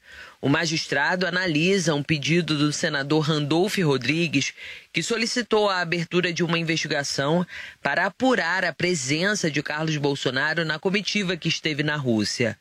[0.46, 4.54] O magistrado analisa um pedido do senador Randolph Rodrigues,
[4.92, 7.44] que solicitou a abertura de uma investigação
[7.82, 12.56] para apurar a presença de Carlos Bolsonaro na comitiva que esteve na Rússia.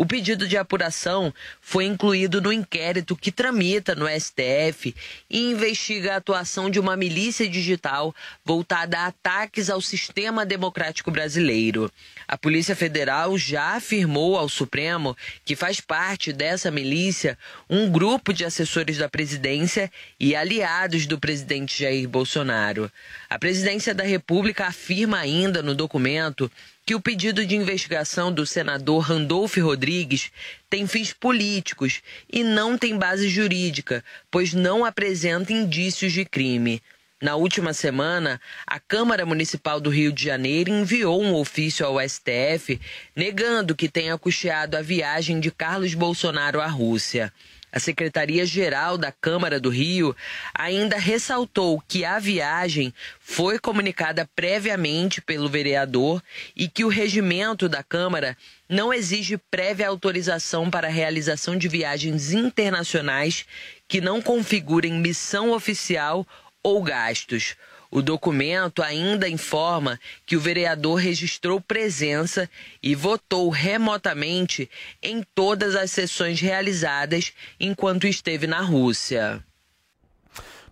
[0.00, 4.94] O pedido de apuração foi incluído no inquérito que tramita no STF
[5.28, 11.90] e investiga a atuação de uma milícia digital voltada a ataques ao sistema democrático brasileiro.
[12.28, 17.36] A Polícia Federal já afirmou ao Supremo que faz parte dessa milícia
[17.68, 19.90] um grupo de assessores da presidência
[20.20, 22.88] e aliados do presidente Jair Bolsonaro.
[23.30, 26.50] A presidência da República afirma ainda no documento
[26.86, 30.32] que o pedido de investigação do senador Randolph Rodrigues
[30.70, 32.00] tem fins políticos
[32.32, 36.82] e não tem base jurídica, pois não apresenta indícios de crime.
[37.20, 42.80] Na última semana, a Câmara Municipal do Rio de Janeiro enviou um ofício ao STF
[43.14, 47.30] negando que tenha custeado a viagem de Carlos Bolsonaro à Rússia.
[47.70, 50.16] A Secretaria-Geral da Câmara do Rio
[50.54, 56.22] ainda ressaltou que a viagem foi comunicada previamente pelo vereador
[56.56, 58.36] e que o regimento da Câmara
[58.68, 63.44] não exige prévia autorização para a realização de viagens internacionais
[63.86, 66.26] que não configurem missão oficial
[66.62, 67.54] ou gastos.
[67.90, 72.48] O documento ainda informa que o vereador registrou presença
[72.82, 74.70] e votou remotamente
[75.02, 79.42] em todas as sessões realizadas enquanto esteve na Rússia.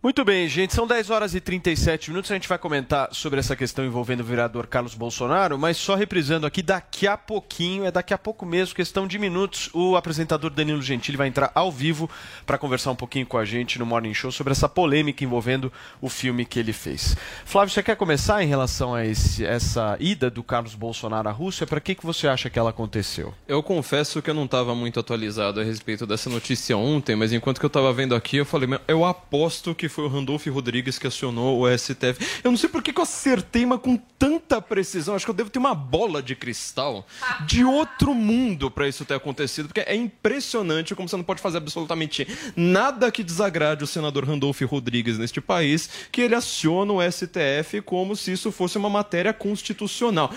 [0.06, 2.30] Muito bem, gente, são 10 horas e 37 minutos.
[2.30, 6.46] A gente vai comentar sobre essa questão envolvendo o vereador Carlos Bolsonaro, mas só reprisando
[6.46, 10.80] aqui, daqui a pouquinho, é daqui a pouco mesmo, questão de minutos, o apresentador Danilo
[10.80, 12.08] Gentili vai entrar ao vivo
[12.46, 16.08] para conversar um pouquinho com a gente no Morning Show sobre essa polêmica envolvendo o
[16.08, 17.16] filme que ele fez.
[17.44, 21.66] Flávio, você quer começar em relação a esse, essa ida do Carlos Bolsonaro à Rússia?
[21.66, 23.34] Para que, que você acha que ela aconteceu?
[23.48, 27.58] Eu confesso que eu não estava muito atualizado a respeito dessa notícia ontem, mas enquanto
[27.58, 31.06] que eu estava vendo aqui, eu falei, eu aposto que foi o Randolph Rodrigues que
[31.06, 32.42] acionou o STF.
[32.44, 35.14] Eu não sei por que, que eu acertei, mas com tanta precisão.
[35.14, 37.06] Acho que eu devo ter uma bola de cristal
[37.46, 41.56] de outro mundo para isso ter acontecido, porque é impressionante como você não pode fazer
[41.56, 47.80] absolutamente nada que desagrade o senador Randolph Rodrigues neste país, que ele aciona o STF
[47.80, 50.30] como se isso fosse uma matéria constitucional.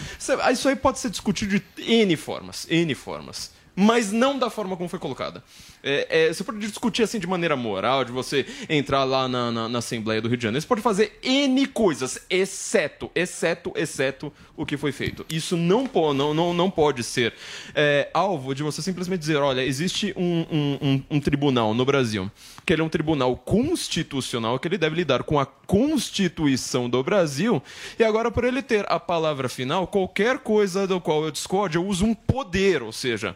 [0.54, 4.90] Isso aí pode ser discutido de N formas, N formas mas não da forma como
[4.90, 5.42] foi colocada.
[5.84, 9.70] É, é, você pode discutir assim de maneira moral, de você entrar lá na, na,
[9.70, 10.62] na, Assembleia do Rio de Janeiro.
[10.62, 15.26] Você pode fazer N coisas, exceto, exceto, exceto o que foi feito.
[15.30, 17.34] Isso não, pô, não, não, não pode ser
[17.74, 22.30] é, alvo de você simplesmente dizer: olha, existe um, um, um, um tribunal no Brasil,
[22.66, 27.62] que ele é um tribunal constitucional, que ele deve lidar com a Constituição do Brasil,
[27.98, 31.86] e agora, por ele ter a palavra final, qualquer coisa do qual eu discorde, eu
[31.86, 33.36] uso um poder, ou seja,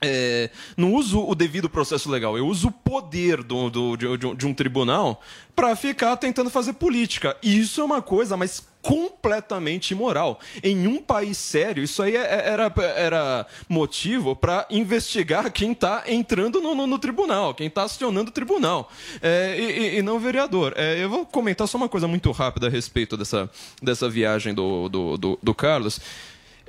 [0.00, 4.46] é, não uso o devido processo legal, eu uso o poder do, do, de, de,
[4.46, 5.20] um tribunal
[5.56, 7.36] para ficar tentando fazer política.
[7.42, 10.38] E isso é uma coisa, mas completamente imoral.
[10.62, 16.04] Em um país sério, isso aí é, é, era, era motivo para investigar quem está
[16.06, 18.90] entrando no, no, no, tribunal, quem está acionando o tribunal,
[19.20, 20.74] é, e, e, não o vereador.
[20.76, 23.50] É, eu vou comentar só uma coisa muito rápida a respeito dessa,
[23.82, 26.00] dessa viagem do, do, do, do Carlos.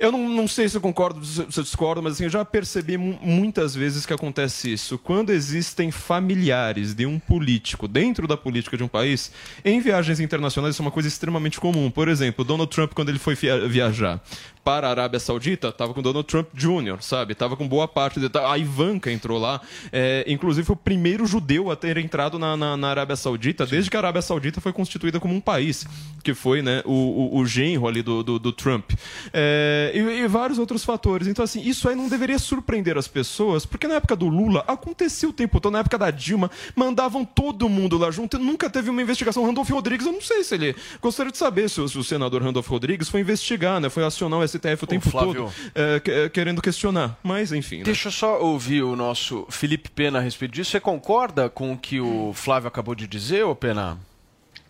[0.00, 2.96] Eu não, não sei se eu concordo, se eu discordo, mas assim, eu já percebi
[2.96, 4.96] muitas vezes que acontece isso.
[4.96, 9.30] Quando existem familiares de um político dentro da política de um país,
[9.62, 11.90] em viagens internacionais isso é uma coisa extremamente comum.
[11.90, 14.22] Por exemplo, Donald Trump, quando ele foi viajar
[14.64, 17.32] para a Arábia Saudita, estava com Donald Trump Jr., sabe?
[17.32, 18.20] Estava com boa parte.
[18.20, 18.30] De...
[18.38, 19.60] A Ivanka entrou lá.
[19.92, 23.90] É, inclusive, foi o primeiro judeu a ter entrado na, na, na Arábia Saudita, desde
[23.90, 25.86] que a Arábia Saudita foi constituída como um país,
[26.22, 28.90] que foi né, o, o, o genro ali do, do, do Trump.
[29.32, 31.26] É, e, e, vários outros fatores.
[31.26, 35.28] Então, assim, isso aí não deveria surpreender as pessoas, porque na época do Lula acontecia
[35.28, 38.38] o tempo todo, na época da Dilma, mandavam todo mundo lá junto.
[38.38, 39.44] Nunca teve uma investigação.
[39.44, 40.76] Randolph Rodrigues, eu não sei se ele.
[41.00, 43.88] Gostaria de saber se o, se o senador Randolph Rodrigues foi investigar, né?
[43.88, 47.18] Foi acionar o STF o tempo todo é, querendo questionar.
[47.22, 47.78] Mas, enfim.
[47.78, 47.84] Né?
[47.84, 50.70] Deixa eu só ouvir o nosso Felipe Pena a respeito disso.
[50.70, 53.98] Você concorda com o que o Flávio acabou de dizer, ô Pena?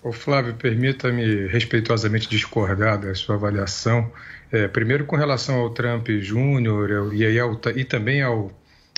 [0.02, 4.10] Ô Flávio, permita-me respeitosamente discordar da sua avaliação.
[4.50, 8.50] É, primeiro, com relação ao Trump Júnior e, e também ao,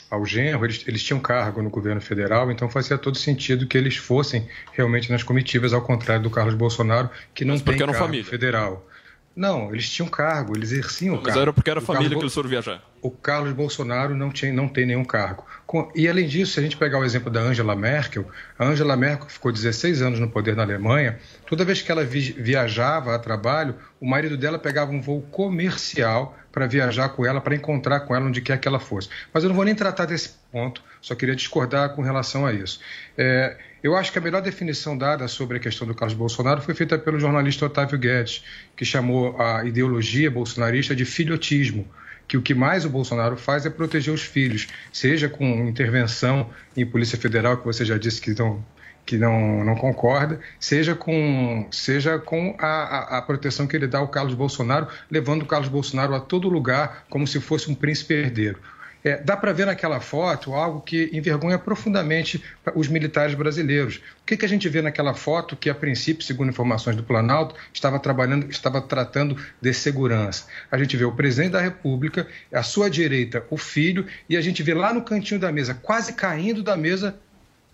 [0.08, 3.96] ao genro, eles, eles tinham cargo no governo federal, então fazia todo sentido que eles
[3.96, 8.24] fossem realmente nas comitivas, ao contrário do Carlos Bolsonaro, que não tem cargo família.
[8.24, 8.86] federal.
[9.34, 11.38] Não, eles tinham cargo, eles exerciam Mas cargo.
[11.38, 12.82] Mas era porque era a família Carlos, que eles foram viajar.
[13.00, 15.46] O Carlos Bolsonaro não, tinha, não tem nenhum cargo.
[15.66, 18.26] Com, e além disso, se a gente pegar o exemplo da Angela Merkel,
[18.58, 22.32] a Angela Merkel ficou 16 anos no poder na Alemanha, toda vez que ela vi,
[22.32, 27.54] viajava a trabalho, o marido dela pegava um voo comercial para viajar com ela, para
[27.54, 29.08] encontrar com ela onde quer que ela fosse.
[29.32, 32.78] Mas eu não vou nem tratar desse ponto, só queria discordar com relação a isso.
[33.16, 36.74] É, eu acho que a melhor definição dada sobre a questão do Carlos Bolsonaro foi
[36.74, 38.44] feita pelo jornalista Otávio Guedes,
[38.76, 41.88] que chamou a ideologia bolsonarista de filhotismo
[42.32, 46.86] que o que mais o Bolsonaro faz é proteger os filhos, seja com intervenção em
[46.86, 48.64] Polícia Federal, que você já disse que não,
[49.04, 53.98] que não, não concorda, seja com, seja com a, a, a, proteção que ele dá
[53.98, 58.14] ao Carlos Bolsonaro, levando o Carlos Bolsonaro a todo lugar como se fosse um príncipe
[58.14, 58.58] herdeiro.
[59.04, 62.42] É, dá para ver naquela foto algo que envergonha profundamente
[62.74, 63.96] os militares brasileiros.
[64.22, 67.54] O que, que a gente vê naquela foto que, a princípio, segundo informações do Planalto,
[67.72, 70.46] estava trabalhando, estava tratando de segurança?
[70.70, 74.62] A gente vê o presidente da República, à sua direita o filho, e a gente
[74.62, 77.16] vê lá no cantinho da mesa, quase caindo da mesa,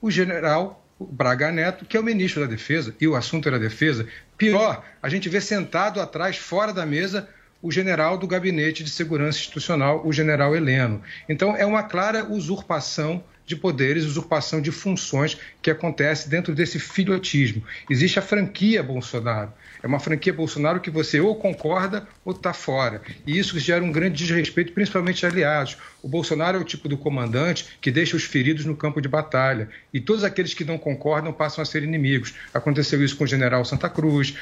[0.00, 4.06] o general Braga Neto, que é o ministro da Defesa, e o assunto era defesa.
[4.36, 7.28] Pior, a gente vê sentado atrás, fora da mesa,
[7.62, 11.02] o general do Gabinete de Segurança Institucional, o general Heleno.
[11.28, 17.64] Então, é uma clara usurpação de poderes, usurpação de funções que acontece dentro desse filhotismo.
[17.88, 19.52] Existe a franquia Bolsonaro.
[19.82, 23.00] É uma franquia Bolsonaro que você ou concorda ou está fora.
[23.26, 25.76] E isso gera um grande desrespeito, principalmente aliados.
[26.02, 29.68] O Bolsonaro é o tipo do comandante que deixa os feridos no campo de batalha.
[29.92, 32.34] E todos aqueles que não concordam passam a ser inimigos.
[32.52, 34.34] Aconteceu isso com o general Santa Cruz,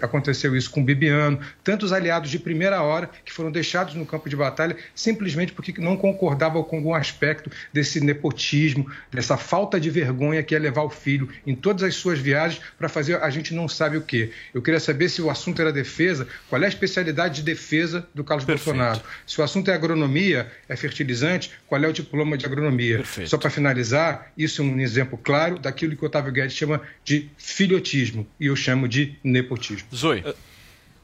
[0.00, 4.28] aconteceu isso com o Bibiano, tantos aliados de primeira hora que foram deixados no campo
[4.28, 9.90] de batalha simplesmente porque não concordavam com algum aspecto desse nepotismo nepotismo, dessa falta de
[9.90, 13.54] vergonha que é levar o filho em todas as suas viagens para fazer a gente
[13.54, 14.30] não sabe o quê.
[14.52, 18.24] Eu queria saber se o assunto era defesa, qual é a especialidade de defesa do
[18.24, 18.76] Carlos Perfeito.
[18.76, 19.00] Bolsonaro.
[19.24, 22.96] Se o assunto é agronomia, é fertilizante, qual é o diploma de agronomia?
[22.96, 23.30] Perfeito.
[23.30, 27.30] Só para finalizar, isso é um exemplo claro daquilo que o Otávio Guedes chama de
[27.38, 29.86] filhotismo e eu chamo de nepotismo.
[29.94, 30.24] Zoe.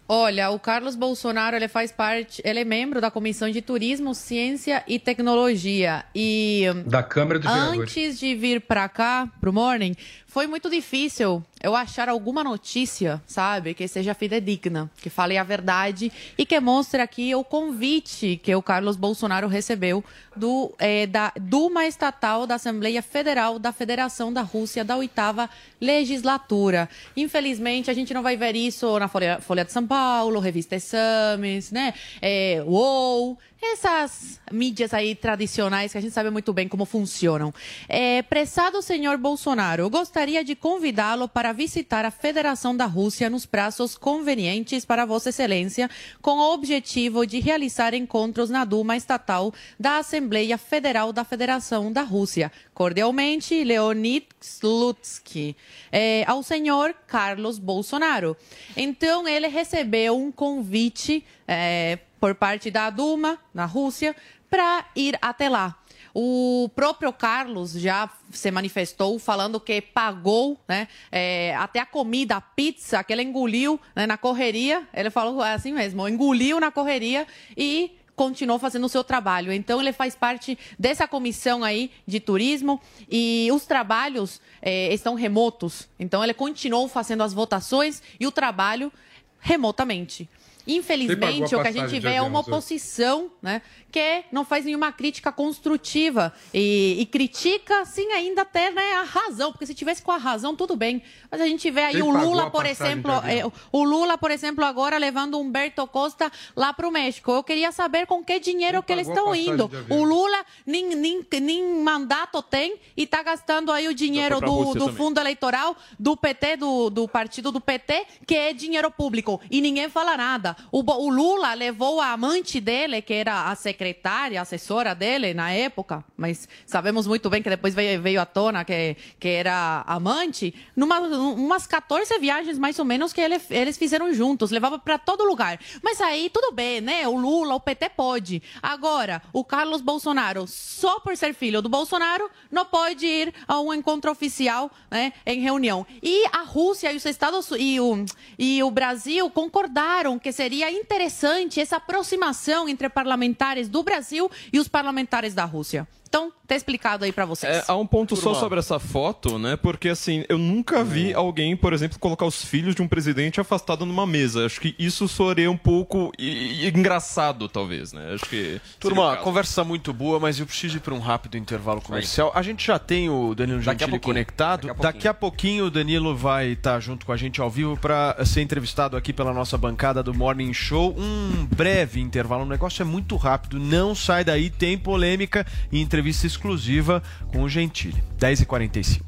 [0.08, 4.84] Olha, o Carlos Bolsonaro ele faz parte, ele é membro da Comissão de Turismo, Ciência
[4.86, 8.18] e Tecnologia e da Câmara dos Antes Vereadores.
[8.18, 9.94] de vir para cá, pro Morning,
[10.32, 16.10] foi muito difícil eu achar alguma notícia, sabe, que seja fidedigna, que fale a verdade
[16.38, 20.02] e que mostre aqui o convite que o Carlos Bolsonaro recebeu
[20.34, 26.88] do é, da Duma Estatal da Assembleia Federal da Federação da Rússia da oitava legislatura.
[27.14, 31.70] Infelizmente, a gente não vai ver isso na Folha, Folha de São Paulo, Revista Exames,
[31.70, 37.54] né, é, UOL, essas mídias aí tradicionais que a gente sabe muito bem como funcionam.
[37.88, 43.96] É, prezado senhor Bolsonaro, gostaria de convidá-lo para visitar a Federação da Rússia nos prazos
[43.96, 45.88] convenientes para Vossa Excelência,
[46.20, 52.02] com o objetivo de realizar encontros na Duma Estatal da Assembleia Federal da Federação da
[52.02, 52.50] Rússia.
[52.74, 55.56] Cordialmente, Leonid Slutsky.
[55.90, 58.36] É, ao senhor Carlos Bolsonaro.
[58.76, 64.14] Então, ele recebeu um convite é, por parte da Duma, na Rússia,
[64.48, 65.76] para ir até lá.
[66.14, 72.40] O próprio Carlos já se manifestou falando que pagou né, é, até a comida, a
[72.40, 74.86] pizza que ele engoliu né, na correria.
[74.94, 79.52] Ele falou assim mesmo, engoliu na correria e continuou fazendo o seu trabalho.
[79.52, 85.88] Então, ele faz parte dessa comissão aí de turismo e os trabalhos é, estão remotos.
[85.98, 88.92] Então, ele continuou fazendo as votações e o trabalho
[89.40, 90.28] remotamente.
[90.66, 95.30] Infelizmente, o que a gente vê é uma oposição, né, que não faz nenhuma crítica
[95.30, 100.16] construtiva e, e critica, sim, ainda até né, a razão, porque se tivesse com a
[100.16, 101.02] razão, tudo bem.
[101.30, 104.64] Mas a gente vê aí Quem o Lula, por exemplo, é, o Lula, por exemplo,
[104.64, 107.30] agora levando Humberto Costa lá para o México.
[107.30, 109.70] Eu queria saber com que dinheiro que eles estão indo.
[109.90, 114.92] O Lula nem, nem, nem mandato tem e está gastando aí o dinheiro do, do
[114.92, 119.40] fundo eleitoral do PT, do, do partido do PT, que é dinheiro público.
[119.50, 120.51] E ninguém fala nada.
[120.70, 125.50] O, o Lula levou a amante dele, que era a secretária, a assessora dele na
[125.52, 130.54] época, mas sabemos muito bem que depois veio, veio à tona que, que era amante,
[130.76, 135.24] numa, umas 14 viagens mais ou menos que ele- eles fizeram juntos, levava para todo
[135.24, 135.58] lugar.
[135.82, 137.06] Mas aí tudo bem, né?
[137.08, 138.42] O Lula, o PT pode.
[138.62, 143.72] Agora, o Carlos Bolsonaro, só por ser filho do Bolsonaro, não pode ir a um
[143.72, 145.86] encontro oficial, né, em reunião.
[146.02, 148.04] E a Rússia e os Estados e o,
[148.38, 154.66] e o Brasil concordaram que seria interessante essa aproximação entre parlamentares do Brasil e os
[154.66, 155.86] parlamentares da Rússia.
[156.12, 157.56] Então, tá explicado aí para vocês.
[157.56, 159.56] É, há um ponto só sobre essa foto, né?
[159.56, 163.86] Porque assim, eu nunca vi alguém, por exemplo, colocar os filhos de um presidente afastado
[163.86, 164.44] numa mesa.
[164.44, 168.12] Acho que isso soaria um pouco engraçado, talvez, né?
[168.12, 168.60] Acho que.
[168.78, 172.30] Turma, a conversa muito boa, mas eu preciso ir para um rápido intervalo comercial.
[172.34, 174.74] A gente já tem o Danilo Daqui a Gentili conectado.
[174.74, 178.42] Daqui a pouquinho o Danilo vai estar junto com a gente ao vivo para ser
[178.42, 180.94] entrevistado aqui pela nossa bancada do Morning Show.
[180.98, 186.01] Um breve intervalo, o negócio é muito rápido, não sai daí, tem polêmica e entrevista
[186.08, 188.02] exclusiva com o Gentili.
[188.18, 189.02] 10h45.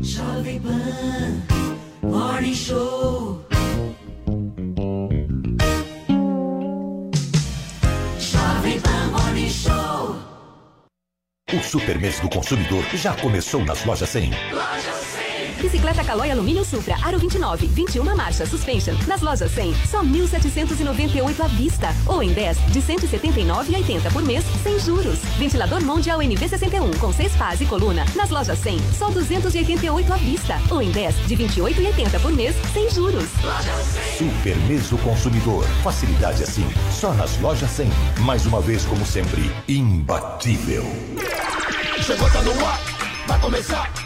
[0.00, 3.46] Jovem Pan Show.
[8.82, 10.16] Pan Show.
[11.52, 14.30] O Super Mês do Consumidor já começou nas lojas 100.
[14.52, 15.25] Loja 100.
[15.66, 18.94] Bicicleta Caloi Alumínio Supra, Aro 29, 21 marcha, suspension.
[19.08, 21.88] Nas lojas 100, só 1.798 à vista.
[22.06, 25.18] Ou em 10, de 179,80 por mês, sem juros.
[25.36, 28.04] Ventilador Mondial NV61, com 6 pás e coluna.
[28.14, 30.56] Nas lojas 100, só 288 à vista.
[30.70, 33.28] Ou em 10, de 28,80 por mês, sem juros.
[34.16, 35.64] Super Mês do Consumidor.
[35.82, 37.90] Facilidade assim, só nas lojas 100.
[38.20, 40.84] Mais uma vez, como sempre, imbatível.
[42.02, 42.80] Chegou, tá no ar,
[43.26, 44.05] vai começar.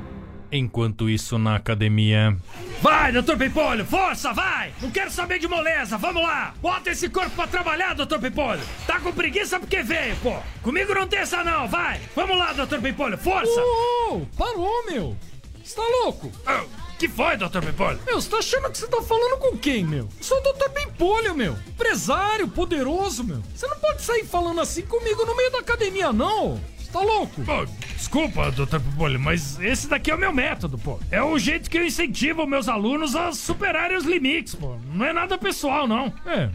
[0.51, 2.35] Enquanto isso, na academia.
[2.81, 4.73] Vai, doutor Pimpolho, força, vai!
[4.81, 6.53] Não quero saber de moleza, vamos lá!
[6.61, 8.61] Bota esse corpo pra trabalhar, doutor Pimpolho!
[8.85, 10.35] Tá com preguiça porque veio, pô!
[10.61, 12.01] Comigo não tem essa não, vai!
[12.15, 13.61] Vamos lá, doutor Pimpolho, força!
[13.61, 15.15] Oh, parou, meu!
[15.63, 16.31] Você tá louco?
[16.45, 16.65] Ah,
[16.99, 17.99] que foi, doutor Pimpolho?
[18.05, 20.09] Meu, você tá achando que você tá falando com quem, meu?
[20.17, 21.53] Eu sou o doutor Pimpolho, meu!
[21.67, 23.41] Empresário, poderoso, meu!
[23.55, 26.59] Você não pode sair falando assim comigo no meio da academia, não!
[26.91, 27.41] Tá louco?
[27.43, 27.65] Pô,
[27.95, 30.99] desculpa, doutor Pimpolho, mas esse daqui é o meu método, pô.
[31.09, 34.75] É o jeito que eu incentivo meus alunos a superarem os limites, pô.
[34.93, 36.13] Não é nada pessoal, não.
[36.25, 36.49] É,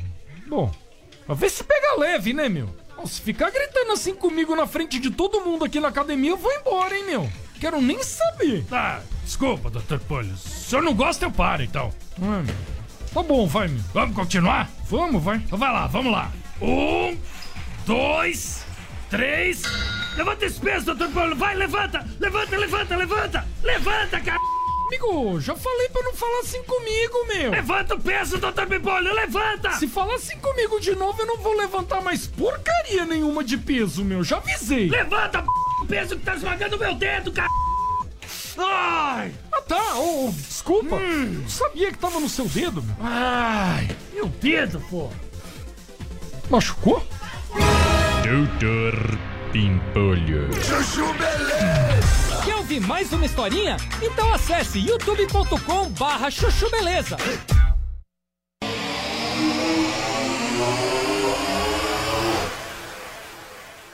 [0.46, 0.70] bom.
[1.26, 2.68] Mas vê se pega leve, né, meu?
[3.06, 6.52] Se ficar gritando assim comigo na frente de todo mundo aqui na academia, eu vou
[6.52, 7.30] embora, hein, meu?
[7.60, 8.64] Quero nem saber.
[8.64, 10.36] Tá, desculpa, doutor Pimpolho.
[10.36, 11.92] Se o senhor não gosta, eu paro, então.
[12.18, 12.44] Meu.
[13.14, 13.80] Tá bom, vai, meu.
[13.94, 14.70] Vamos continuar?
[14.90, 15.36] Vamos, vai.
[15.38, 16.30] Então vai lá, vamos lá.
[16.60, 17.16] Um,
[17.86, 18.65] dois,
[19.10, 19.62] três.
[20.16, 21.36] Levanta esse peso, doutor Pimpolho.
[21.36, 23.46] Vai, levanta, levanta, levanta, levanta.
[23.62, 24.38] Levanta, cara.
[24.86, 27.50] Amigo, já falei pra não falar assim comigo, meu.
[27.50, 29.72] Levanta o peso, doutor Pimpolho, levanta.
[29.72, 34.04] Se falar assim comigo de novo, eu não vou levantar mais porcaria nenhuma de peso,
[34.04, 34.22] meu.
[34.22, 34.88] Já avisei.
[34.88, 35.44] Levanta,
[35.82, 37.48] o peso que tá esmagando meu dedo, cara.
[38.58, 39.34] Ai!
[39.52, 39.96] Ah, tá.
[39.96, 40.98] Oh, desculpa.
[40.98, 42.96] Não sabia que tava no seu dedo, meu.
[43.00, 45.10] Ai, meu dedo, pô.
[46.48, 47.04] Machucou?
[48.26, 49.16] Doutor
[49.52, 50.52] Pimpolho.
[50.54, 52.44] Chuchu Beleza!
[52.44, 53.76] Quer ouvir mais uma historinha?
[54.02, 57.16] Então acesse youtube.com barra chuchu beleza.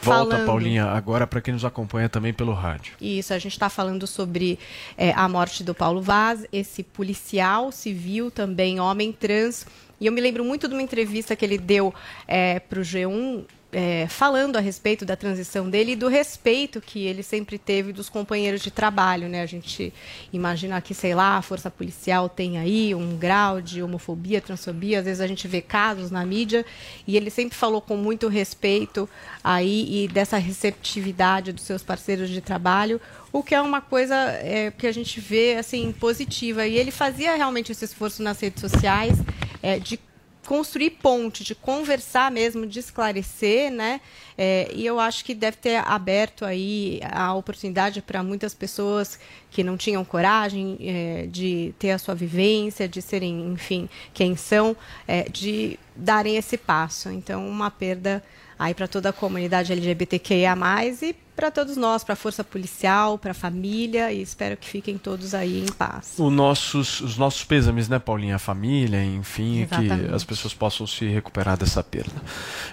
[0.01, 0.47] Volta, Falando.
[0.47, 2.95] Paulinha, agora para quem nos acompanha também pelo rádio.
[2.99, 4.59] Isso, a gente está falando sobre
[4.97, 9.67] é, a morte do Paulo Vaz, esse policial civil, também homem trans.
[10.01, 11.95] E eu me lembro muito de uma entrevista que ele deu
[12.27, 17.07] é, para o G1, é, falando a respeito da transição dele e do respeito que
[17.07, 19.29] ele sempre teve dos companheiros de trabalho.
[19.29, 19.41] Né?
[19.41, 19.93] A gente
[20.31, 25.07] imagina que, sei lá, a força policial tem aí um grau de homofobia, transfobia, às
[25.07, 26.67] vezes a gente vê casos na mídia,
[27.07, 29.09] e ele sempre falou com muito respeito
[29.43, 33.01] aí e dessa receptividade dos seus parceiros de trabalho,
[33.33, 36.67] o que é uma coisa é, que a gente vê assim positiva.
[36.67, 39.17] E ele fazia realmente esse esforço nas redes sociais
[39.63, 39.99] é, de
[40.47, 44.01] construir ponte, de conversar mesmo, de esclarecer, né?
[44.37, 49.19] É, e eu acho que deve ter aberto aí a oportunidade para muitas pessoas
[49.51, 54.77] que não tinham coragem é, de ter a sua vivência, de serem, enfim, quem são,
[55.07, 57.11] é, de darem esse passo.
[57.11, 58.23] Então, uma perda
[58.63, 60.57] aí para toda a comunidade LGBTQIA+,
[61.03, 64.99] e para todos nós, para a força policial, para a família, e espero que fiquem
[64.99, 66.15] todos aí em paz.
[66.19, 68.37] Nossos, os nossos pêsames, né, Paulinha?
[68.37, 70.09] A família, enfim, Exatamente.
[70.09, 72.13] que as pessoas possam se recuperar dessa perda.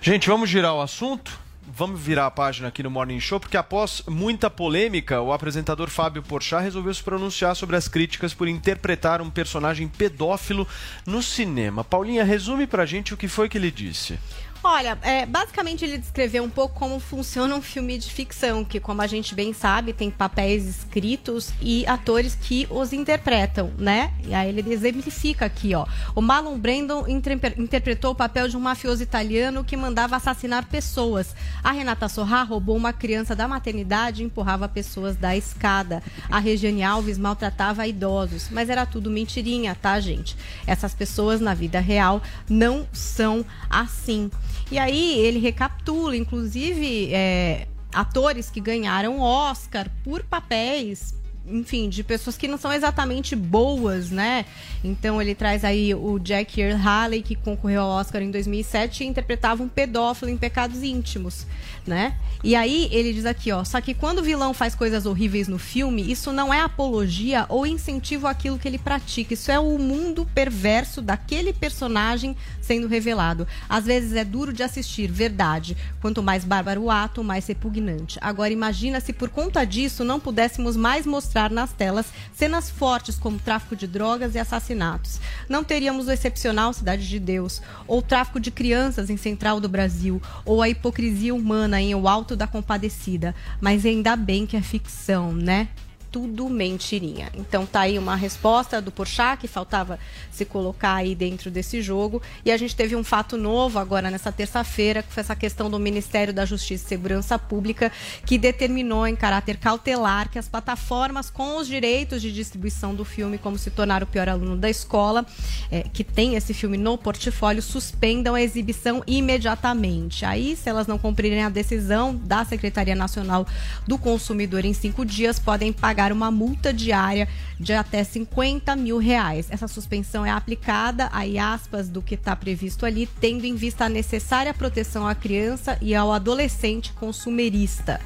[0.02, 1.40] Gente, vamos girar o assunto?
[1.72, 6.24] Vamos virar a página aqui no Morning Show, porque após muita polêmica, o apresentador Fábio
[6.24, 10.68] Porchat resolveu se pronunciar sobre as críticas por interpretar um personagem pedófilo
[11.06, 11.84] no cinema.
[11.84, 14.20] Paulinha, resume pra gente o que foi que ele disse.
[14.62, 19.02] Olha, é, basicamente ele descreveu um pouco como funciona um filme de ficção, que, como
[19.02, 24.14] a gente bem sabe, tem papéis escritos e atores que os interpretam, né?
[24.26, 25.86] E aí ele exemplifica aqui, ó.
[26.14, 26.60] O Marlon
[27.08, 31.34] interpre- interpretou o papel de um mafioso italiano que mandava assassinar pessoas.
[31.64, 36.04] A Renata Sorra roubou uma criança da maternidade e empurrava pessoas da escada.
[36.30, 38.50] A Regiane Alves maltratava idosos.
[38.52, 40.36] Mas era tudo mentirinha, tá, gente?
[40.68, 44.30] Essas pessoas na vida real não são assim.
[44.72, 51.16] E aí ele recapitula, inclusive, é, atores que ganharam Oscar por papéis.
[51.52, 54.46] Enfim, de pessoas que não são exatamente boas, né?
[54.84, 59.08] Então ele traz aí o Jack Earl Haley, que concorreu ao Oscar em 2007 e
[59.08, 61.46] interpretava um pedófilo em Pecados Íntimos,
[61.86, 62.16] né?
[62.44, 65.60] E aí ele diz aqui, ó, só que quando o vilão faz coisas horríveis no
[65.60, 69.34] filme, isso não é apologia ou incentivo àquilo que ele pratica.
[69.34, 73.48] Isso é o mundo perverso daquele personagem sendo revelado.
[73.68, 75.76] Às vezes é duro de assistir, verdade.
[76.02, 78.18] Quanto mais bárbaro o ato, mais repugnante.
[78.22, 83.18] Agora imagina se por conta disso não pudéssemos mais mostrar mostrar nas telas cenas fortes
[83.18, 85.22] como tráfico de drogas e assassinatos.
[85.48, 90.22] Não teríamos o excepcional Cidade de Deus, ou tráfico de crianças em Central do Brasil,
[90.44, 93.34] ou a hipocrisia humana em O Alto da Compadecida.
[93.62, 95.70] Mas ainda bem que é ficção, né?
[96.12, 97.30] Tudo mentirinha.
[97.34, 100.00] Então tá aí uma resposta do Porchat que faltava
[100.32, 102.22] se colocar aí dentro desse jogo.
[102.44, 105.80] E a gente teve um fato novo agora nessa terça-feira, que foi essa questão do
[105.80, 107.92] Ministério da Justiça e Segurança Pública,
[108.26, 113.38] que determinou em caráter cautelar que as plataformas com os direitos de distribuição do filme,
[113.38, 115.26] como se tornar o pior aluno da escola,
[115.72, 120.26] é, que tem esse filme no portfólio, suspendam a exibição imediatamente.
[120.26, 123.46] Aí, se elas não cumprirem a decisão da Secretaria Nacional
[123.88, 127.28] do Consumidor em cinco dias, podem pagar pagar uma multa diária
[127.60, 129.48] de até 50 mil reais.
[129.50, 133.90] Essa suspensão é aplicada, aí aspas, do que está previsto ali, tendo em vista a
[133.90, 138.00] necessária proteção à criança e ao adolescente consumerista.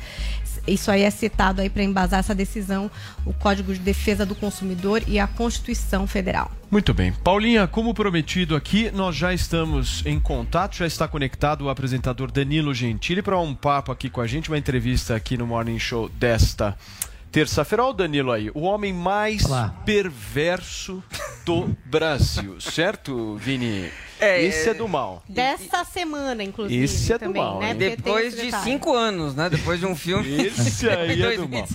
[0.65, 2.89] Isso aí é citado aí para embasar essa decisão,
[3.25, 6.49] o Código de Defesa do Consumidor e a Constituição Federal.
[6.71, 7.11] Muito bem.
[7.11, 12.73] Paulinha, como prometido aqui, nós já estamos em contato, já está conectado o apresentador Danilo
[12.73, 16.75] Gentili para um papo aqui com a gente, uma entrevista aqui no Morning Show desta
[17.33, 17.83] terça-feira.
[17.83, 19.75] Olha o Danilo aí, o homem mais Olá.
[19.83, 21.03] perverso
[21.43, 23.89] do Brasil, certo, Vini?
[24.19, 25.21] É, Esse é do mal.
[25.27, 26.81] Dessa semana, inclusive.
[26.81, 27.59] Esse é também, do mal.
[27.59, 27.73] Né?
[27.73, 29.49] Depois de cinco anos, né?
[29.49, 30.29] Depois de um filme.
[30.45, 31.67] Esse aí é do mal.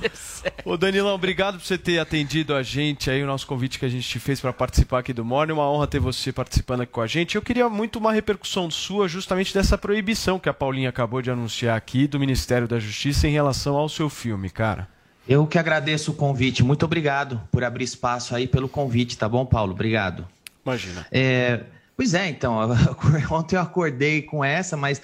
[0.65, 3.89] Ô, Danilão, obrigado por você ter atendido a gente aí, o nosso convite que a
[3.89, 5.53] gente te fez para participar aqui do Morning.
[5.53, 7.35] Uma honra ter você participando aqui com a gente.
[7.35, 11.77] Eu queria muito uma repercussão sua justamente dessa proibição que a Paulinha acabou de anunciar
[11.77, 14.89] aqui do Ministério da Justiça em relação ao seu filme, cara.
[15.29, 16.64] Eu que agradeço o convite.
[16.64, 19.72] Muito obrigado por abrir espaço aí pelo convite, tá bom, Paulo?
[19.72, 20.26] Obrigado.
[20.64, 21.07] Imagina.
[21.12, 21.61] É,
[21.95, 22.59] pois é, então,
[23.31, 25.03] ontem eu acordei com essa, mas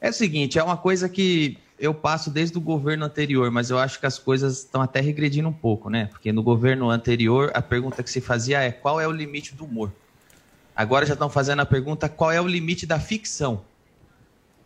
[0.00, 3.78] é o seguinte, é uma coisa que eu passo desde o governo anterior, mas eu
[3.78, 6.06] acho que as coisas estão até regredindo um pouco, né?
[6.06, 9.64] Porque no governo anterior a pergunta que se fazia é qual é o limite do
[9.64, 9.90] humor?
[10.76, 13.62] Agora já estão fazendo a pergunta qual é o limite da ficção?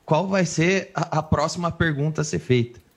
[0.05, 2.88] Qual vai ser a, a próxima pergunta a ser feita?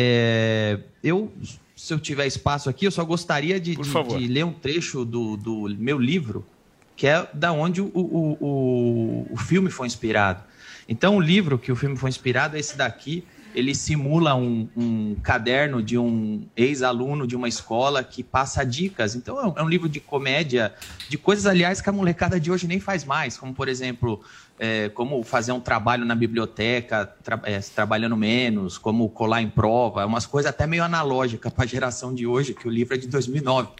[0.00, 1.32] É, eu,
[1.74, 5.36] se eu tiver espaço aqui, eu só gostaria de, de, de ler um trecho do,
[5.36, 6.46] do, meu livro,
[6.94, 10.44] que é da onde o, o, o, o filme foi inspirado.
[10.88, 13.24] Então, o livro que o filme foi inspirado é esse daqui.
[13.52, 19.16] Ele simula um, um caderno de um ex-aluno de uma escola que passa dicas.
[19.16, 20.72] Então, é um, é um livro de comédia,
[21.08, 24.22] de coisas, aliás, que a molecada de hoje nem faz mais, como, por exemplo,
[24.58, 30.04] é, como fazer um trabalho na biblioteca tra é, trabalhando menos, como colar em prova,
[30.04, 33.06] umas coisas até meio analógicas para a geração de hoje, que o livro é de
[33.06, 33.70] 2009.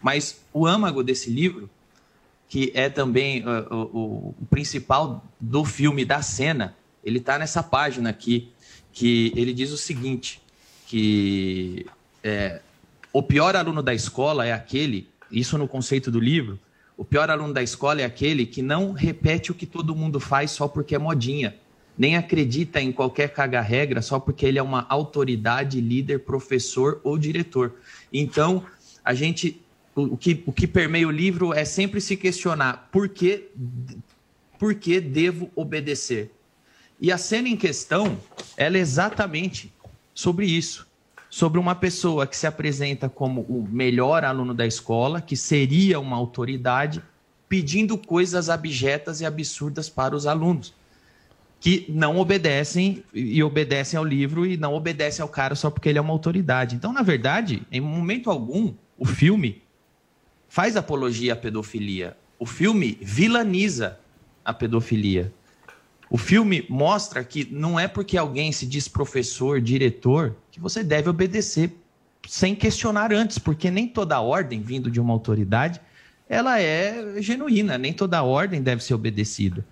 [0.00, 1.68] Mas o âmago desse livro,
[2.48, 8.10] que é também uh, o, o, principal do filme, da cena, ele está nessa página
[8.10, 8.52] aqui,
[8.92, 10.40] que ele diz o seguinte,
[10.86, 11.86] que
[12.22, 12.60] é,
[13.12, 16.58] o pior aluno da escola é aquele, isso no conceito do livro,
[17.00, 20.50] o pior aluno da escola é aquele que não repete o que todo mundo faz
[20.50, 21.56] só porque é modinha.
[21.96, 27.76] Nem acredita em qualquer caga-regra só porque ele é uma autoridade, líder, professor ou diretor.
[28.12, 28.66] Então,
[29.02, 29.62] a gente.
[29.94, 33.48] O, que, o que permeia o livro é sempre se questionar por que,
[34.58, 36.30] por que devo obedecer.
[37.00, 38.18] E a cena em questão,
[38.58, 39.72] ela é exatamente
[40.12, 40.89] sobre isso
[41.30, 46.16] sobre uma pessoa que se apresenta como o melhor aluno da escola, que seria uma
[46.16, 47.00] autoridade,
[47.48, 50.74] pedindo coisas abjetas e absurdas para os alunos,
[51.60, 55.98] que não obedecem e obedecem ao livro e não obedecem ao cara só porque ele
[55.98, 56.74] é uma autoridade.
[56.74, 59.62] Então, na verdade, em momento algum, o filme
[60.48, 62.16] faz apologia à pedofilia.
[62.38, 64.00] O filme vilaniza
[64.44, 65.32] a pedofilia.
[66.08, 71.08] O filme mostra que não é porque alguém se diz professor, diretor, que você deve
[71.08, 71.72] obedecer
[72.28, 75.80] sem questionar antes, porque nem toda ordem vindo de uma autoridade
[76.30, 79.66] ela é genuína, nem toda ordem deve ser obedecida.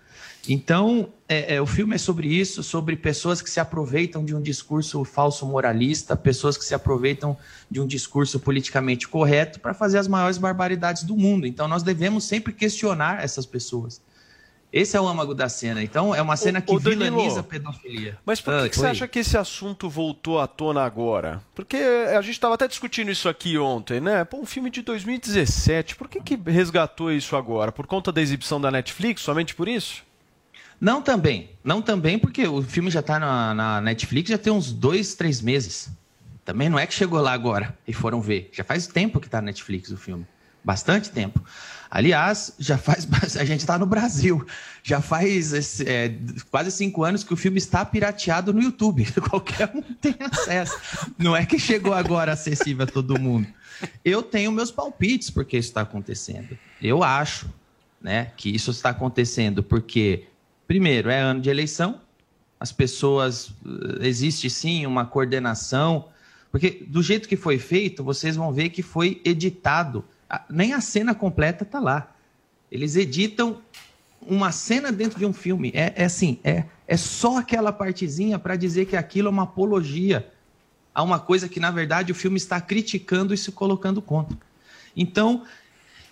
[0.49, 4.43] Então, é, é, o filme é sobre isso, sobre pessoas que se aproveitam de um
[4.43, 7.37] discurso falso moralista, pessoas que se aproveitam
[7.71, 11.47] de um discurso politicamente correto para fazer as maiores barbaridades do mundo.
[11.47, 14.01] Então, nós devemos sempre questionar essas pessoas.
[14.73, 15.83] Esse é o âmago da cena.
[15.83, 18.19] Então, é uma cena que vilaniza a pedofilia.
[18.25, 21.43] Mas por que, ah, que você acha que esse assunto voltou à tona agora?
[21.55, 24.25] Porque a gente estava até discutindo isso aqui ontem, né?
[24.25, 25.97] Pô, um filme de 2017.
[25.97, 27.73] Por que, que resgatou isso agora?
[27.73, 29.23] Por conta da exibição da Netflix?
[29.23, 30.03] Somente por isso?
[30.79, 31.51] Não também.
[31.65, 35.41] Não também, porque o filme já está na, na Netflix já tem uns dois, três
[35.41, 35.91] meses.
[36.45, 38.51] Também não é que chegou lá agora e foram ver.
[38.53, 40.27] Já faz tempo que está na Netflix o filme.
[40.65, 41.43] Bastante tempo.
[41.91, 43.07] Aliás, já faz.
[43.37, 44.47] A gente está no Brasil.
[44.83, 46.15] Já faz esse, é,
[46.51, 49.07] quase cinco anos que o filme está pirateado no YouTube.
[49.29, 50.77] Qualquer um tem acesso.
[51.17, 53.47] Não é que chegou agora acessível a todo mundo.
[54.05, 56.59] Eu tenho meus palpites porque isso está acontecendo.
[56.83, 57.49] Eu acho
[58.01, 60.27] né, que isso está acontecendo porque,
[60.67, 62.01] primeiro, é ano de eleição,
[62.61, 63.51] as pessoas.
[64.01, 66.09] Existe sim uma coordenação.
[66.51, 70.05] Porque do jeito que foi feito, vocês vão ver que foi editado
[70.51, 72.15] nem a cena completa tá lá.
[72.71, 73.59] Eles editam
[74.21, 75.71] uma cena dentro de um filme.
[75.75, 80.31] É, é assim, é, é só aquela partezinha para dizer que aquilo é uma apologia
[80.95, 84.37] a uma coisa que, na verdade, o filme está criticando e se colocando contra.
[84.97, 85.45] Então,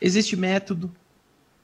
[0.01, 0.91] existe método.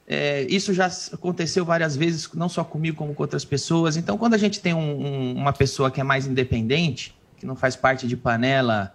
[0.07, 3.97] É, isso já aconteceu várias vezes, não só comigo, como com outras pessoas.
[3.97, 7.55] Então, quando a gente tem um- um- uma pessoa que é mais independente, que não
[7.55, 8.95] faz parte de panela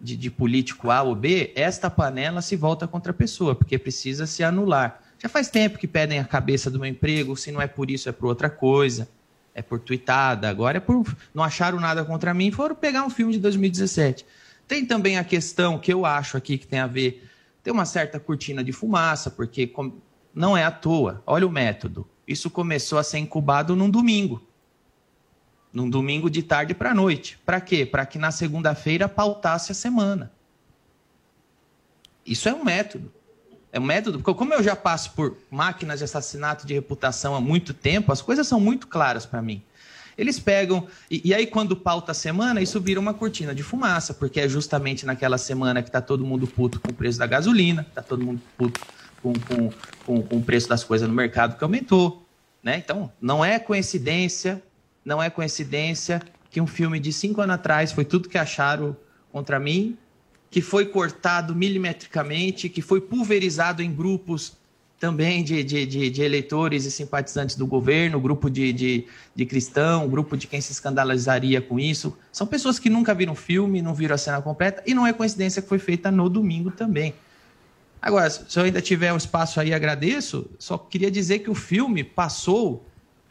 [0.00, 4.26] de, de político A ou B, esta panela se volta contra a pessoa, porque precisa
[4.26, 5.00] se anular.
[5.18, 8.08] Já faz tempo que pedem a cabeça do meu emprego, se não é por isso,
[8.08, 9.08] é por outra coisa.
[9.54, 11.16] É por tuitada, agora é por.
[11.34, 14.26] Não acharam nada contra mim, foram pegar um filme de 2017.
[14.68, 17.26] Tem também a questão que eu acho aqui que tem a ver.
[17.62, 19.72] Tem uma certa cortina de fumaça, porque
[20.34, 21.22] não é à toa.
[21.26, 22.06] Olha o método.
[22.28, 24.46] Isso começou a ser incubado num domingo
[25.76, 27.38] num domingo de tarde para noite.
[27.44, 27.84] Para quê?
[27.84, 30.32] Para que na segunda-feira pautasse a semana.
[32.24, 33.12] Isso é um método.
[33.70, 37.42] É um método, porque como eu já passo por máquinas de assassinato de reputação há
[37.42, 39.62] muito tempo, as coisas são muito claras para mim.
[40.16, 44.14] Eles pegam, e, e aí quando pauta a semana, isso vira uma cortina de fumaça,
[44.14, 47.84] porque é justamente naquela semana que está todo mundo puto com o preço da gasolina,
[47.86, 48.80] está todo mundo puto
[49.22, 49.70] com, com,
[50.06, 52.26] com, com o preço das coisas no mercado que aumentou.
[52.62, 52.78] Né?
[52.78, 54.62] Então, não é coincidência,
[55.06, 58.96] não é coincidência que um filme de cinco anos atrás foi tudo que acharam
[59.30, 59.96] contra mim,
[60.50, 64.56] que foi cortado milimetricamente, que foi pulverizado em grupos
[64.98, 70.08] também de, de, de, de eleitores e simpatizantes do governo, grupo de, de, de cristão,
[70.08, 72.16] grupo de quem se escandalizaria com isso.
[72.32, 75.62] São pessoas que nunca viram filme, não viram a cena completa, e não é coincidência
[75.62, 77.14] que foi feita no domingo também.
[78.00, 80.50] Agora, se eu ainda tiver um espaço aí, agradeço.
[80.58, 82.86] Só queria dizer que o filme passou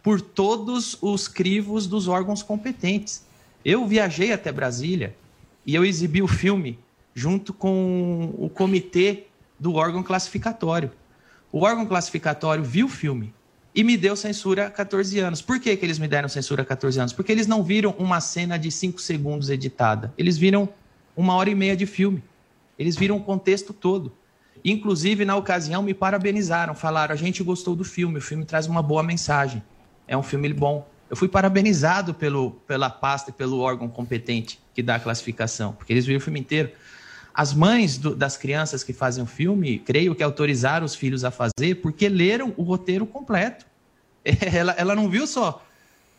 [0.06, 3.26] por todos os crivos dos órgãos competentes.
[3.66, 5.16] Eu viajei até Brasília
[5.66, 6.78] e eu exibi o filme
[7.16, 9.24] junto com o comitê
[9.60, 10.92] do órgão classificatório.
[11.52, 13.34] O órgão classificatório viu o filme
[13.74, 15.42] e me deu censura há 14 anos.
[15.42, 17.12] Por que, que eles me deram censura há 14 anos?
[17.12, 20.14] Porque eles não viram uma cena de 5 segundos editada.
[20.16, 20.70] Eles viram
[21.18, 22.24] uma hora e meia de filme.
[22.78, 24.12] Eles viram o contexto todo.
[24.64, 26.76] Inclusive, na ocasião, me parabenizaram.
[26.76, 29.64] Falaram: a gente gostou do filme, o filme traz uma boa mensagem.
[30.08, 30.88] É um filme bom.
[31.10, 35.94] Eu fui parabenizado pelo, pela pasta e pelo órgão competente que dá a classificação, porque
[35.94, 36.72] eles viram o filme inteiro.
[37.34, 41.32] As mães do- das crianças que fazem o filme, creio que autorizaram os filhos a
[41.32, 43.66] fazer porque leram o roteiro completo.
[44.26, 45.64] Ela, ela não viu só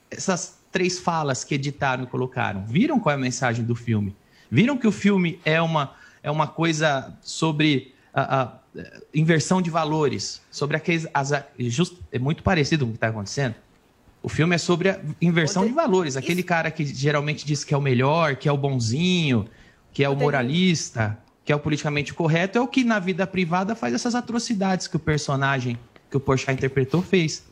[0.09, 2.65] essas três falas que editaram e colocaram.
[2.65, 4.15] Viram qual é a mensagem do filme.
[4.49, 8.53] Viram que o filme é uma, é uma coisa sobre a, a,
[9.13, 11.09] inversão de valores, sobre aqueles.
[11.13, 13.55] As, just, é muito parecido com o que está acontecendo.
[14.27, 16.17] O filme é sobre a inversão de valores.
[16.17, 19.49] Aquele cara que geralmente diz que é o melhor, que é o bonzinho,
[19.93, 23.77] que é o moralista, que é o politicamente correto, é o que na vida privada
[23.77, 25.79] faz essas atrocidades que o personagem
[26.11, 27.45] que o Porchat interpretou fez.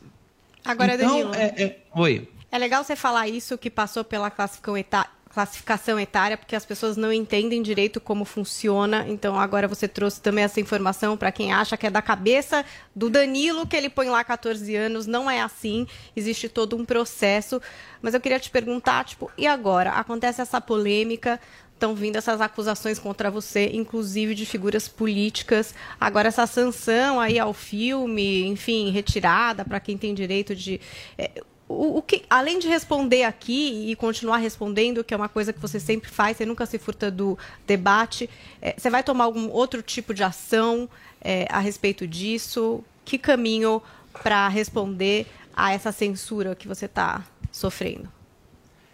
[0.65, 1.33] Agora, então, Danilo.
[1.35, 2.29] é- é- Oi.
[2.51, 6.95] É legal você falar isso que passou pela classificação etá- classificação etária, porque as pessoas
[6.95, 9.05] não entendem direito como funciona.
[9.05, 12.63] Então, agora você trouxe também essa informação para quem acha que é da cabeça
[12.95, 15.05] do Danilo que ele põe lá 14 anos.
[15.05, 15.85] Não é assim.
[16.15, 17.61] Existe todo um processo.
[18.01, 19.91] Mas eu queria te perguntar, tipo, e agora?
[19.91, 21.37] Acontece essa polêmica.
[21.73, 25.75] Estão vindo essas acusações contra você, inclusive de figuras políticas.
[25.99, 30.79] Agora, essa sanção aí ao filme, enfim, retirada para quem tem direito de.
[31.17, 35.51] é, o, o que, além de responder aqui e continuar respondendo, que é uma coisa
[35.51, 38.29] que você sempre faz, você nunca se furta do debate,
[38.61, 40.87] é, você vai tomar algum outro tipo de ação
[41.21, 42.83] é, a respeito disso?
[43.03, 43.81] Que caminho
[44.23, 48.09] para responder a essa censura que você está sofrendo?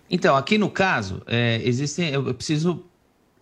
[0.10, 2.86] Então, aqui no caso, é, existem, eu eu preciso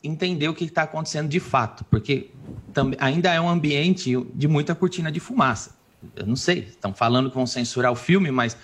[0.04, 2.30] entender o que está acontecendo de fato, porque
[2.74, 5.78] tam- ainda é um ambiente de muita cortina de fumaça.
[6.16, 8.56] Eu não sei, estão falando que vão censurar o filme, mas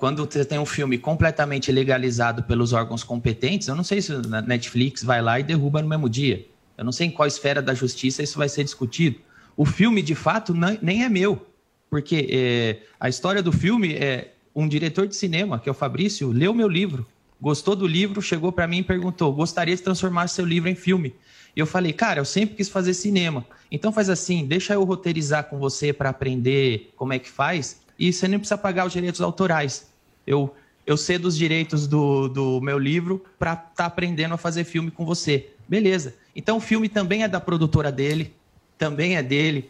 [0.00, 4.40] quando você tem um filme completamente legalizado pelos órgãos competentes, eu não sei se a
[4.40, 6.46] Netflix vai lá e derruba no mesmo dia.
[6.76, 9.20] Eu não sei em qual esfera da justiça isso vai ser discutido.
[9.54, 11.46] O filme, de fato, nem é meu,
[11.90, 16.32] porque é, a história do filme é um diretor de cinema, que é o Fabrício,
[16.32, 17.06] leu meu livro,
[17.38, 21.14] gostou do livro, chegou para mim e perguntou: gostaria de transformar seu livro em filme.
[21.54, 23.44] E eu falei, cara, eu sempre quis fazer cinema.
[23.70, 28.10] Então faz assim, deixa eu roteirizar com você para aprender como é que faz, e
[28.10, 29.89] você nem precisa pagar os direitos autorais.
[30.26, 30.54] Eu,
[30.86, 34.90] eu cedo os direitos do, do meu livro para estar tá aprendendo a fazer filme
[34.90, 35.50] com você.
[35.68, 36.14] Beleza.
[36.34, 38.32] Então o filme também é da produtora dele,
[38.76, 39.68] também é dele.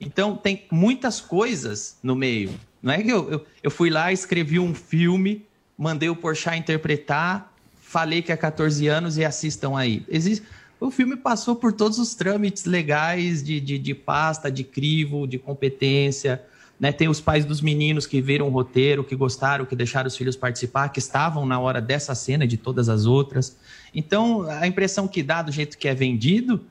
[0.00, 2.50] Então tem muitas coisas no meio.
[2.82, 5.44] Não é que eu, eu, eu fui lá, escrevi um filme,
[5.76, 10.04] mandei o Porchat interpretar, falei que é 14 anos e assistam aí.
[10.08, 10.46] Existe,
[10.78, 15.38] o filme passou por todos os trâmites legais de, de, de pasta, de crivo, de
[15.38, 16.42] competência.
[16.78, 16.92] Né?
[16.92, 20.36] Tem os pais dos meninos que viram o roteiro, que gostaram, que deixaram os filhos
[20.36, 23.56] participar, que estavam na hora dessa cena e de todas as outras.
[23.94, 26.64] Então, a impressão que dá do jeito que é vendido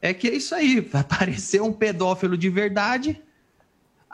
[0.00, 0.88] é que é isso aí.
[0.94, 3.20] Apareceu um pedófilo de verdade,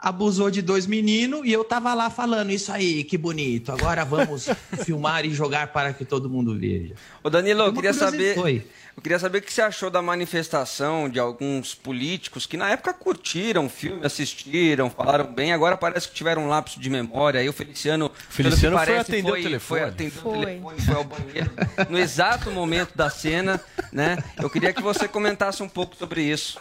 [0.05, 3.71] abusou de dois meninos e eu tava lá falando isso aí, que bonito.
[3.71, 4.47] Agora vamos
[4.85, 6.93] filmar e jogar para que todo mundo veja.
[7.23, 8.35] Ô Danilo, eu queria saber.
[8.35, 8.63] Foi.
[8.95, 12.93] Eu queria saber o que você achou da manifestação de alguns políticos que na época
[12.93, 17.39] curtiram o filme, assistiram, falaram bem, agora parece que tiveram um lapso de memória.
[17.39, 19.79] Aí o Feliciano, Feliciano foi parece, atender o foi, telefone.
[19.81, 20.37] Foi atender Foi.
[20.37, 21.51] o telefone, foi ao banheiro.
[21.89, 23.59] No exato momento da cena,
[23.91, 24.23] né?
[24.37, 26.59] Eu queria que você comentasse um pouco sobre isso.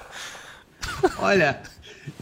[1.18, 1.62] Olha,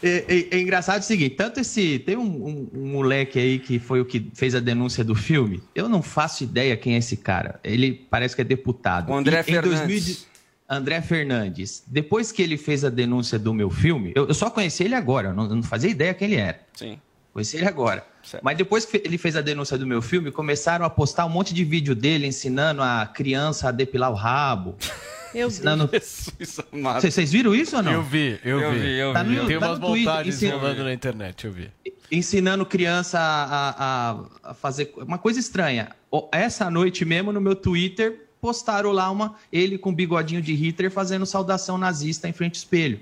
[0.03, 1.99] é, é- é engraçado o seguinte: tanto esse.
[2.01, 5.63] Tem um, um- um moleque aí que foi o que fez a denúncia do filme.
[5.75, 7.59] Eu não faço ideia quem é esse cara.
[7.65, 9.11] Ele parece que é deputado.
[9.11, 9.87] O André E em Fernandes.
[9.89, 10.33] 2000
[10.69, 11.83] André Fernandes.
[11.87, 15.29] Depois que ele fez a denúncia do meu filme, eu, eu só conheci ele agora,
[15.29, 16.61] eu não, eu não fazia ideia quem ele era.
[16.75, 16.99] Sim.
[17.33, 18.07] Conheci ele agora.
[18.43, 21.53] Mas depois que ele fez a denúncia do meu filme, começaram a postar um monte
[21.53, 24.75] de vídeo dele ensinando a criança a depilar o rabo.
[25.35, 25.89] Meu ensinando...
[25.93, 27.01] Jesus amado.
[27.03, 27.93] Vocês viram isso ou não?
[27.93, 28.79] Eu vi, eu, Eu vi.
[28.79, 29.37] vi, eu Tá vi.
[29.37, 31.71] no- Tem tá umas no montagens rolando na internet, eu vi.
[32.11, 35.91] ensinando criança a, a- a fazer uma coisa estranha.
[36.31, 41.25] Essa noite mesmo, no meu Twitter, postaram lá uma ele com bigodinho de Hitler fazendo
[41.25, 43.01] saudação nazista em frente ao espelho.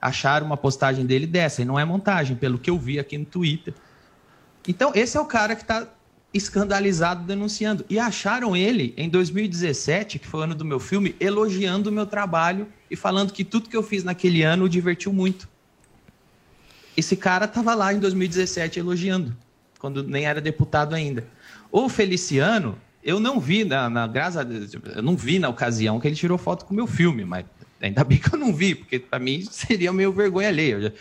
[0.00, 3.24] Acharam uma postagem dele dessa, e não é montagem, pelo que eu vi aqui no
[3.24, 3.74] Twitter.
[4.66, 5.86] Então, esse é o cara que está
[6.32, 7.84] escandalizado denunciando.
[7.90, 12.06] E acharam ele em 2017, que foi o ano do meu filme, elogiando o meu
[12.06, 15.48] trabalho e falando que tudo que eu fiz naquele ano divertiu muito.
[16.96, 19.36] Esse cara estava lá em 2017 elogiando,
[19.78, 21.26] quando nem era deputado ainda.
[21.70, 25.98] O Feliciano, eu não vi, na, na graças a Deus, eu não vi na ocasião
[26.00, 27.44] que ele tirou foto com o meu filme, mas
[27.80, 30.72] ainda bem que eu não vi, porque para mim seria meio vergonha alheia.
[30.74, 30.92] Eu, já-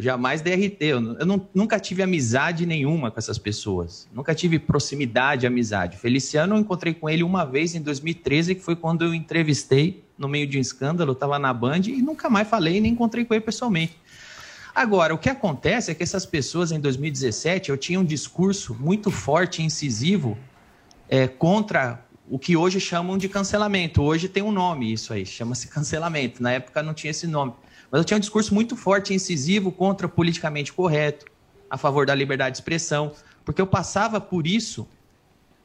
[0.00, 5.46] jamais DRT, eu, eu não- nunca tive amizade nenhuma com essas pessoas, nunca tive proximidade,
[5.46, 5.96] amizade.
[5.96, 10.28] Feliciano, eu encontrei com ele uma vez em 2013, que foi quando eu entrevistei no
[10.28, 13.40] meio de um escândalo, estava na Band e nunca mais falei nem encontrei com ele
[13.42, 13.96] pessoalmente.
[14.74, 19.10] Agora, o que acontece é que essas pessoas, em 2017, eu tinha um discurso muito
[19.10, 20.38] forte incisivo
[21.08, 24.00] é, contra o que hoje chamam de cancelamento.
[24.02, 26.40] Hoje tem um nome isso aí, chama-se cancelamento.
[26.40, 27.52] Na época não tinha esse nome.
[27.90, 31.26] Mas eu tinha um discurso muito forte e incisivo contra o politicamente correto,
[31.68, 33.12] a favor da liberdade de expressão,
[33.44, 34.88] porque eu passava por isso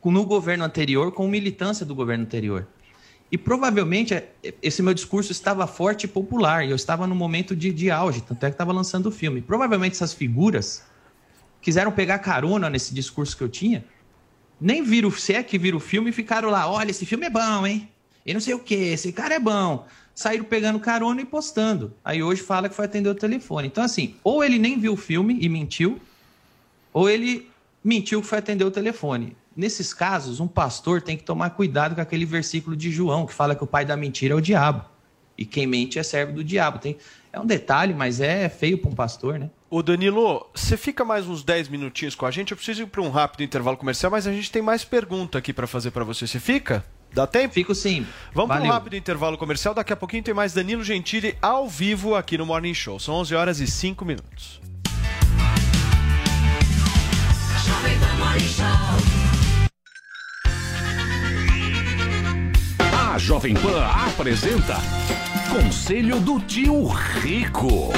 [0.04, 2.68] no governo anterior, com militância do governo anterior.
[3.32, 4.30] E provavelmente é,
[4.62, 8.22] esse meu discurso estava forte e popular, e eu estava no momento de, de auge,
[8.22, 9.42] tanto é que estava lançando o filme.
[9.42, 10.84] Provavelmente essas figuras
[11.60, 13.84] quiseram pegar carona nesse discurso que eu tinha,
[14.62, 17.30] nem viram, se é que viram o filme, e ficaram lá, olha, esse filme é
[17.30, 17.90] bom, hein?
[18.26, 19.88] E não sei o que, esse cara é bom.
[20.16, 21.94] Saíram pegando carona e postando.
[22.04, 23.68] Aí hoje fala que foi atender o telefone.
[23.68, 26.00] Então, assim, ou ele nem viu o filme e mentiu,
[26.94, 27.50] ou ele
[27.84, 29.36] mentiu que foi atender o telefone.
[29.56, 33.56] Nesses casos, um pastor tem que tomar cuidado com aquele versículo de João que fala
[33.56, 34.86] que o pai da mentira é o diabo.
[35.38, 36.80] E quem mente é servo do diabo.
[36.80, 36.98] Tem...
[37.32, 39.50] É um detalhe, mas é feio para um pastor, né?
[39.70, 42.52] Ô Danilo, você fica mais uns 10 minutinhos com a gente?
[42.52, 45.52] Eu preciso ir para um rápido intervalo comercial, mas a gente tem mais pergunta aqui
[45.52, 46.26] para fazer para você.
[46.26, 46.86] Você fica?
[47.14, 47.54] Dá tempo?
[47.54, 48.06] Fico sim.
[48.34, 49.74] Vamos para um rápido intervalo comercial.
[49.74, 53.00] Daqui a pouquinho tem mais Danilo Gentili ao vivo aqui no Morning Show.
[53.00, 54.60] São 11 horas e 5 minutos.
[63.16, 64.76] A Jovem Pan apresenta
[65.50, 67.94] Conselho do Tio Rico.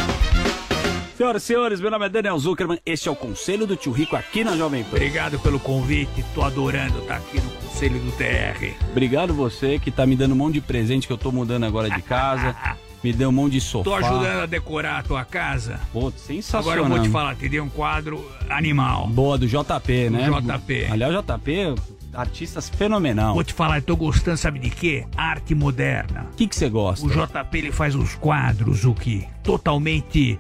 [1.18, 2.78] Senhoras e senhores, meu nome é Daniel Zuckerman.
[2.86, 4.98] Este é o Conselho do Tio Rico aqui na Jovem Pan.
[4.98, 8.76] Obrigado pelo convite, tô adorando estar aqui no Conselho do TR.
[8.92, 11.90] Obrigado você que tá me dando um monte de presente que eu tô mudando agora
[11.90, 12.56] de casa.
[13.04, 13.84] me deu um monte de sofá.
[13.90, 15.80] Tô ajudando a decorar a tua casa.
[15.92, 16.72] Pô, sensacional.
[16.72, 19.08] Agora eu vou te falar, te dei um quadro animal.
[19.08, 20.30] Boa, do JP, né?
[20.30, 20.86] Do JP.
[20.92, 21.76] Aliás, o JP,
[22.14, 23.34] artistas fenomenal.
[23.34, 25.08] Vou te falar, eu tô gostando, sabe de quê?
[25.18, 26.28] Arte moderna.
[26.32, 27.04] O que que você gosta?
[27.04, 29.28] O JP ele faz uns quadros, o que?
[29.44, 30.38] Totalmente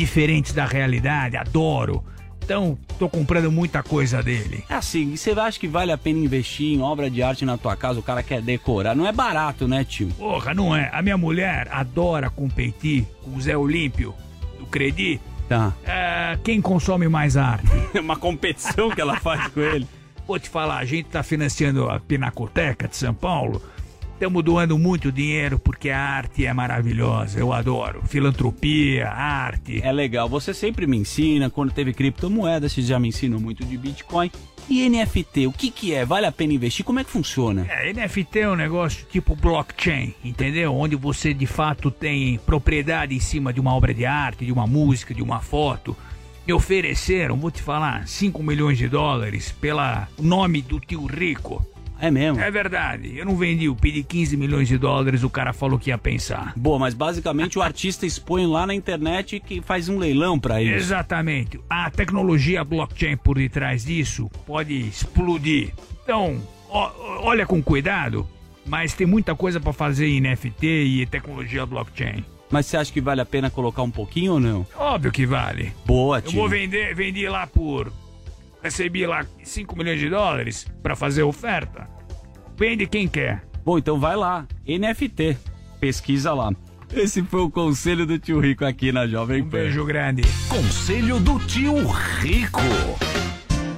[0.00, 2.02] diferentes da realidade, adoro.
[2.42, 4.64] Então, tô comprando muita coisa dele.
[4.68, 7.76] É assim, você acha que vale a pena investir em obra de arte na tua
[7.76, 8.00] casa?
[8.00, 8.96] O cara quer decorar.
[8.96, 10.08] Não é barato, né, tio?
[10.18, 10.88] Porra, não é.
[10.90, 14.14] A minha mulher adora competir com o Zé Olímpio
[14.58, 15.20] do Credi.
[15.48, 15.74] Tá.
[15.84, 17.68] É, quem consome mais arte?
[17.92, 19.86] É uma competição que ela faz com ele.
[20.26, 23.60] Vou te falar, a gente tá financiando a Pinacoteca de São Paulo.
[24.20, 27.40] Estamos doando muito dinheiro porque a arte é maravilhosa.
[27.40, 28.02] Eu adoro.
[28.06, 29.80] Filantropia, arte.
[29.82, 30.28] É legal.
[30.28, 31.48] Você sempre me ensina.
[31.48, 34.30] Quando teve criptomoeda, você já me ensinou muito de Bitcoin.
[34.68, 36.04] E NFT, o que que é?
[36.04, 36.84] Vale a pena investir?
[36.84, 37.66] Como é que funciona?
[37.66, 40.74] É, NFT é um negócio tipo blockchain, entendeu?
[40.74, 44.66] Onde você de fato tem propriedade em cima de uma obra de arte, de uma
[44.66, 45.96] música, de uma foto.
[46.46, 51.66] Me ofereceram, vou te falar, 5 milhões de dólares pela nome do tio Rico.
[52.00, 52.40] É mesmo?
[52.40, 53.16] É verdade.
[53.18, 56.52] Eu não vendi, eu pedi 15 milhões de dólares, o cara falou que ia pensar.
[56.56, 60.74] Boa, mas basicamente o artista expõe lá na internet que faz um leilão pra isso.
[60.74, 61.60] Exatamente.
[61.68, 65.72] A tecnologia blockchain por detrás disso pode explodir.
[66.02, 66.90] Então, ó-
[67.22, 68.26] olha com cuidado,
[68.66, 72.24] mas tem muita coisa pra fazer em NFT e tecnologia blockchain.
[72.50, 74.66] Mas você acha que vale a pena colocar um pouquinho ou não?
[74.76, 75.72] Óbvio que vale.
[75.86, 76.40] Boa, Eu tio.
[76.40, 77.92] vou vender, vendi lá por.
[78.62, 81.88] Recebi lá 5 milhões de dólares pra fazer oferta.
[82.56, 83.42] Vende quem quer.
[83.64, 84.46] Bom, então vai lá.
[84.66, 85.36] NFT.
[85.80, 86.52] Pesquisa lá.
[86.92, 89.46] Esse foi o conselho do tio Rico aqui na Jovem Pan.
[89.46, 90.22] Um beijo grande.
[90.48, 91.86] Conselho do tio
[92.18, 92.60] Rico.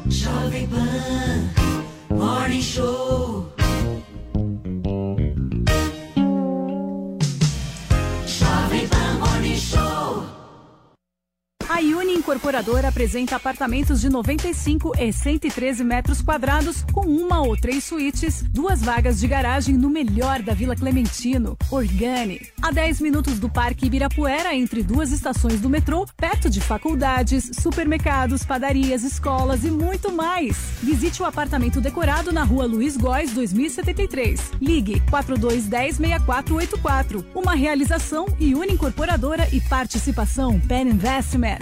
[0.08, 3.51] Jovem Pan Morning Show.
[11.72, 17.82] A Uni Incorporadora apresenta apartamentos de 95 e 113 metros quadrados com uma ou três
[17.84, 22.46] suítes, duas vagas de garagem no melhor da Vila Clementino, Organi.
[22.60, 28.44] A 10 minutos do Parque Ibirapuera, entre duas estações do metrô, perto de faculdades, supermercados,
[28.44, 30.58] padarias, escolas e muito mais.
[30.82, 34.52] Visite o apartamento decorado na rua Luiz Góes, 2073.
[34.60, 37.24] Ligue 4210 6484.
[37.34, 41.61] Uma realização Uni Incorporadora e participação Pen Investments.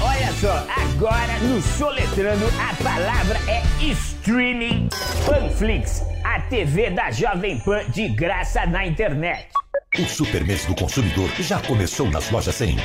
[0.00, 4.88] Olha só, agora no Soletrando a palavra é streaming
[5.26, 9.59] Panflix, a TV da Jovem Pan de graça na internet.
[9.98, 12.76] O Super Mês do Consumidor já começou nas lojas 100.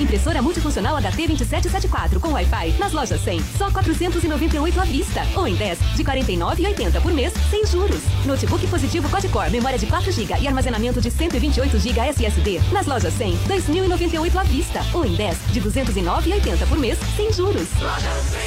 [0.00, 5.22] Impressora multifuncional HT2774 com Wi-Fi nas lojas 100, só 498 à vista.
[5.36, 8.00] Ou em 10, de 49,80 por mês, sem juros.
[8.24, 12.60] Notebook positivo Quad-Core, memória de 4 GB e armazenamento de 128 GB SSD.
[12.72, 14.80] Nas lojas 100, 2.098 à vista.
[14.94, 17.68] Ou em 10, de 209,80 por mês, sem juros.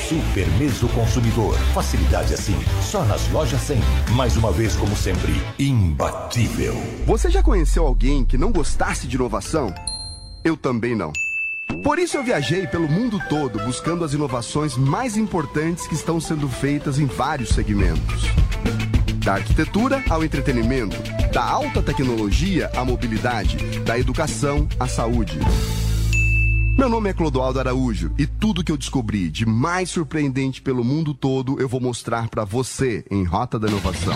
[0.09, 1.55] Super Mês do Consumidor.
[1.73, 3.77] Facilidade assim, só nas lojas 100.
[4.11, 6.75] Mais uma vez, como sempre, imbatível.
[7.05, 9.73] Você já conheceu alguém que não gostasse de inovação?
[10.43, 11.11] Eu também não.
[11.83, 16.47] Por isso eu viajei pelo mundo todo buscando as inovações mais importantes que estão sendo
[16.47, 18.23] feitas em vários segmentos.
[19.23, 20.97] Da arquitetura ao entretenimento,
[21.33, 25.39] da alta tecnologia à mobilidade, da educação à saúde.
[26.77, 31.13] Meu nome é Clodoaldo Araújo e tudo que eu descobri de mais surpreendente pelo mundo
[31.13, 34.15] todo eu vou mostrar para você em Rota da Inovação.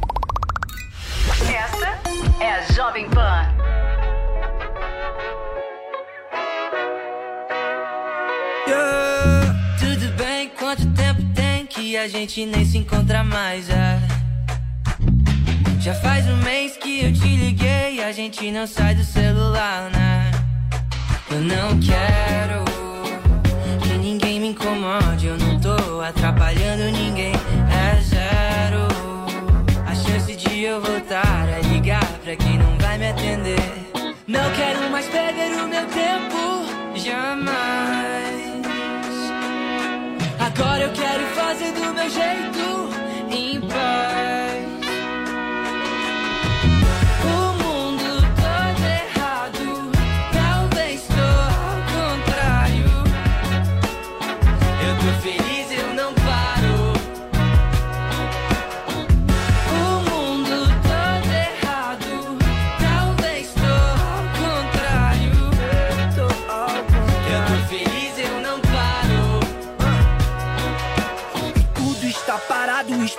[2.41, 3.45] É a Jovem Pan.
[8.67, 9.55] Yeah.
[9.77, 13.69] Tudo bem, quanto tempo tem que a gente nem se encontra mais?
[13.69, 13.99] é?
[15.79, 20.31] Já faz um mês que eu te liguei, a gente não sai do celular, né?
[21.29, 22.65] Eu não quero
[23.83, 27.33] que ninguém me incomode, eu não tô atrapalhando ninguém,
[27.69, 28.87] é zero.
[29.85, 31.70] A chance de eu voltar ligar
[32.37, 33.59] pra não vai me atender.
[34.27, 37.51] Não quero mais perder o meu tempo, jamais.
[40.39, 42.89] Agora eu quero fazer do meu jeito,
[43.31, 44.70] em paz.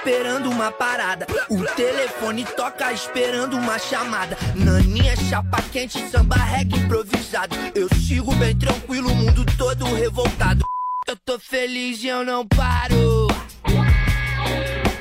[0.02, 1.26] Esperando uma parada.
[1.48, 4.36] O telefone toca esperando uma chamada.
[4.56, 7.54] Naninha, chapa quente, samba reggae improvisado.
[7.72, 10.64] Eu sigo bem tranquilo, o mundo todo revoltado.
[11.06, 13.28] Eu tô feliz e eu não paro.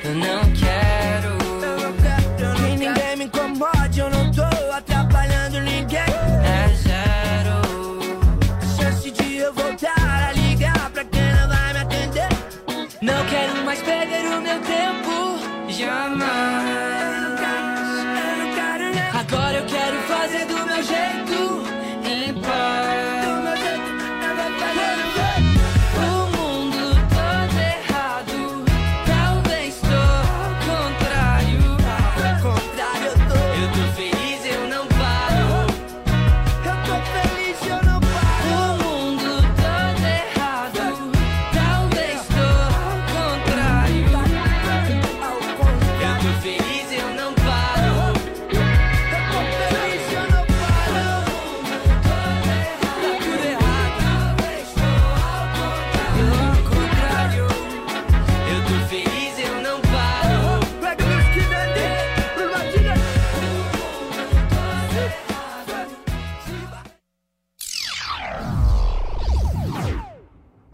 [0.04, 1.32] Eu não quero.
[2.38, 6.00] Que ninguém me incomode, eu não tô atrapalhando ninguém.
[6.00, 7.60] É zero.
[8.78, 12.30] Chance de eu voltar a ligar pra quem não vai me atender.
[13.02, 13.61] Não quero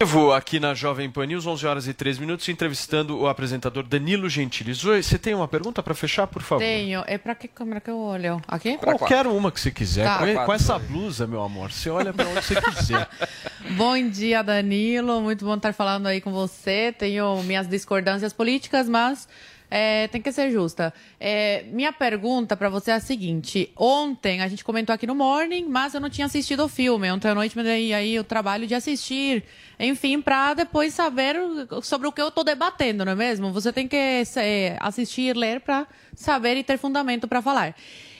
[0.00, 4.28] Vou aqui na Jovem Pan News, 11 horas e 3 minutos, entrevistando o apresentador Danilo
[4.28, 4.72] Gentili.
[4.72, 6.62] Zoe, você tem uma pergunta para fechar, por favor?
[6.62, 7.02] Tenho.
[7.04, 8.40] É pra que câmera que eu olho?
[8.46, 8.78] Aqui?
[8.78, 10.04] Qualquer uma que você quiser.
[10.04, 10.18] Tá.
[10.18, 13.08] com, Pra com essa blusa, meu amor, você olha para onde você quiser.
[13.76, 15.20] Bom dia, Danilo.
[15.20, 16.94] Muito bom estar falando aí com você.
[16.96, 19.28] Tenho minhas discordâncias políticas, mas
[19.70, 20.92] é, tem que ser justa.
[21.20, 25.66] É, minha pergunta para você é a seguinte: ontem a gente comentou aqui no Morning,
[25.68, 27.10] mas eu não tinha assistido o filme.
[27.10, 29.44] Ontem à noite me dei aí o trabalho de assistir,
[29.78, 31.36] enfim, para depois saber
[31.82, 33.52] sobre o que eu estou debatendo, não é mesmo?
[33.52, 33.96] Você tem que
[34.36, 37.74] é, assistir, ler para saber e ter fundamento para falar.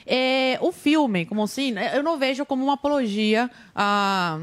[0.06, 4.40] É, o filme, como assim, eu não vejo como uma apologia a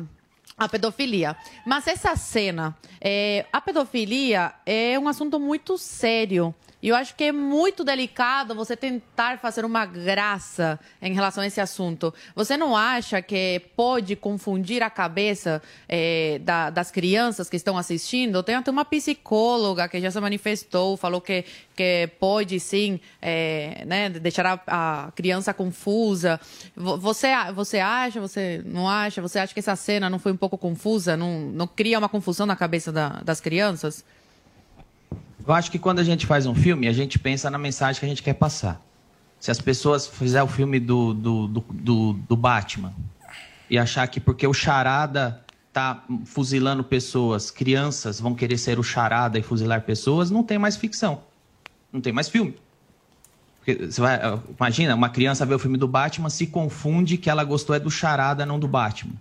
[0.57, 1.35] a pedofilia.
[1.65, 6.55] Mas essa cena, é, a pedofilia é um assunto muito sério.
[6.85, 11.47] E eu acho que é muito delicado você tentar fazer uma graça em relação a
[11.47, 12.13] esse assunto.
[12.35, 18.43] Você não acha que pode confundir a cabeça é, da- das crianças que estão assistindo?
[18.43, 21.43] Tem até uma psicóloga que já se manifestou, falou que,
[21.75, 26.39] que pode sim é, né, deixar a, a criança confusa.
[26.75, 29.23] Vo- Você, você acha, você não acha?
[29.23, 31.17] Você acha que essa cena não foi um pouco confusa?
[31.17, 34.05] Não, não cria uma confusão na cabeça da- das crianças?
[35.47, 38.05] Eu acho que quando a gente faz um filme, a gente pensa na mensagem que
[38.05, 38.81] a gente quer passar.
[39.39, 42.93] Se as pessoas fizerem o filme do, do, do, do, Batman
[43.69, 49.37] e achar que porque o Charada tá fuzilando pessoas, crianças vão querer ser o Charada
[49.37, 51.21] e fuzilar pessoas, não tem mais ficção.
[51.93, 52.57] Não tem mais filme.
[53.57, 54.19] Porque você vai,
[54.57, 57.91] imagina, uma criança vê o filme do Batman, se confunde que ela gostou é do
[57.91, 59.13] Charada, não do Batman.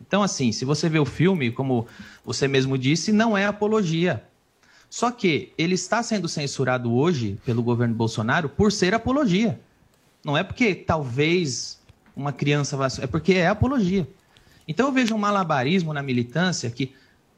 [0.00, 1.86] Então, assim, se você vê o filme, como
[2.24, 4.22] você mesmo disse, não é apologia.
[4.88, 9.60] Só que ele está sendo censurado hoje pelo governo Bolsonaro por ser apologia.
[10.24, 11.80] Não é porque talvez
[12.14, 12.88] uma criança vá.
[13.00, 14.08] É porque é apologia.
[14.66, 16.92] Então eu vejo um malabarismo na militância que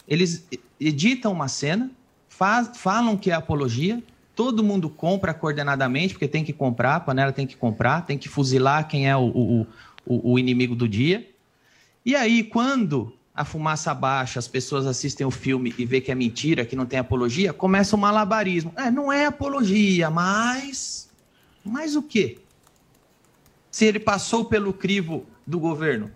[0.06, 0.46] eles
[0.80, 1.90] editam uma cena,
[2.28, 4.02] fa- falam que é apologia,
[4.34, 8.28] todo mundo compra coordenadamente, porque tem que comprar, a panela tem que comprar, tem que
[8.28, 9.66] fuzilar quem é o, o,
[10.06, 11.28] o, o inimigo do dia.
[12.06, 16.14] E aí, quando a fumaça baixa, as pessoas assistem o filme e vê que é
[16.14, 18.72] mentira, que não tem apologia, começa o malabarismo.
[18.74, 21.08] É, não é apologia, mas.
[21.64, 22.38] Mas o quê?
[23.70, 26.10] Se ele passou pelo crivo do governo.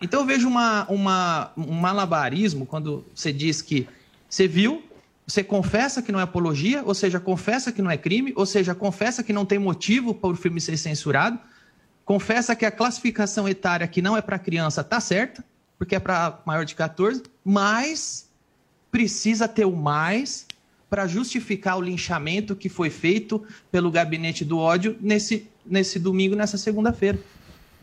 [0.00, 3.88] Então eu vejo uma, uma, um malabarismo quando você diz que
[4.28, 4.80] você viu,
[5.26, 8.76] você confessa que não é apologia, ou seja, confessa que não é crime, ou seja,
[8.76, 11.36] confessa que não tem motivo para o filme ser censurado,
[12.04, 15.44] confessa que a classificação etária que não é para criança está certa,
[15.78, 18.28] porque é para maior de 14, mas
[18.90, 20.46] precisa ter o mais
[20.88, 26.56] para justificar o linchamento que foi feito pelo gabinete do ódio nesse, nesse domingo, nessa
[26.56, 27.18] segunda-feira.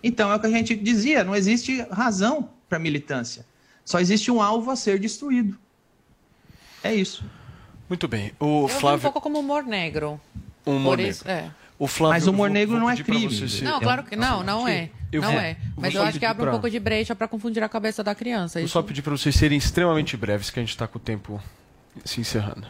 [0.04, 3.46] Então é o que a gente dizia, não existe razão para militância.
[3.84, 5.58] Só existe um alvo a ser destruído.
[6.84, 7.26] É isso.
[7.90, 8.32] Muito bem.
[8.40, 9.02] O Eu vi um Flávio.
[9.02, 10.20] pouco como humor negro.
[10.66, 11.48] Um humor Por isso, negro.
[11.50, 11.52] é.
[11.78, 13.28] O Flávio, Mas o humor negro não é crime.
[13.28, 14.90] você Não, claro que não, não é.
[15.12, 15.58] Eu não vou- é.
[15.76, 18.16] Mas eu acho que abre um pra- pouco de brecha para confundir a cabeça da
[18.16, 18.60] criança.
[18.60, 21.02] Vou Isso só pedir para vocês serem extremamente breves, que a gente está com o
[21.02, 21.42] tempo
[22.06, 22.66] se encerrando.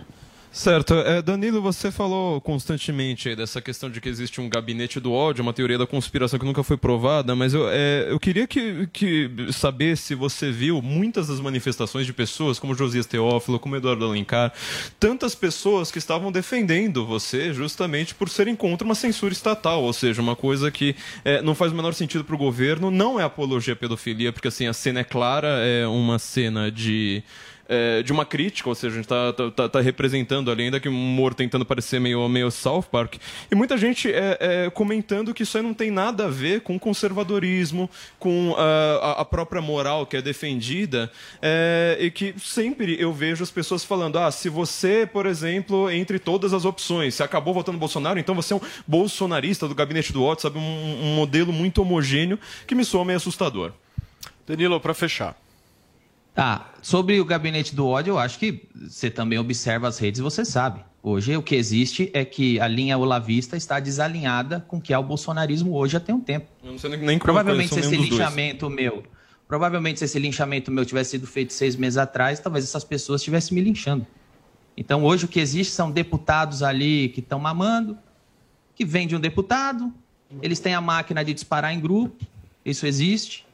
[0.52, 0.96] Certo.
[0.96, 5.54] É, Danilo, você falou constantemente dessa questão de que existe um gabinete do ódio, uma
[5.54, 9.96] teoria da conspiração que nunca foi provada, mas eu, é, eu queria que, que saber
[9.96, 14.52] se você viu muitas das manifestações de pessoas como Josias Teófilo, como Eduardo Alencar,
[15.00, 20.22] tantas pessoas que estavam defendendo você justamente por serem contra uma censura estatal, ou seja,
[20.22, 23.74] uma coisa que é, não faz o menor sentido para o governo, não é apologia
[23.74, 27.24] à pedofilia, porque assim, a cena é clara, é uma cena de
[27.72, 30.78] é, de uma crítica, ou seja, a gente está tá, tá, tá representando ali, ainda
[30.78, 33.16] que um humor tentando parecer meio, meio South Park.
[33.50, 36.78] E muita gente é, é, comentando que isso aí não tem nada a ver com
[36.78, 37.90] conservadorismo,
[38.20, 41.10] com ah, a, a própria moral que é defendida,
[41.42, 46.20] é, e que sempre eu vejo as pessoas falando: ah, se você, por exemplo, entre
[46.20, 50.22] todas as opções, se acabou votando Bolsonaro, então você é um bolsonarista do gabinete do
[50.24, 50.58] ódio, sabe?
[50.60, 52.38] Um, um modelo muito homogêneo
[52.68, 53.72] que me soa meio assustador.
[54.46, 55.41] Danilo, para fechar.
[56.34, 60.46] Tá, sobre o gabinete do ódio, eu acho que você também observa as redes, você
[60.46, 60.82] sabe.
[61.04, 64.98] Hoje o que existe é que a linha olavista está desalinhada com o que é
[64.98, 66.48] o bolsonarismo hoje já tem um tempo.
[66.64, 68.12] Eu não sei nem como Provavelmente se esse dos dois.
[68.12, 69.04] linchamento meu,
[69.48, 73.56] provavelmente se esse linchamento meu tivesse sido feito seis meses atrás, talvez essas pessoas estivessem
[73.56, 74.06] me linchando.
[74.78, 77.98] Então hoje o que existe são deputados ali que estão mamando,
[78.76, 79.92] que vem de um deputado,
[80.42, 82.24] eles têm a máquina de disparar em grupo,
[82.64, 83.46] isso existe.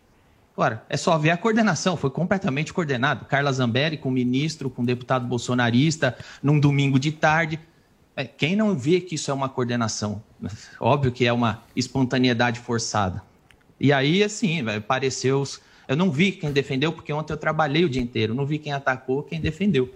[0.58, 3.26] Agora, é só ver a coordenação, foi completamente coordenado.
[3.26, 7.60] Carla Zambelli com o ministro, com o deputado bolsonarista, num domingo de tarde.
[8.16, 10.24] É, Quem não vê que isso é uma coordenação?
[10.80, 13.22] Óbvio que é uma espontaneidade forçada.
[13.80, 15.42] E aí, assim, vai, pareceu.
[15.42, 18.34] os- Eu não vi quem defendeu, porque ontem eu trabalhei o dia inteiro.
[18.34, 19.94] Não vi quem atacou, quem defendeu.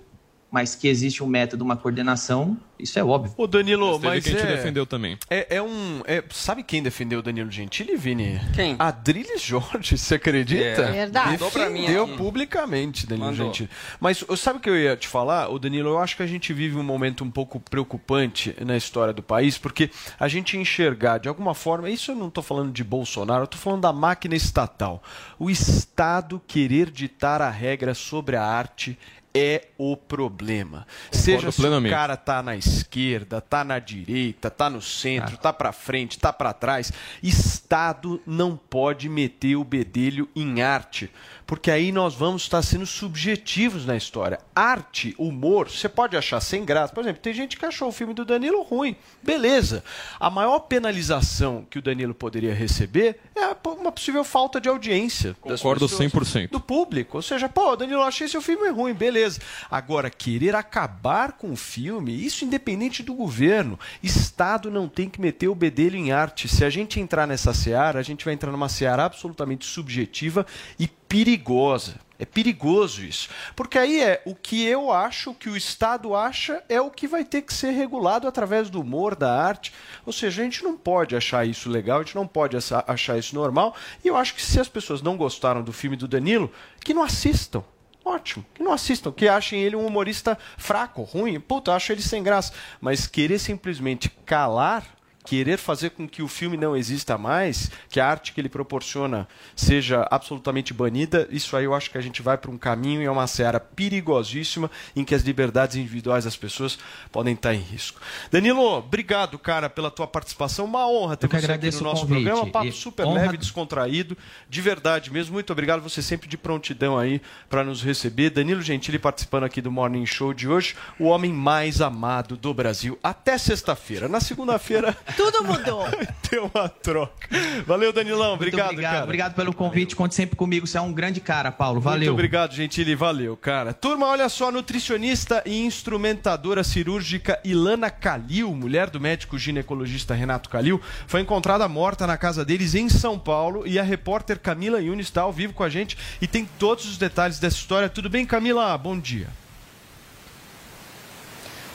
[0.52, 3.34] Mas que existe um método, uma coordenação, isso é óbvio.
[3.38, 4.56] Ô Danilo, Mas mas quem te é...
[4.58, 5.18] defendeu também.
[5.30, 6.02] É, é um.
[6.06, 8.42] é- sabe quem defendeu o Danilo Gentili, Vini?
[8.54, 8.76] Quem?
[8.78, 10.82] Adriles Jorge, você acredita?
[10.82, 10.92] É.
[10.92, 11.38] Verdade.
[11.38, 13.48] Defendeu publicamente, Danilo Mandou.
[13.48, 13.70] Gentili.
[14.00, 15.90] Mas sabe o que eu ia te falar, ô Danilo?
[15.90, 19.58] Eu acho que a gente vive um momento um pouco preocupante na história do país,
[19.58, 23.46] porque a gente enxergar de alguma forma, isso eu não estou falando de Bolsonaro, eu
[23.46, 25.04] estou falando da máquina estatal.
[25.40, 28.98] O Estado querer ditar a regra sobre a arte
[29.34, 30.86] é o problema.
[31.12, 35.72] Seja se o cara tá na esquerda, tá na direita, tá no centro, tá pra
[35.72, 36.92] frente, tá pra trás,
[37.24, 41.10] Estado não pode meter o bedelho em arte,
[41.52, 44.40] porque aí nós vamos estar sendo subjetivos na história.
[44.56, 46.94] Arte, humor, você pode achar sem graça.
[46.94, 48.96] Por exemplo, tem gente que achou o filme do Danilo ruim.
[49.22, 49.84] Beleza.
[50.18, 55.36] A maior penalização que o Danilo poderia receber é uma possível falta de audiência.
[55.46, 56.52] das Concordo pessoas, 100%.
[56.52, 57.18] Do público.
[57.18, 59.42] Ou seja, pô, Danilo, achei seu filme ruim, beleza.
[59.70, 63.78] Agora, querer acabar com o filme, isso independente do governo.
[64.02, 66.48] Estado não tem que meter o bedelho em arte.
[66.48, 70.46] Se a gente entrar nessa seara, a gente vai entrar numa seara absolutamente subjetiva
[70.80, 71.96] e perigosa.
[72.18, 73.30] É perigoso isso.
[73.54, 77.08] Porque aí é o que eu acho, o que o Estado acha, é o que
[77.08, 79.74] vai ter que ser regulado através do humor, da arte.
[80.06, 82.56] Ou seja, a gente não pode achar isso legal, a gente não pode
[82.88, 83.76] achar isso normal.
[84.06, 87.04] E eu acho que se as pessoas não gostaram do filme do Danilo, que não
[87.04, 87.64] assistam.
[88.06, 91.40] Ótimo, que não assistam, que achem ele um humorista fraco, ruim.
[91.40, 92.54] Puta, acho ele sem graça.
[92.80, 94.86] Mas querer simplesmente calar,
[95.24, 99.28] querer fazer com que o filme não exista mais, que a arte que ele proporciona
[99.56, 103.06] seja absolutamente banida, isso aí eu acho que a gente vai para um caminho e
[103.06, 106.78] é uma seara perigosíssima em que as liberdades individuais das pessoas
[107.12, 108.00] podem estar em risco.
[108.32, 110.66] Danilo, obrigado, cara, pela tua participação.
[110.66, 112.24] Uma honra ter Eu você aqui no o nosso convite.
[112.24, 112.48] programa.
[112.48, 114.18] Um papo E super honra- leve, descontraído,
[114.50, 115.34] de verdade mesmo.
[115.34, 118.30] Muito obrigado, você sempre de prontidão aí para nos receber.
[118.32, 122.98] Danilo Gentili participando aqui do Morning Show de hoje, o homem mais amado do Brasil.
[123.04, 124.08] Até sexta-feira.
[124.08, 125.86] Na segunda-feira Tudo mudou.
[126.30, 127.28] tem uma troca.
[127.66, 128.30] Valeu, Danilão.
[128.30, 129.04] Muito Obrigado, obrigado, cara.
[129.04, 129.96] obrigado pelo convite.
[129.96, 130.66] Conte sempre comigo.
[130.66, 131.80] Você é um grande cara, Paulo.
[131.80, 132.00] Valeu.
[132.00, 132.96] Muito obrigado, Gentili.
[132.96, 133.74] Valeu, cara.
[133.74, 140.82] Turma, olha só, nutricionista e instrumentadora cirúrgica Ilana Calil, mulher do médico ginecologista Renato Calil,
[141.08, 145.22] foi encontrada morta na casa deles em São Paulo e a repórter Camila Yunes está
[145.22, 147.90] ao vivo com a gente e tem todos os detalhes dessa história.
[147.90, 148.78] Tudo bem, Camila?
[148.78, 149.28] Bom dia.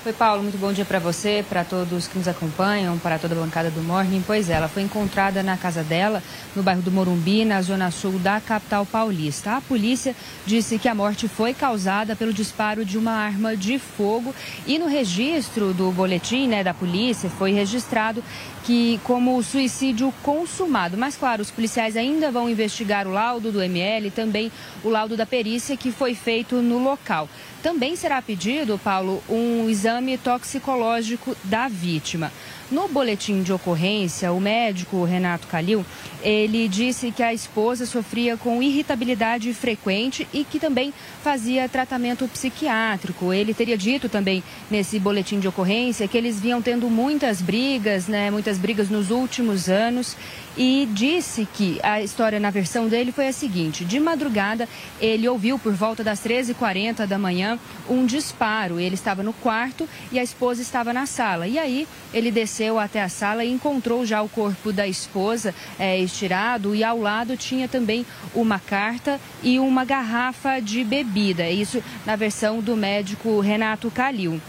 [0.06, 3.38] Oi, Paulo, muito bom dia para você, para todos que nos acompanham, para toda a
[3.38, 4.22] bancada do Morning.
[4.24, 6.22] Pois é, ela foi encontrada na casa dela,
[6.54, 9.56] no bairro do Morumbi, na zona sul da capital paulista.
[9.56, 10.14] A polícia
[10.46, 14.32] disse que a morte foi causada pelo disparo de uma arma de fogo
[14.64, 18.22] e no registro do boletim né, da polícia foi registrado
[18.62, 20.96] que como suicídio consumado.
[20.96, 24.52] Mas, claro, os policiais ainda vão investigar o laudo do ML e também
[24.84, 27.28] o laudo da perícia que foi feito no local.
[27.66, 32.30] Também será pedido, Paulo, um exame toxicológico da vítima.
[32.68, 35.86] No boletim de ocorrência, o médico Renato Calil,
[36.20, 43.32] ele disse que a esposa sofria com irritabilidade frequente e que também fazia tratamento psiquiátrico.
[43.32, 48.32] Ele teria dito também nesse boletim de ocorrência que eles vinham tendo muitas brigas, né,
[48.32, 50.16] muitas brigas nos últimos anos
[50.56, 54.68] e disse que a história na versão dele foi a seguinte: de madrugada
[55.00, 58.80] ele ouviu por volta das 13h40 da manhã um disparo.
[58.80, 61.46] Ele estava no quarto e a esposa estava na sala.
[61.46, 65.98] E aí ele desceu até a sala e encontrou já o corpo da esposa é,
[65.98, 71.48] estirado e ao lado tinha também uma carta e uma garrafa de bebida.
[71.50, 74.40] Isso na versão do médico Renato Calil.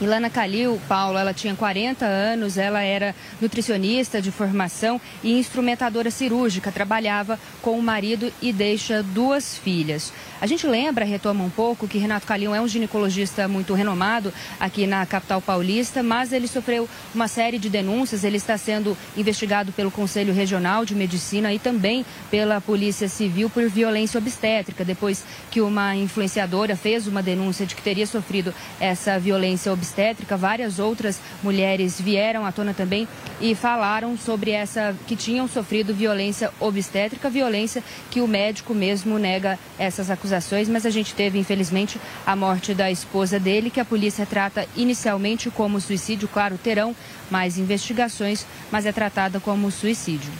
[0.00, 6.72] Ilana Calil, Paulo, ela tinha 40 anos, ela era nutricionista de formação e instrumentadora cirúrgica,
[6.72, 10.10] trabalhava com o marido e deixa duas filhas.
[10.40, 14.86] A gente lembra, retoma um pouco, que Renato Calil é um ginecologista muito renomado aqui
[14.86, 19.90] na capital paulista, mas ele sofreu uma série de denúncias, ele está sendo investigado pelo
[19.90, 25.94] Conselho Regional de Medicina e também pela Polícia Civil por violência obstétrica, depois que uma
[25.94, 32.00] influenciadora fez uma denúncia de que teria sofrido essa violência obstétrica obstétrica, várias outras mulheres
[32.00, 33.08] vieram à tona também
[33.40, 39.58] e falaram sobre essa que tinham sofrido violência obstétrica, violência que o médico mesmo nega
[39.78, 44.24] essas acusações, mas a gente teve infelizmente a morte da esposa dele, que a polícia
[44.24, 46.94] trata inicialmente como suicídio, claro, terão
[47.28, 50.30] mais investigações, mas é tratada como suicídio.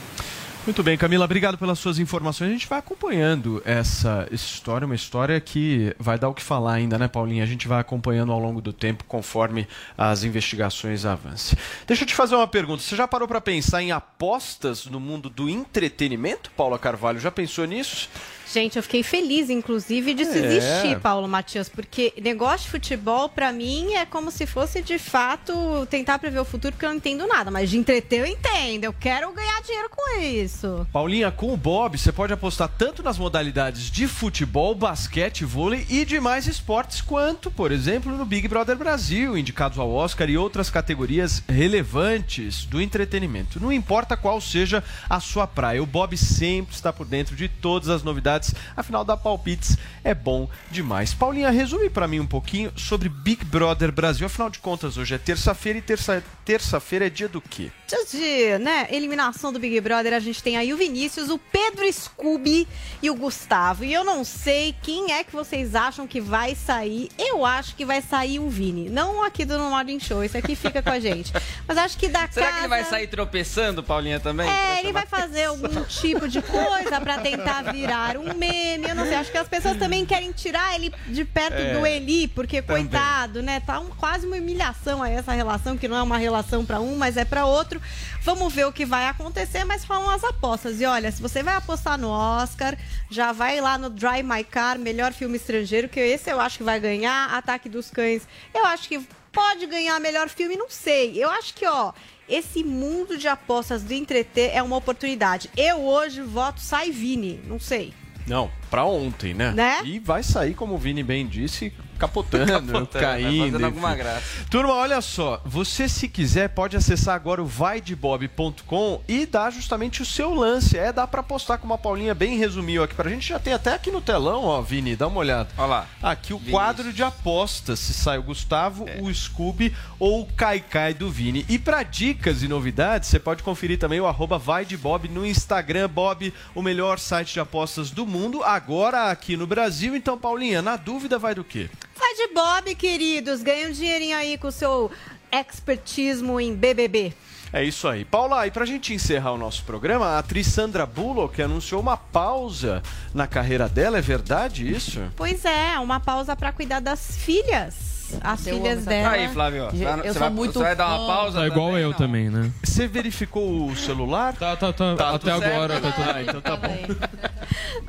[0.63, 2.49] Muito bem, Camila, obrigado pelas suas informações.
[2.49, 6.99] A gente vai acompanhando essa história, uma história que vai dar o que falar ainda,
[6.99, 7.43] né, Paulinha?
[7.43, 9.67] A gente vai acompanhando ao longo do tempo, conforme
[9.97, 11.57] as investigações avancem.
[11.87, 12.83] Deixa eu te fazer uma pergunta.
[12.83, 17.19] Você já parou para pensar em apostas no mundo do entretenimento, Paula Carvalho?
[17.19, 18.07] Já pensou nisso?
[18.53, 20.45] Gente, eu fiquei feliz, inclusive, de se É.
[20.45, 25.53] existir, Paulo Matias, porque negócio de futebol, pra mim, é como se fosse, de fato,
[25.89, 27.49] tentar prever o futuro, porque eu não entendo nada.
[27.49, 28.83] Mas de entreter, eu entendo.
[28.83, 30.50] Eu quero ganhar dinheiro com isso.
[30.91, 36.05] Paulinha, com o Bob, você pode apostar tanto nas modalidades de futebol, basquete, vôlei e
[36.05, 41.43] demais esportes, quanto, por exemplo, no Big Brother Brasil, indicados ao Oscar e outras categorias
[41.47, 43.59] relevantes do entretenimento.
[43.59, 47.89] Não importa qual seja a sua praia, o Bob sempre está por dentro de todas
[47.89, 51.13] as novidades, afinal, dar palpites é bom demais.
[51.13, 54.25] Paulinha, resume para mim um pouquinho sobre Big Brother Brasil.
[54.25, 57.71] Afinal de contas, hoje é terça-feira e terça- terça-feira é dia do quê?
[57.91, 61.91] Dias de né, eliminação do Big Brother, a gente tem aí o Vinícius, o Pedro
[61.91, 62.65] Scooby
[63.03, 63.83] e o Gustavo.
[63.83, 67.09] E eu não sei quem é que vocês acham que vai sair.
[67.19, 68.89] Eu acho que vai sair o Vini.
[68.89, 71.33] Não aqui do No Morning Show, esse aqui fica com a gente.
[71.67, 72.51] Mas acho que da Será casa...
[72.59, 74.49] que ele vai sair tropeçando, Paulinha, também?
[74.49, 78.87] É, ele vai fazer algum tipo de coisa pra tentar virar um meme.
[78.87, 79.15] Eu não sei.
[79.15, 82.83] Acho que as pessoas também querem tirar ele de perto É, do Eli, porque, também.
[82.87, 83.59] coitado, né?
[83.59, 86.95] Tá um- quase uma humilhação a essa relação, que não é uma relação pra um,
[86.95, 87.80] mas é pra outro.
[88.21, 90.79] Vamos ver o que vai acontecer, mas falam as apostas.
[90.79, 92.77] E olha, se você vai apostar no Oscar,
[93.09, 96.63] já vai lá no Drive My Car, melhor filme estrangeiro, que esse eu acho que
[96.63, 97.33] vai ganhar.
[97.33, 98.99] Ataque dos Cães, eu acho que
[99.31, 101.21] pode ganhar melhor filme, não sei.
[101.21, 101.93] Eu acho que, ó,
[102.27, 105.49] esse mundo de apostas do entreter é uma oportunidade.
[105.57, 107.93] Eu hoje voto Sai Vini, não sei.
[108.27, 109.51] Não, pra ontem, né?
[109.51, 109.81] Né?
[109.83, 113.45] E vai sair, como o Vini bem disse, capotando, Capotando, caindo.
[113.51, 114.23] fazendo alguma graça.
[114.49, 115.41] Turma, olha só.
[115.45, 120.77] Você, se quiser, pode acessar agora o vaidebob.com e dar justamente o seu lance.
[120.77, 123.27] É, dá pra postar como a Paulinha bem resumiu aqui pra gente.
[123.29, 125.49] Já tem até aqui no telão, ó, Vini, dá uma olhada.
[125.57, 125.87] Olha lá.
[126.01, 127.79] Aqui o quadro de apostas.
[127.79, 128.99] Se sai o Gustavo, É.
[129.01, 131.45] o Scooby ou o Kaikai do Vini.
[131.49, 135.25] E pra dicas e novidades, você pode conferir também o arroba vai de Bob no
[135.25, 135.89] Instagram.
[135.89, 138.60] Bob, o melhor site de apostas do mundo, agora
[139.09, 139.95] aqui no Brasil.
[139.95, 141.69] Então, Paulinha, na dúvida vai do quê?
[141.95, 143.41] Vai de Bob, queridos.
[143.41, 144.91] Ganha um dinheirinho aí com o seu
[145.31, 147.13] expertismo em BBB.
[147.53, 148.05] É isso aí.
[148.05, 152.81] Paula, e pra gente encerrar o nosso programa, a atriz Sandra Bullock anunciou uma pausa
[153.13, 155.01] na carreira dela, é verdade isso?
[155.17, 158.00] Pois é, uma pausa pra cuidar das filhas.
[158.21, 159.09] As Eu filhas essa dela.
[159.11, 161.39] Aí, Flávio, Tá- eu você sou vai- muito você vai dar uma pausa?
[161.39, 161.81] Tá igual também?
[161.83, 161.97] eu Não.
[161.97, 162.51] também, né?
[162.63, 164.33] Você verificou o celular?
[164.33, 164.95] Tá, tá, tá.
[164.95, 166.77] Tá Até tudo certo, agora, tá tudo Ah, então tá bom.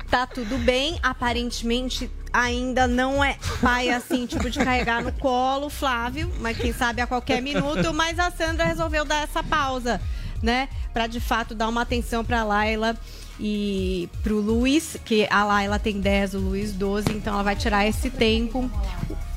[0.09, 6.31] Tá tudo bem, aparentemente ainda não é pai assim, tipo de carregar no colo, Flávio,
[6.39, 9.99] mas quem sabe a qualquer minuto, mas a Sandra resolveu dar essa pausa,
[10.41, 10.67] né?
[10.93, 12.95] Pra de fato dar uma atenção pra Laila
[13.39, 17.87] e pro Luiz, que a Laila tem 10, o Luiz 12, então ela vai tirar
[17.87, 18.69] esse tempo.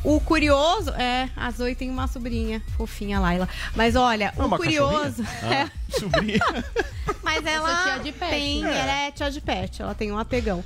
[0.09, 3.49] O curioso é, a Zoe tem uma sobrinha, fofinha Laila.
[3.75, 5.53] Mas olha, É o curioso cachorrinha?
[5.53, 6.39] é Ah, sobrinha.
[7.23, 7.99] mas Mas ela
[8.31, 8.79] tem, É.
[8.79, 10.65] ela é tia de pet, ela tem um apegão.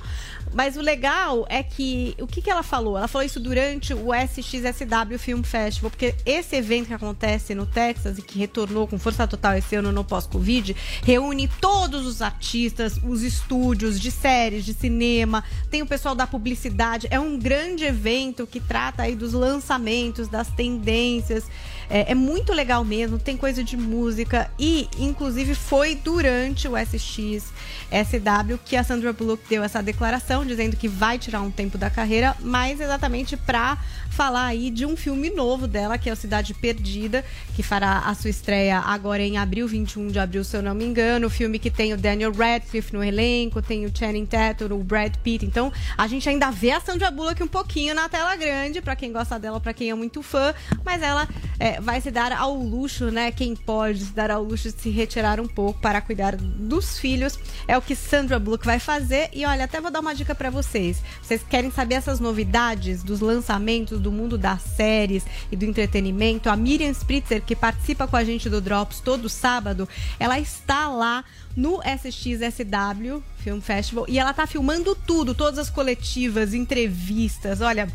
[0.53, 2.97] Mas o legal é que, o que, que ela falou?
[2.97, 8.17] Ela falou isso durante o SXSW Film Festival, porque esse evento que acontece no Texas
[8.17, 13.21] e que retornou com força total esse ano no pós-Covid, reúne todos os artistas, os
[13.21, 17.07] estúdios de séries, de cinema, tem o pessoal da publicidade.
[17.09, 21.45] É um grande evento que trata aí dos lançamentos, das tendências.
[21.93, 27.51] É, é muito legal mesmo, tem coisa de música e, inclusive, foi durante o SX
[27.91, 31.89] SW que a Sandra Bullock deu essa declaração dizendo que vai tirar um tempo da
[31.89, 33.77] carreira, mas exatamente para
[34.21, 37.25] falar aí de um filme novo dela, que é o Cidade Perdida,
[37.55, 40.85] que fará a sua estreia agora em abril, 21 de abril, se eu não me
[40.85, 41.25] engano.
[41.25, 45.15] O filme que tem o Daniel Radcliffe no elenco, tem o Channing Tatum, o Brad
[45.23, 45.43] Pitt.
[45.43, 49.11] Então, a gente ainda vê a Sandra Bullock um pouquinho na tela grande, para quem
[49.11, 50.53] gosta dela, para quem é muito fã,
[50.85, 51.27] mas ela
[51.57, 53.31] é, vai se dar ao luxo, né?
[53.31, 57.39] Quem pode se dar ao luxo de se retirar um pouco para cuidar dos filhos.
[57.67, 59.29] É o que Sandra Bullock vai fazer.
[59.33, 61.01] E olha, até vou dar uma dica para vocês.
[61.23, 66.49] Vocês querem saber essas novidades dos lançamentos do mundo das séries e do entretenimento?
[66.49, 69.87] A Miriam Spritzer, que participa com a gente do Drops todo sábado,
[70.19, 71.23] ela está lá
[71.55, 77.61] no SXSW Film Festival e ela tá filmando tudo, todas as coletivas, entrevistas.
[77.61, 77.87] Olha,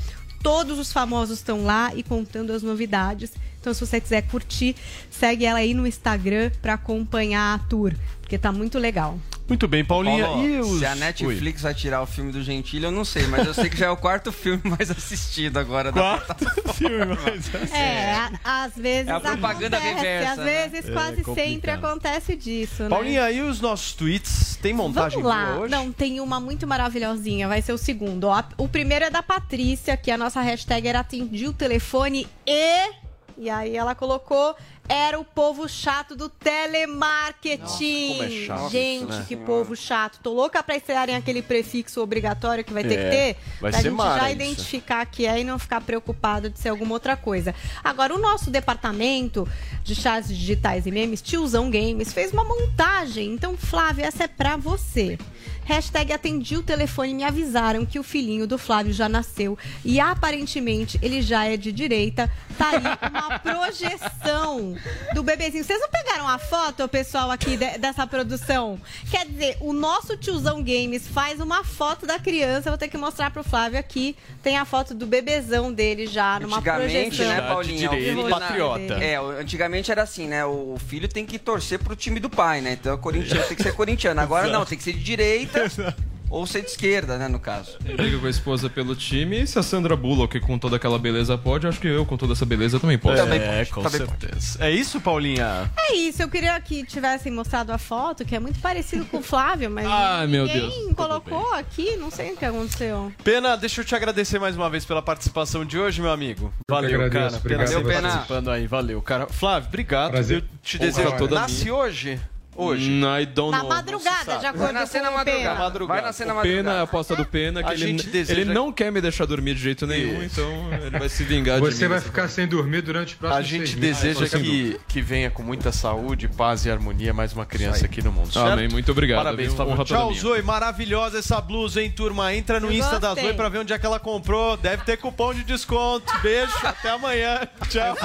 [0.43, 3.32] todos os famosos estão lá e contando as novidades.
[3.60, 4.76] Então, se você quiser curtir,
[5.10, 9.18] segue ela aí no Instagram para acompanhar a tour, porque tá muito legal.
[9.48, 10.24] Muito bem, Paulinha.
[10.24, 10.78] Paulo, e os...
[10.81, 13.70] Se a Netflix vai tirar o filme do Gentili, eu não sei, mas eu sei
[13.70, 18.12] que já é o quarto filme mais assistido agora da Quarto filme mais É,
[18.43, 20.44] a- às vezes É a propaganda acontece, reversa, às né?
[20.68, 21.35] vezes É quase complicado.
[21.52, 22.89] sempre acontece disso, né?
[22.89, 24.56] Paulinha, e os nossos tweets?
[24.60, 25.47] Tem montagem Vamos lá.
[25.52, 25.70] boa hoje?
[25.70, 28.24] Não, tem uma muito maravilhosinha, vai ser o segundo.
[28.24, 28.43] ó.
[28.59, 33.06] O primeiro é da Patrícia, que a nossa hashtag era atendi o telefone e...
[33.39, 34.56] E aí ela colocou,
[34.88, 38.08] era o povo chato do telemarketing.
[38.08, 39.24] como é chato Gente, isso, né?
[39.28, 40.18] que povo chato.
[40.22, 43.36] Tô louca pra estrearem aquele prefixo obrigatório que vai ter É, que ter.
[43.60, 44.32] vai pra ser gente já isso.
[44.42, 47.54] identificar que é e não ficar preocupado de ser alguma outra coisa.
[47.82, 49.48] Agora, o nosso departamento
[49.82, 53.32] de chats digitais e memes, Tiozão Games, fez uma montagem.
[53.32, 55.18] Então, Flávio, essa é pra você.
[55.66, 59.59] Hashtag atendi o telefone e me avisaram que o filhinho do Flávio já nasceu.
[59.84, 62.30] E aparentemente ele já é de direita.
[62.56, 64.76] Tá ali uma projeção
[65.14, 65.64] do bebezinho.
[65.64, 68.80] Vocês não pegaram a foto, pessoal, aqui de- dessa produção?
[69.10, 72.68] Quer dizer, o nosso tiozão Games faz uma foto da criança.
[72.68, 74.16] Eu vou ter que mostrar pro Flávio aqui.
[74.43, 77.26] Tem a foto do bebezão dele já numa Antigamente, projeção.
[77.34, 77.90] né, Paulinha?
[77.90, 79.05] o de filho rosto na- dele.
[79.05, 80.44] É, antigamente era assim, né?
[80.44, 82.72] O filho tem que torcer pro time do pai, né?
[82.80, 84.20] Então o corintiano tem que ser corintiano.
[84.20, 85.55] Agora não, tem que ser de direita
[86.28, 87.78] ou ser de esquerda, né, no caso.
[87.80, 89.42] Briga com a esposa pelo time.
[89.42, 92.32] E se a Sandra Bullock, com toda aquela beleza, pode, acho que eu, com toda
[92.32, 93.22] essa beleza, também posso.
[93.22, 94.58] É, com certeza.
[94.60, 95.70] É isso, Paulinha?
[95.78, 99.22] É isso, eu queria que tivessem mostrado a foto, que é muito parecido com o
[99.22, 100.94] Flávio, mas Ai, meu ninguém Deus.
[100.94, 103.12] Colocou aqui, não sei o que aconteceu.
[103.22, 106.52] Pena, deixa eu te agradecer mais uma vez pela participação de hoje, meu amigo.
[106.68, 107.56] Valeu, agradeço, cara.
[107.56, 109.26] obrigado Pena participando aí, valeu, cara.
[109.28, 110.10] Flávio, obrigado.
[110.10, 110.38] Prazer.
[110.38, 111.16] Eu te Honra desejo.
[111.16, 111.74] toda Nasce minha.
[111.76, 112.20] hoje?
[112.56, 112.90] Hoje?
[113.34, 113.68] Don't Na know.
[113.68, 115.34] madrugada, de acordo Vai nascer com na o Pena.
[115.34, 115.58] madrugada.
[115.58, 116.00] madrugada.
[116.00, 116.62] Vai nascer na madrugada.
[116.64, 119.54] Pena, a aposta do Pena, que A ele, deseja- ele não quer me deixar dormir
[119.54, 121.70] de jeito nenhum, então ele vai se vingar de mim.
[121.70, 125.30] Você vai ficar sem dormir durante o próximo A gente deseja sem que, que venha
[125.30, 128.32] com muita saúde, paz e harmonia mais uma criança aqui no mundo.
[128.32, 128.48] certo?
[128.52, 129.52] Amém, muito obrigado, Parabéns.
[129.58, 130.14] Honra toda Tchau.
[130.14, 130.42] Zoe.
[130.42, 132.34] Maravilhosa essa blusa, hein, turma?
[132.34, 133.24] Entra no Eu Insta da gostei.
[133.24, 134.56] Zoe pra ver onde é que ela comprou.
[134.56, 136.12] Deve ter cupom de desconto.
[136.22, 137.40] Beijo, até amanhã.
[137.68, 137.96] Tchau.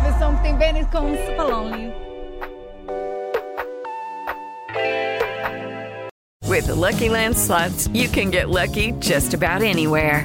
[0.00, 0.56] Versão que tem
[0.86, 1.92] com Stallone.
[6.44, 10.24] With the Lucky Land slots, you can get lucky just about anywhere.